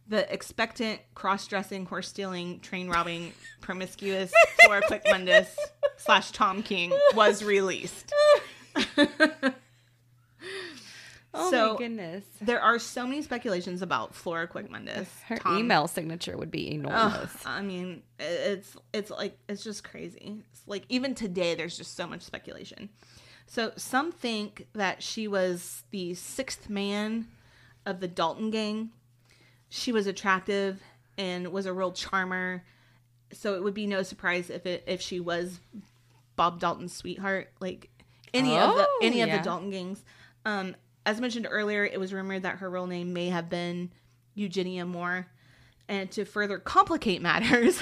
The 0.08 0.32
expectant, 0.32 1.02
cross-dressing, 1.16 1.88
horse-stealing, 1.88 2.60
train-robbing, 2.60 3.34
promiscuous 3.62 4.32
Flora 4.64 4.84
Quick 4.86 5.04
Mundis 5.06 5.48
slash 5.98 6.30
Tom 6.30 6.62
King 6.62 6.94
was 7.16 7.44
released. 7.44 8.14
Oh 11.38 11.52
So- 11.52 11.74
my 11.74 11.78
goodness. 11.80 12.24
There 12.40 12.62
are 12.62 12.80
so 12.80 13.06
many 13.06 13.22
speculations 13.22 13.82
about 13.82 14.16
Flora 14.16 14.48
Quick 14.48 14.70
Mundis. 14.72 15.08
Her 15.28 15.38
Tom- 15.38 15.58
email 15.58 15.88
signature 15.88 16.38
would 16.38 16.50
be 16.50 16.68
Ugh, 16.70 16.74
enormous. 16.86 17.46
I 17.46 17.62
mean, 17.62 18.04
it's 18.20 18.78
it's 18.94 19.10
like 19.12 19.38
it's 19.50 19.62
just 19.64 19.84
crazy. 19.84 20.38
It's 20.52 20.62
like 20.66 20.84
even 20.88 21.14
today, 21.14 21.54
there's 21.56 21.76
just 21.78 21.98
so 21.98 22.08
much 22.08 22.22
speculation. 22.22 22.88
So 23.48 23.74
some 23.76 24.14
think 24.14 24.68
that 24.74 25.04
she 25.04 25.28
was 25.28 25.84
the 25.92 26.14
sixth 26.14 26.70
man 26.70 27.28
of 27.86 28.00
the 28.00 28.08
Dalton 28.08 28.50
gang. 28.50 28.92
She 29.68 29.92
was 29.92 30.08
attractive 30.08 30.82
and 31.18 31.50
was 31.52 31.66
a 31.66 31.74
real 31.74 31.92
charmer. 31.92 32.64
So 33.34 33.56
it 33.56 33.64
would 33.64 33.74
be 33.74 33.88
no 33.88 34.04
surprise 34.04 34.50
if 34.50 34.66
it 34.66 34.86
if 34.88 35.02
she 35.02 35.20
was 35.20 35.60
Bob 36.38 36.62
Dalton's 36.62 36.96
sweetheart, 36.96 37.52
like 37.60 37.90
any 38.36 38.58
of 38.58 38.76
the 38.76 38.88
Oh, 38.88 39.00
any 39.02 39.22
of 39.22 39.30
the 39.32 39.40
Dalton 39.40 39.72
gangs. 39.72 40.04
Um, 40.46 40.76
as 41.06 41.22
mentioned 41.22 41.48
earlier, 41.50 41.86
it 41.86 42.00
was 42.00 42.14
rumored 42.14 42.44
that 42.44 42.58
her 42.58 42.70
real 42.70 42.88
name 42.88 43.14
may 43.14 43.30
have 43.30 43.50
been 43.50 43.92
Eugenia 44.34 44.86
Moore. 44.86 45.28
And 45.88 46.10
to 46.12 46.26
further 46.26 46.58
complicate 46.58 47.22
matters, 47.22 47.80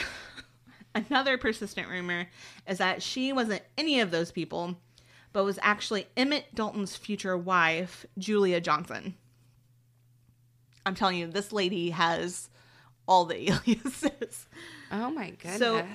another 0.95 1.37
persistent 1.37 1.87
rumor 1.87 2.27
is 2.67 2.79
that 2.79 3.01
she 3.01 3.31
wasn't 3.31 3.61
any 3.77 4.01
of 4.01 4.11
those 4.11 4.31
people, 4.31 4.75
but 5.31 5.45
was 5.45 5.57
actually 5.61 6.07
Emmett 6.17 6.53
Dalton's 6.53 6.95
future 6.97 7.37
wife, 7.37 8.05
Julia 8.17 8.59
Johnson. 8.59 9.15
I'm 10.85 10.95
telling 10.95 11.17
you, 11.17 11.27
this 11.27 11.53
lady 11.53 11.91
has 11.91 12.49
all 13.07 13.25
the 13.25 13.49
aliases. 13.51 14.47
oh 14.91 15.09
my 15.11 15.29
goodness. 15.31 15.59
So, 15.59 15.85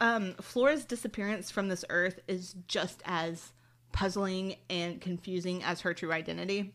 um, 0.00 0.34
Flora's 0.40 0.84
disappearance 0.84 1.50
from 1.50 1.68
this 1.68 1.84
earth 1.90 2.18
is 2.26 2.56
just 2.66 3.02
as 3.04 3.52
puzzling 3.92 4.56
and 4.70 5.00
confusing 5.00 5.62
as 5.62 5.82
her 5.82 5.94
true 5.94 6.12
identity. 6.12 6.72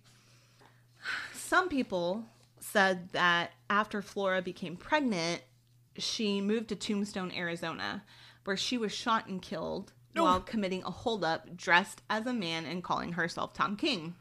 Some 1.33 1.69
people 1.69 2.25
said 2.59 3.09
that 3.13 3.51
after 3.69 4.01
Flora 4.01 4.41
became 4.41 4.75
pregnant, 4.75 5.41
she 5.97 6.41
moved 6.41 6.69
to 6.69 6.75
Tombstone, 6.75 7.31
Arizona, 7.35 8.03
where 8.43 8.57
she 8.57 8.77
was 8.77 8.91
shot 8.91 9.27
and 9.27 9.41
killed 9.41 9.93
while 10.13 10.39
committing 10.41 10.83
a 10.83 10.91
holdup 10.91 11.55
dressed 11.55 12.01
as 12.09 12.25
a 12.25 12.33
man 12.33 12.65
and 12.65 12.83
calling 12.83 13.13
herself 13.13 13.53
Tom 13.53 13.75
King. 13.75 14.15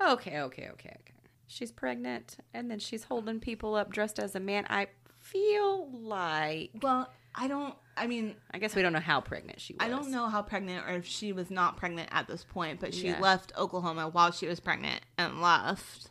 okay, 0.00 0.40
okay, 0.40 0.68
okay, 0.72 0.96
okay. 1.00 1.14
She's 1.46 1.72
pregnant 1.72 2.36
and 2.52 2.70
then 2.70 2.78
she's 2.78 3.04
holding 3.04 3.40
people 3.40 3.74
up 3.74 3.90
dressed 3.92 4.18
as 4.18 4.34
a 4.34 4.40
man. 4.40 4.66
I 4.68 4.88
feel 5.20 5.88
like 5.90 6.70
Well, 6.82 7.10
I 7.34 7.48
don't, 7.48 7.74
I 7.98 8.06
mean, 8.06 8.36
I 8.50 8.58
guess 8.58 8.74
we 8.74 8.82
don't 8.82 8.92
know 8.92 9.00
how 9.00 9.20
pregnant 9.20 9.60
she 9.60 9.74
was. 9.74 9.80
I 9.80 9.88
don't 9.88 10.10
know 10.10 10.28
how 10.28 10.42
pregnant 10.42 10.86
or 10.86 10.92
if 10.96 11.06
she 11.06 11.32
was 11.32 11.50
not 11.50 11.76
pregnant 11.76 12.08
at 12.12 12.26
this 12.28 12.44
point, 12.44 12.80
but 12.80 12.94
she 12.94 13.08
Yeah. 13.08 13.20
left 13.20 13.52
Oklahoma 13.56 14.08
while 14.08 14.30
she 14.30 14.46
was 14.46 14.60
pregnant 14.60 15.00
and 15.16 15.40
left. 15.40 16.10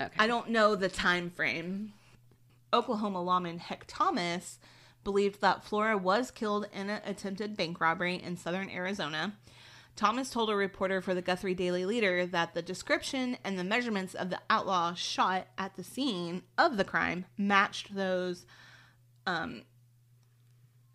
Okay. 0.00 0.08
I 0.18 0.26
don't 0.26 0.50
know 0.50 0.74
the 0.74 0.88
time 0.88 1.30
frame. 1.30 1.92
Oklahoma 2.72 3.22
lawman 3.22 3.58
Heck 3.58 3.84
Thomas 3.86 4.58
believed 5.04 5.40
that 5.40 5.64
Flora 5.64 5.96
was 5.96 6.30
killed 6.30 6.66
in 6.72 6.90
an 6.90 7.00
attempted 7.04 7.56
bank 7.56 7.80
robbery 7.80 8.16
in 8.16 8.36
southern 8.36 8.68
Arizona. 8.68 9.34
Thomas 9.94 10.28
told 10.28 10.50
a 10.50 10.54
reporter 10.54 11.00
for 11.00 11.14
the 11.14 11.22
Guthrie 11.22 11.54
Daily 11.54 11.86
Leader 11.86 12.26
that 12.26 12.52
the 12.52 12.60
description 12.60 13.38
and 13.42 13.58
the 13.58 13.64
measurements 13.64 14.14
of 14.14 14.28
the 14.28 14.40
outlaw 14.50 14.92
shot 14.92 15.46
at 15.56 15.76
the 15.76 15.84
scene 15.84 16.42
of 16.58 16.76
the 16.76 16.84
crime 16.84 17.24
matched 17.38 17.94
those 17.94 18.44
um, 19.26 19.62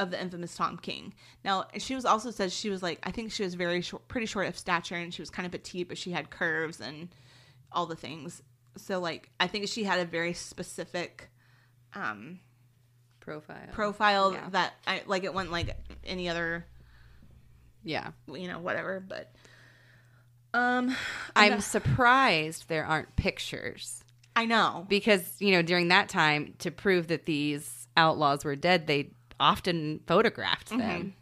of 0.01 0.11
the 0.11 0.19
infamous 0.21 0.55
Tom 0.55 0.77
King. 0.77 1.13
Now, 1.45 1.65
she 1.77 1.95
was 1.95 2.05
also 2.05 2.31
said 2.31 2.51
she 2.51 2.69
was 2.69 2.81
like 2.81 2.99
I 3.03 3.11
think 3.11 3.31
she 3.31 3.43
was 3.43 3.53
very 3.53 3.81
short, 3.81 4.07
pretty 4.07 4.25
short 4.25 4.47
of 4.47 4.57
stature, 4.57 4.95
and 4.95 5.13
she 5.13 5.21
was 5.21 5.29
kind 5.29 5.45
of 5.45 5.51
petite, 5.51 5.87
but 5.87 5.97
she 5.97 6.11
had 6.11 6.29
curves 6.29 6.81
and 6.81 7.09
all 7.71 7.85
the 7.85 7.95
things. 7.95 8.41
So 8.77 8.99
like 8.99 9.29
I 9.39 9.47
think 9.47 9.67
she 9.67 9.83
had 9.83 9.99
a 9.99 10.05
very 10.05 10.33
specific 10.33 11.29
um 11.93 12.39
profile. 13.19 13.67
profile 13.71 14.33
Yeah. 14.33 14.49
that 14.51 14.73
I 14.87 15.03
like 15.05 15.23
it 15.23 15.33
wasn't 15.33 15.51
like 15.51 15.77
any 16.03 16.29
other 16.29 16.65
yeah. 17.83 18.11
you 18.27 18.47
know 18.47 18.59
whatever 18.59 18.99
but 18.99 19.33
um 20.53 20.95
I'm 21.35 21.61
surprised 21.61 22.67
there 22.69 22.85
aren't 22.85 23.15
pictures 23.15 24.03
I 24.35 24.45
know 24.45 24.85
because, 24.87 25.35
you 25.39 25.51
know, 25.51 25.61
during 25.61 25.89
that 25.89 26.09
time 26.09 26.53
to 26.59 26.71
prove 26.71 27.07
that 27.07 27.25
these 27.25 27.87
outlaws 27.97 28.45
were 28.45 28.55
dead, 28.55 28.87
they 28.87 29.11
often 29.41 29.99
photographed 30.07 30.69
them. 30.69 31.13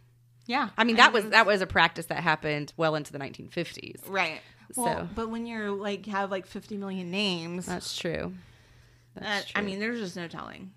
yeah 0.45 0.69
I 0.77 0.83
mean, 0.83 0.97
that 0.97 1.13
was 1.13 1.25
that 1.29 1.45
was 1.47 1.61
a 1.61 1.67
practice 1.67 2.05
that 2.07 2.21
happened 2.21 2.73
well 2.77 2.95
into 2.95 3.11
the 3.11 3.19
1950s. 3.19 4.01
right 4.07 4.41
well 4.75 4.97
So- 4.99 5.09
but 5.15 5.29
when 5.29 5.45
you're 5.47 5.71
like 5.71 6.05
have 6.07 6.29
like 6.29 6.45
50 6.45 6.77
million 6.77 7.09
names 7.09 7.65
That's 7.65 7.97
true. 7.97 8.33
That's 9.15 9.47
I 9.55 9.59
true. 9.59 9.63
mean, 9.63 9.79
there's 9.79 9.99
just 9.99 10.15
no 10.15 10.27
telling. 10.27 10.71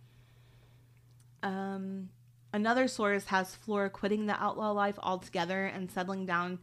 Um, 1.42 2.08
another 2.52 2.88
source 2.88 3.24
has 3.26 3.54
Flora 3.54 3.90
quitting 3.90 4.26
the 4.26 4.42
outlaw 4.42 4.70
life 4.70 4.98
altogether 5.02 5.66
and 5.66 5.90
settling 5.90 6.24
down 6.26 6.58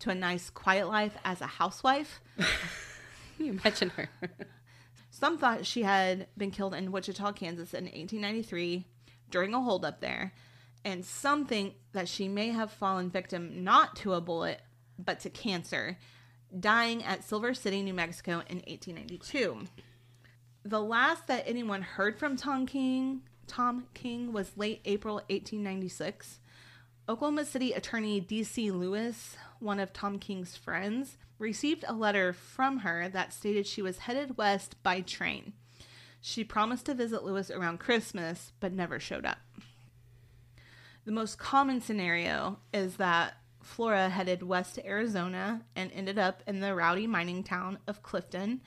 to 0.00 0.10
a 0.10 0.14
nice, 0.14 0.50
quiet 0.50 0.88
life 0.88 1.16
as 1.24 1.40
a 1.40 1.46
housewife. 1.46 2.20
You 3.36 3.50
imagine 3.50 3.90
her? 3.96 4.08
Some 5.10 5.38
thought 5.38 5.66
she 5.66 5.82
had 5.82 6.28
been 6.38 6.52
killed 6.52 6.72
in 6.72 6.92
Wichita, 6.92 7.32
Kansas 7.32 7.74
in 7.74 7.82
1893, 7.86 8.86
during 9.30 9.54
a 9.54 9.60
holdup 9.60 10.00
there, 10.00 10.32
and 10.84 11.04
some 11.04 11.46
think 11.46 11.74
that 11.92 12.08
she 12.08 12.28
may 12.28 12.48
have 12.48 12.70
fallen 12.70 13.10
victim 13.10 13.64
not 13.64 13.96
to 13.96 14.14
a 14.14 14.20
bullet, 14.20 14.60
but 14.98 15.20
to 15.20 15.30
cancer, 15.30 15.98
dying 16.58 17.02
at 17.02 17.24
Silver 17.24 17.54
City, 17.54 17.82
New 17.82 17.94
Mexico 17.94 18.42
in 18.48 18.58
1892. 18.58 19.66
The 20.64 20.80
last 20.80 21.26
that 21.26 21.44
anyone 21.46 21.82
heard 21.82 22.18
from 22.18 22.36
Tom 22.36 22.66
King, 22.66 23.22
Tom 23.46 23.86
King 23.94 24.32
was 24.32 24.56
late 24.56 24.80
April 24.84 25.16
1896. 25.16 26.40
Oklahoma 27.08 27.44
City 27.44 27.72
attorney 27.72 28.20
D.C. 28.20 28.70
Lewis, 28.70 29.36
one 29.58 29.78
of 29.78 29.92
Tom 29.92 30.18
King's 30.18 30.56
friends, 30.56 31.18
received 31.38 31.84
a 31.86 31.92
letter 31.92 32.32
from 32.32 32.78
her 32.78 33.08
that 33.08 33.32
stated 33.32 33.66
she 33.66 33.82
was 33.82 33.98
headed 33.98 34.38
west 34.38 34.82
by 34.82 35.00
train. 35.00 35.52
She 36.26 36.42
promised 36.42 36.86
to 36.86 36.94
visit 36.94 37.22
Lewis 37.22 37.50
around 37.50 37.80
Christmas, 37.80 38.52
but 38.58 38.72
never 38.72 38.98
showed 38.98 39.26
up. 39.26 39.40
The 41.04 41.12
most 41.12 41.38
common 41.38 41.82
scenario 41.82 42.60
is 42.72 42.96
that 42.96 43.36
Flora 43.60 44.08
headed 44.08 44.42
west 44.42 44.76
to 44.76 44.86
Arizona 44.86 45.66
and 45.76 45.92
ended 45.92 46.18
up 46.18 46.42
in 46.46 46.60
the 46.60 46.74
rowdy 46.74 47.06
mining 47.06 47.44
town 47.44 47.78
of 47.86 48.02
Clifton, 48.02 48.62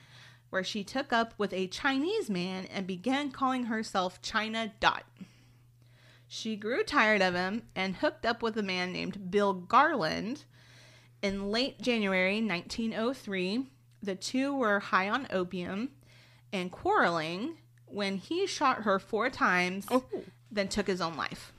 where 0.50 0.62
she 0.62 0.84
took 0.84 1.12
up 1.12 1.34
with 1.36 1.52
a 1.52 1.66
Chinese 1.66 2.30
man 2.30 2.66
and 2.66 2.86
began 2.86 3.32
calling 3.32 3.64
herself 3.64 4.22
China 4.22 4.72
Dot. 4.78 5.02
She 6.28 6.54
grew 6.54 6.84
tired 6.84 7.22
of 7.22 7.34
him 7.34 7.64
and 7.74 7.96
hooked 7.96 8.24
up 8.24 8.40
with 8.40 8.56
a 8.56 8.62
man 8.62 8.92
named 8.92 9.32
Bill 9.32 9.52
Garland. 9.52 10.44
In 11.22 11.50
late 11.50 11.82
January 11.82 12.40
1903, 12.40 13.66
the 14.00 14.14
two 14.14 14.54
were 14.54 14.78
high 14.78 15.08
on 15.08 15.26
opium 15.30 15.90
and 16.52 16.70
quarreling 16.72 17.56
when 17.86 18.16
he 18.16 18.46
shot 18.46 18.82
her 18.82 18.98
four 18.98 19.30
times, 19.30 19.86
Oh. 19.90 20.04
then 20.50 20.68
took 20.68 20.86
his 20.86 21.00
own 21.00 21.16
life. 21.16 21.52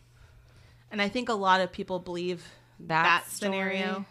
And 0.92 1.02
I 1.02 1.10
think 1.10 1.30
a 1.30 1.34
lot 1.34 1.62
of 1.62 1.72
people 1.72 2.00
believe 2.00 2.46
That, 2.80 3.04
that 3.04 3.30
scenario. 3.30 4.06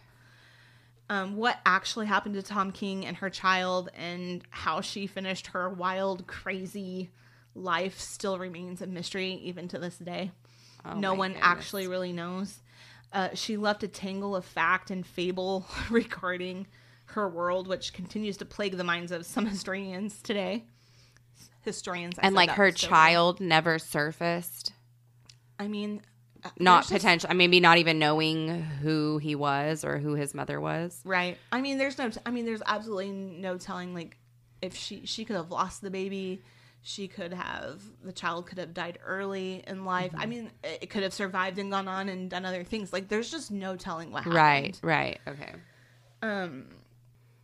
Um, 1.11 1.37
what 1.37 1.59
actually 1.65 2.07
happened 2.07 2.35
to 2.35 2.43
Tom 2.43 2.71
King 2.71 3.07
and 3.07 3.17
her 3.17 3.31
child 3.31 3.89
and 3.97 4.43
how 4.51 4.83
she 4.83 5.07
finished 5.07 5.49
her 5.49 5.69
wild, 5.71 6.27
crazy 6.27 7.11
life 7.55 7.99
still 7.99 8.39
remains 8.39 8.83
a 8.83 8.87
mystery 8.87 9.33
even 9.43 9.69
to 9.69 9.79
this 9.79 9.97
day. 9.97 10.33
Oh 10.85 10.95
no 10.95 11.15
one 11.15 11.31
goodness. 11.33 11.49
actually 11.49 11.87
really 11.89 12.13
knows. 12.13 12.61
Uh, 13.11 13.31
she 13.33 13.57
left 13.57 13.83
a 13.83 13.89
tangle 13.89 14.37
of 14.37 14.45
fact 14.45 14.91
and 14.91 15.07
fable 15.07 15.67
regarding 15.91 16.67
her 17.13 17.29
world, 17.29 17.67
which 17.69 17.93
continues 17.93 18.37
to 18.39 18.45
plague 18.45 18.77
the 18.77 18.85
minds 18.85 19.13
of 19.13 19.25
some 19.27 19.47
historians 19.55 20.21
today. 20.23 20.65
Historians, 21.63 22.19
I 22.19 22.27
And 22.27 22.35
like 22.35 22.51
her 22.51 22.71
child 22.71 23.41
never 23.41 23.79
surfaced. 23.79 24.73
I 25.59 25.69
mean, 25.69 26.03
uh, 26.45 26.51
Not 26.59 26.87
potential. 26.87 27.29
just-. 27.29 27.37
Maybe 27.37 27.61
not 27.61 27.79
even 27.79 27.99
knowing 27.99 28.63
who 28.63 29.19
he 29.19 29.35
was 29.35 29.85
or 29.85 29.99
who 29.99 30.15
his 30.15 30.35
mother 30.35 30.61
was. 30.61 31.01
Right. 31.05 31.37
I 31.53 31.61
mean, 31.61 31.79
there's 31.79 31.99
no. 31.99 32.11
T- 32.11 32.21
I 32.25 32.31
mean, 32.31 32.47
there's 32.47 32.63
absolutely 32.65 33.11
no 33.11 33.59
telling. 33.59 33.93
Like, 33.93 34.17
if 34.63 34.77
she 34.77 35.05
she 35.05 35.25
could 35.25 35.37
have 35.37 35.51
lost 35.51 35.83
the 35.83 35.91
baby, 35.91 36.43
she 36.81 37.09
could 37.09 37.33
have 37.33 37.83
the 38.05 38.13
child 38.13 38.47
could 38.47 38.59
have 38.59 38.73
died 38.73 38.99
early 39.05 39.63
in 39.67 39.85
life. 39.85 40.13
Mm-hmm. 40.13 40.21
I 40.21 40.27
mean, 40.27 40.51
it 40.63 40.89
could 40.91 41.03
have 41.03 41.13
survived 41.13 41.59
and 41.59 41.71
gone 41.71 41.89
on 41.89 42.09
and 42.09 42.31
done 42.31 42.45
other 42.47 42.63
things. 42.65 42.93
Like, 42.93 43.09
there's 43.09 43.31
just 43.31 43.51
no 43.51 43.77
telling 43.77 44.13
what 44.13 44.23
happened. 44.25 44.35
Right. 44.37 44.81
Right. 44.83 45.21
Okay. 45.27 45.53
Um, 46.23 46.67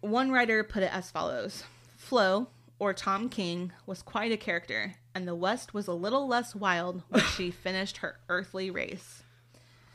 one 0.05 0.31
writer 0.31 0.63
put 0.65 0.83
it 0.83 0.95
as 0.95 1.11
follows: 1.11 1.65
Flo 1.97 2.49
or 2.79 2.93
Tom 2.93 3.29
King 3.29 3.73
was 3.87 4.03
quite 4.03 4.33
a 4.33 4.37
character, 4.37 4.95
and 5.15 5.27
the 5.27 5.35
West 5.35 5.73
was 5.75 5.87
a 5.87 5.93
little 5.93 6.27
less 6.27 6.55
wild 6.55 7.03
when 7.09 7.23
she 7.23 7.51
finished 7.65 7.99
her 7.99 8.19
earthly 8.29 8.71
race. 8.71 9.23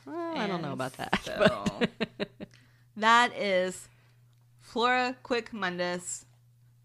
Well, 0.06 0.38
I 0.38 0.48
don't 0.48 0.62
know 0.62 0.74
about 0.74 0.94
that. 0.98 1.22
so- 1.24 1.82
that 2.98 3.36
is 3.38 3.88
Flora 4.60 5.16
Quick 5.24 5.52
Mundis, 5.52 6.26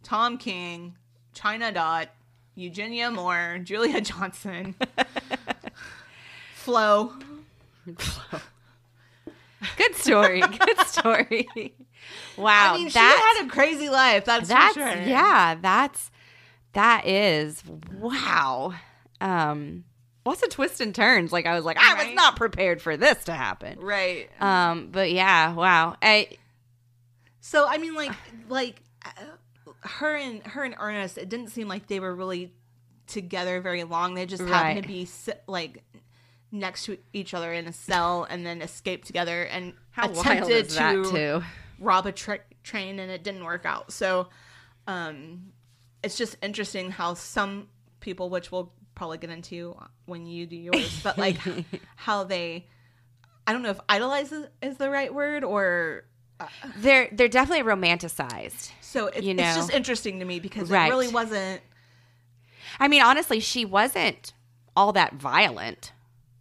Tom 0.02 0.36
King, 0.36 0.96
China 1.32 1.72
Dot, 1.72 2.08
Eugenia 2.54 3.10
Moore, 3.10 3.58
Julia 3.62 4.00
Johnson, 4.00 4.74
Flo. 6.54 7.12
Good 9.76 9.94
story. 9.96 10.40
Good 10.40 10.78
story. 10.86 11.74
Wow. 12.36 12.74
I 12.74 12.78
mean, 12.78 12.88
she 12.88 12.98
had 12.98 13.44
a 13.44 13.48
crazy 13.48 13.88
life. 13.88 14.24
That's, 14.24 14.48
that's 14.48 14.74
for 14.74 14.80
sure. 14.80 15.02
yeah. 15.02 15.56
That's 15.60 16.10
that 16.72 17.06
is 17.06 17.62
wow. 18.00 18.74
Um, 19.20 19.84
lots 20.26 20.42
of 20.42 20.50
twists 20.50 20.80
and 20.80 20.94
turns. 20.94 21.32
Like 21.32 21.46
I 21.46 21.54
was 21.54 21.64
like, 21.64 21.76
I 21.78 22.04
was 22.04 22.14
not 22.14 22.36
prepared 22.36 22.82
for 22.82 22.96
this 22.96 23.24
to 23.24 23.32
happen. 23.32 23.78
Right. 23.80 24.28
Um, 24.40 24.88
but 24.90 25.12
yeah, 25.12 25.54
wow. 25.54 25.96
I, 26.02 26.30
So 27.40 27.66
I 27.68 27.78
mean, 27.78 27.94
like, 27.94 28.12
like 28.48 28.82
uh, 29.04 29.10
her 29.82 30.16
and 30.16 30.42
her 30.46 30.64
and 30.64 30.74
Ernest, 30.78 31.18
it 31.18 31.28
didn't 31.28 31.48
seem 31.48 31.68
like 31.68 31.86
they 31.86 32.00
were 32.00 32.14
really 32.14 32.52
together 33.06 33.60
very 33.60 33.84
long. 33.84 34.14
They 34.14 34.26
just 34.26 34.42
happened 34.42 34.76
Right. 34.76 34.82
to 34.82 34.88
be 34.88 35.08
like 35.46 35.84
next 36.50 36.84
to 36.86 36.96
each 37.12 37.34
other 37.34 37.52
in 37.52 37.66
a 37.66 37.72
cell, 37.72 38.26
and 38.30 38.44
then 38.46 38.62
escaped 38.62 39.06
together 39.06 39.42
and 39.44 39.74
how 39.90 40.08
wild 40.08 40.18
attempted 40.50 40.68
to 40.70 41.04
too? 41.10 41.42
Rob 41.78 42.06
a 42.06 42.12
tra- 42.12 42.40
train, 42.62 42.98
and 42.98 43.10
it 43.10 43.22
didn't 43.24 43.44
work 43.44 43.64
out. 43.66 43.92
So, 43.92 44.28
um, 44.86 45.52
it's 46.02 46.16
just 46.16 46.36
interesting 46.42 46.90
how 46.90 47.14
some 47.14 47.68
people, 48.00 48.28
which 48.30 48.52
we'll 48.52 48.72
probably 48.94 49.18
get 49.18 49.30
into 49.30 49.76
when 50.06 50.26
you 50.26 50.46
do 50.46 50.56
yours, 50.56 51.00
but 51.02 51.16
like 51.18 51.38
how 51.96 52.24
they, 52.24 52.66
I 53.46 53.52
don't 53.52 53.62
know 53.62 53.70
if 53.70 53.80
idolize 53.88 54.30
is, 54.32 54.46
is 54.62 54.76
the 54.76 54.90
right 54.90 55.12
word 55.12 55.42
or 55.44 56.04
They're 56.76 57.08
they're 57.10 57.28
definitely 57.28 57.64
romanticized. 57.64 58.70
So 58.82 59.06
it, 59.06 59.24
You 59.24 59.32
it's 59.32 59.56
just 59.56 59.70
interesting 59.72 60.18
to 60.20 60.24
me 60.24 60.38
because 60.40 60.70
Right. 60.70 60.86
it 60.86 60.90
really 60.90 61.08
wasn't. 61.08 61.60
I 62.78 62.88
mean, 62.88 63.02
honestly, 63.02 63.40
she 63.40 63.64
wasn't 63.64 64.32
all 64.76 64.92
that 64.92 65.14
violent. 65.14 65.92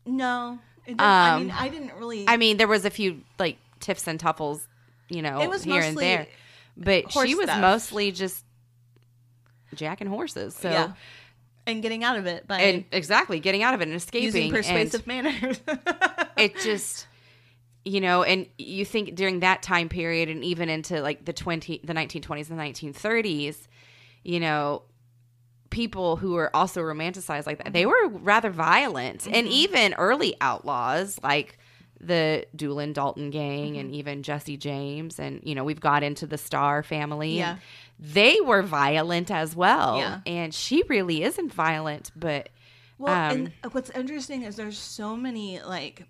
No, 0.06 0.60
it 0.86 0.90
didn't, 0.98 1.02
I 1.02 1.40
mean, 1.40 1.50
Um, 1.52 1.58
I 1.60 1.70
didn't 1.70 1.94
really. 1.96 2.26
I 2.28 2.38
mean, 2.38 2.58
there 2.58 2.68
was 2.68 2.84
a 2.86 2.90
few 2.90 3.22
like 3.40 3.58
tiffs 3.80 4.08
and 4.08 4.20
tuffles, 4.20 4.68
you 5.10 5.22
know, 5.22 5.42
It 5.42 5.50
was 5.50 5.64
here 5.64 5.82
and 5.82 5.98
there, 5.98 6.28
but 6.78 7.12
she 7.12 7.36
was 7.36 7.46
stuff. 7.46 7.62
mostly 7.62 8.12
just 8.12 8.44
jacking 9.76 10.08
horses. 10.08 10.56
So 10.56 10.70
yeah, 10.70 10.94
and 11.66 11.82
getting 11.82 12.04
out 12.04 12.18
of 12.18 12.26
it 12.26 12.48
by 12.48 12.60
and 12.62 12.86
exactly 12.92 13.40
getting 13.40 13.64
out 13.64 13.74
of 13.74 13.82
it 13.82 13.88
and 13.88 13.96
escaping. 13.96 14.26
using 14.26 14.44
and 14.44 14.52
persuasive 14.54 15.08
manners. 15.08 15.60
it 16.38 16.56
just 16.60 17.08
you 17.86 18.00
know 18.00 18.24
and 18.24 18.48
you 18.58 18.86
think 18.86 19.16
during 19.16 19.42
that 19.42 19.62
time 19.62 19.90
period 19.90 20.30
and 20.30 20.44
even 20.44 20.70
into 20.70 21.02
like 21.02 21.26
the 21.26 21.34
20 21.34 21.82
the 21.84 21.94
1920s 21.94 22.50
and 22.50 22.58
1930s 22.60 23.68
you 24.24 24.40
know 24.40 24.84
people 25.70 26.16
who 26.16 26.32
were 26.34 26.56
also 26.56 26.82
romanticized 26.82 27.46
like 27.46 27.58
that 27.62 27.74
they 27.74 27.86
were 27.86 28.08
rather 28.08 28.50
violent 28.52 29.26
and 29.26 29.36
Mm-hmm. 29.36 29.48
even 29.48 29.94
early 29.96 30.36
outlaws 30.40 31.20
like 31.24 31.58
the 32.06 32.46
Doolin 32.56 32.94
Dalton 32.94 33.30
gang 33.30 33.72
Mm-hmm. 33.74 33.80
and 33.80 33.96
even 33.96 34.24
Jesse 34.24 34.58
James 34.58 35.20
and 35.20 35.42
you 35.44 35.56
know 35.56 35.64
we've 35.64 35.80
got 35.80 36.04
into 36.04 36.26
the 36.28 36.38
Starr 36.38 36.84
family 36.84 37.38
Yeah. 37.38 37.58
they 38.00 38.40
were 38.42 38.62
violent 38.62 39.32
as 39.32 39.56
well 39.56 39.98
Yeah. 39.98 40.20
and 40.26 40.54
she 40.54 40.84
really 40.90 41.24
isn't 41.24 41.54
violent 41.54 42.12
but 42.16 42.50
well, 43.00 43.14
Um, 43.32 43.52
and 43.64 43.74
what's 43.74 43.90
interesting 43.90 44.44
is 44.44 44.56
there's 44.56 44.78
so 44.78 45.16
many 45.18 45.60
like. 45.62 46.06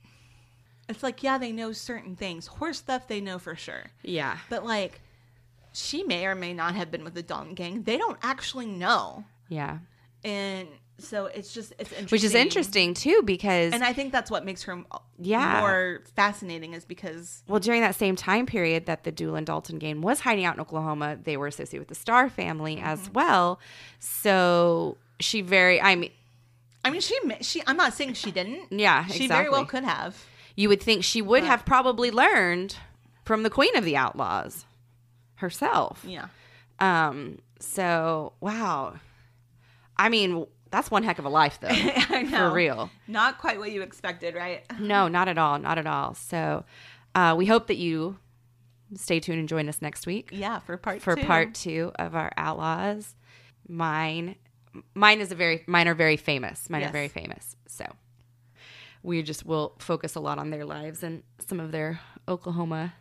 It's 0.89 1.01
like 1.01 1.23
yeah, 1.23 1.37
they 1.37 1.53
know 1.53 1.71
certain 1.71 2.15
things. 2.17 2.45
Horse 2.45 2.77
stuff 2.77 3.07
they 3.07 3.21
know 3.21 3.39
for 3.39 3.55
sure, 3.55 3.85
yeah 4.03 4.37
but 4.49 4.65
like, 4.65 4.99
she 5.71 6.03
may 6.03 6.25
or 6.25 6.35
may 6.35 6.53
not 6.53 6.75
have 6.75 6.91
been 6.91 7.03
with 7.05 7.13
the 7.13 7.23
Dalton 7.23 7.53
gang. 7.53 7.83
They 7.83 7.97
don't 7.97 8.17
actually 8.21 8.65
know, 8.67 9.23
yeah 9.47 9.77
and 10.25 10.67
so 10.99 11.25
it's 11.25 11.53
just 11.53 11.71
it's 11.79 11.91
interesting. 11.91 12.07
which 12.15 12.23
is 12.23 12.35
interesting 12.35 12.93
too 12.93 13.21
because 13.25 13.73
and 13.73 13.83
I 13.83 13.93
think 13.93 14.11
that's 14.11 14.29
what 14.31 14.45
makes 14.45 14.63
her 14.63 14.83
Yeah. 15.19 15.59
more 15.59 16.01
fascinating 16.15 16.73
is 16.73 16.85
because 16.85 17.43
well 17.47 17.59
during 17.59 17.81
that 17.81 17.95
same 17.95 18.15
time 18.15 18.45
period 18.45 18.85
that 18.85 19.03
the 19.03 19.11
Doolin 19.11 19.43
Dalton 19.45 19.79
gang 19.79 20.01
was 20.01 20.19
hiding 20.21 20.45
out 20.45 20.55
in 20.55 20.61
Oklahoma, 20.61 21.17
they 21.21 21.35
were 21.37 21.47
associated 21.47 21.79
with 21.79 21.87
the 21.89 21.95
Starr 21.95 22.29
family 22.29 22.79
as 22.79 22.99
Mm-hmm. 23.01 23.13
well. 23.13 23.59
So 23.99 24.97
she 25.19 25.41
very, 25.41 25.81
I 25.81 25.95
mean, 25.95 26.11
I 26.85 26.89
mean 26.91 27.01
she 27.01 27.17
she 27.41 27.61
I'm 27.65 27.77
not 27.77 27.93
saying 27.93 28.13
she 28.13 28.31
didn't. 28.31 28.71
yeah, 28.71 29.05
She 29.05 29.23
exactly. 29.23 29.27
very 29.27 29.49
well 29.49 29.65
could 29.65 29.83
have. 29.83 30.23
You 30.55 30.69
would 30.69 30.81
think 30.81 31.03
she 31.03 31.21
would 31.21 31.41
But- 31.41 31.47
have 31.47 31.65
probably 31.65 32.11
learned 32.11 32.75
from 33.25 33.43
the 33.43 33.49
Queen 33.49 33.75
of 33.75 33.83
the 33.85 33.97
Outlaws 33.97 34.65
herself. 35.35 36.05
Yeah. 36.07 36.27
Um. 36.79 37.39
So 37.59 38.33
wow, 38.41 38.95
I 39.97 40.09
mean 40.09 40.45
that's 40.73 40.89
one 40.91 41.03
heck 41.03 41.19
of 41.19 41.25
a 41.25 41.29
life 41.29 41.59
though, 41.61 41.69
for 42.29 42.51
real. 42.51 42.89
Not 43.07 43.37
quite 43.37 43.59
what 43.59 43.71
you 43.71 43.83
expected, 43.83 44.35
right? 44.35 44.63
No, 44.79 45.07
not 45.07 45.27
at 45.29 45.37
all, 45.37 45.59
not 45.59 45.77
at 45.77 45.85
all. 45.87 46.15
So 46.15 46.65
uh, 47.15 47.35
we 47.37 47.45
hope 47.45 47.67
that 47.67 47.77
you 47.77 48.17
stay 48.95 49.19
tuned 49.19 49.39
and 49.39 49.47
join 49.47 49.69
us 49.69 49.81
next 49.81 50.07
week. 50.07 50.29
Yeah, 50.31 50.59
for 50.59 50.75
part 50.77 51.01
for 51.01 51.15
two. 51.15 51.23
part 51.23 51.53
two 51.53 51.91
of 51.99 52.15
our 52.15 52.31
outlaws. 52.35 53.15
Mine, 53.67 54.35
mine 54.95 55.21
is 55.21 55.31
a 55.31 55.35
very, 55.35 55.63
mine 55.67 55.87
are 55.87 55.93
very 55.95 56.17
famous. 56.17 56.69
Mine 56.69 56.81
Yes. 56.81 56.89
are 56.89 56.93
very 56.93 57.07
famous. 57.07 57.55
So 57.67 57.85
we 59.03 59.21
just 59.21 59.45
will 59.45 59.75
focus 59.79 60.15
a 60.15 60.19
lot 60.19 60.37
on 60.39 60.49
their 60.49 60.65
lives 60.65 61.03
and 61.03 61.23
some 61.47 61.59
of 61.59 61.71
their 61.71 61.99
Oklahoma 62.27 62.93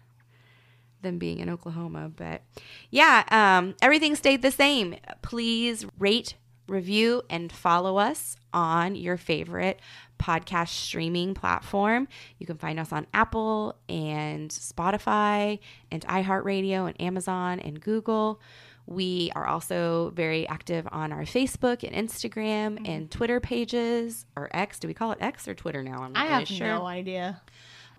them 1.01 1.19
being 1.19 1.41
in 1.41 1.51
Oklahoma. 1.51 2.11
But 2.15 2.43
yeah, 2.91 3.25
um, 3.31 3.75
everything 3.83 4.15
stayed 4.15 4.41
the 4.43 4.53
same. 4.53 4.95
Please 5.21 5.85
rate, 5.99 6.35
review, 6.73 7.23
and 7.31 7.53
follow 7.53 7.99
us 7.99 8.37
on 8.53 8.97
your 8.97 9.17
favorite 9.17 9.81
podcast 10.19 10.69
streaming 10.69 11.35
platform. 11.35 12.09
You 12.39 12.47
can 12.47 12.57
find 12.57 12.81
us 12.81 12.93
on 12.93 13.07
Apple 13.13 13.77
and 13.89 14.51
Spotify 14.51 15.59
and 15.91 16.07
iHeartRadio 16.07 16.87
and 16.87 17.01
Amazon 17.01 17.61
and 17.61 17.81
Google. 17.81 18.41
We 18.87 19.31
are 19.37 19.47
also 19.47 20.11
very 20.15 20.49
active 20.49 20.89
on 20.91 21.13
our 21.13 21.23
Facebook 21.23 21.89
and 21.89 21.95
Instagram 21.95 22.75
mm-hmm. 22.75 22.87
and 22.87 23.11
Twitter 23.11 23.39
pages 23.39 24.27
or 24.37 24.49
X. 24.53 24.79
Do 24.79 24.89
we 24.89 24.95
call 24.95 25.13
it 25.13 25.19
X 25.21 25.47
or 25.47 25.55
Twitter 25.55 25.83
now? 25.83 26.03
I'm 26.03 26.13
not 26.13 26.21
I 26.21 26.25
really 26.25 26.35
have 26.35 26.49
sure. 26.49 26.67
no 26.67 26.87
idea. 26.87 27.41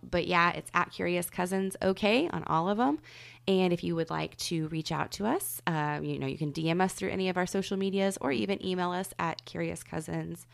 But 0.09 0.27
yeah, 0.27 0.51
it's 0.51 0.71
at 0.73 0.91
Curious 0.91 1.29
Cousins 1.29 1.75
OK 1.81 2.29
on 2.29 2.43
all 2.45 2.69
of 2.69 2.77
them. 2.77 2.99
And 3.47 3.73
if 3.73 3.83
you 3.83 3.95
would 3.95 4.09
like 4.09 4.37
to 4.37 4.67
reach 4.69 4.91
out 4.91 5.11
to 5.13 5.25
us, 5.25 5.61
uh, 5.67 5.99
you 6.01 6.17
know, 6.17 6.27
you 6.27 6.37
can 6.37 6.53
DM 6.53 6.81
us 6.81 6.93
through 6.93 7.09
any 7.09 7.27
of 7.29 7.37
our 7.37 7.45
social 7.45 7.75
medias 7.75 8.17
or 8.21 8.31
even 8.31 8.65
email 8.65 8.91
us 8.91 9.13
at 9.19 9.43
curiouscousins 9.45 10.45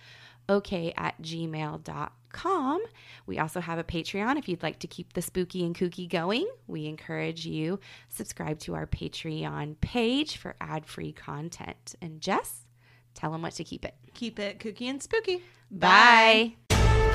okay 0.50 0.93
at 0.97 1.22
gmail.com. 1.22 2.82
We 3.26 3.39
also 3.39 3.60
have 3.62 3.78
a 3.78 3.84
Patreon 3.84 4.38
if 4.38 4.50
you'd 4.50 4.64
like 4.64 4.80
to 4.80 4.88
keep 4.88 5.14
the 5.14 5.22
spooky 5.22 5.64
and 5.64 5.76
kooky 5.76 6.10
going. 6.10 6.47
We 6.68 6.88
encourage 6.88 7.45
you 7.45 7.80
subscribe 8.10 8.60
to 8.62 8.76
our 8.76 8.88
Patreon 8.88 9.80
page 9.80 10.38
for 10.38 10.56
ad-free 10.60 11.14
content. 11.14 11.95
And 12.02 12.20
Jess, 12.20 12.66
tell 13.14 13.32
them 13.32 13.43
what 13.43 13.54
to 13.54 13.64
keep 13.64 13.86
it. 13.86 13.93
Keep 14.14 14.39
it 14.39 14.60
kooky 14.60 14.89
and 14.89 15.02
spooky. 15.02 15.43
Bye. 15.72 16.56
Bye. 16.70 17.09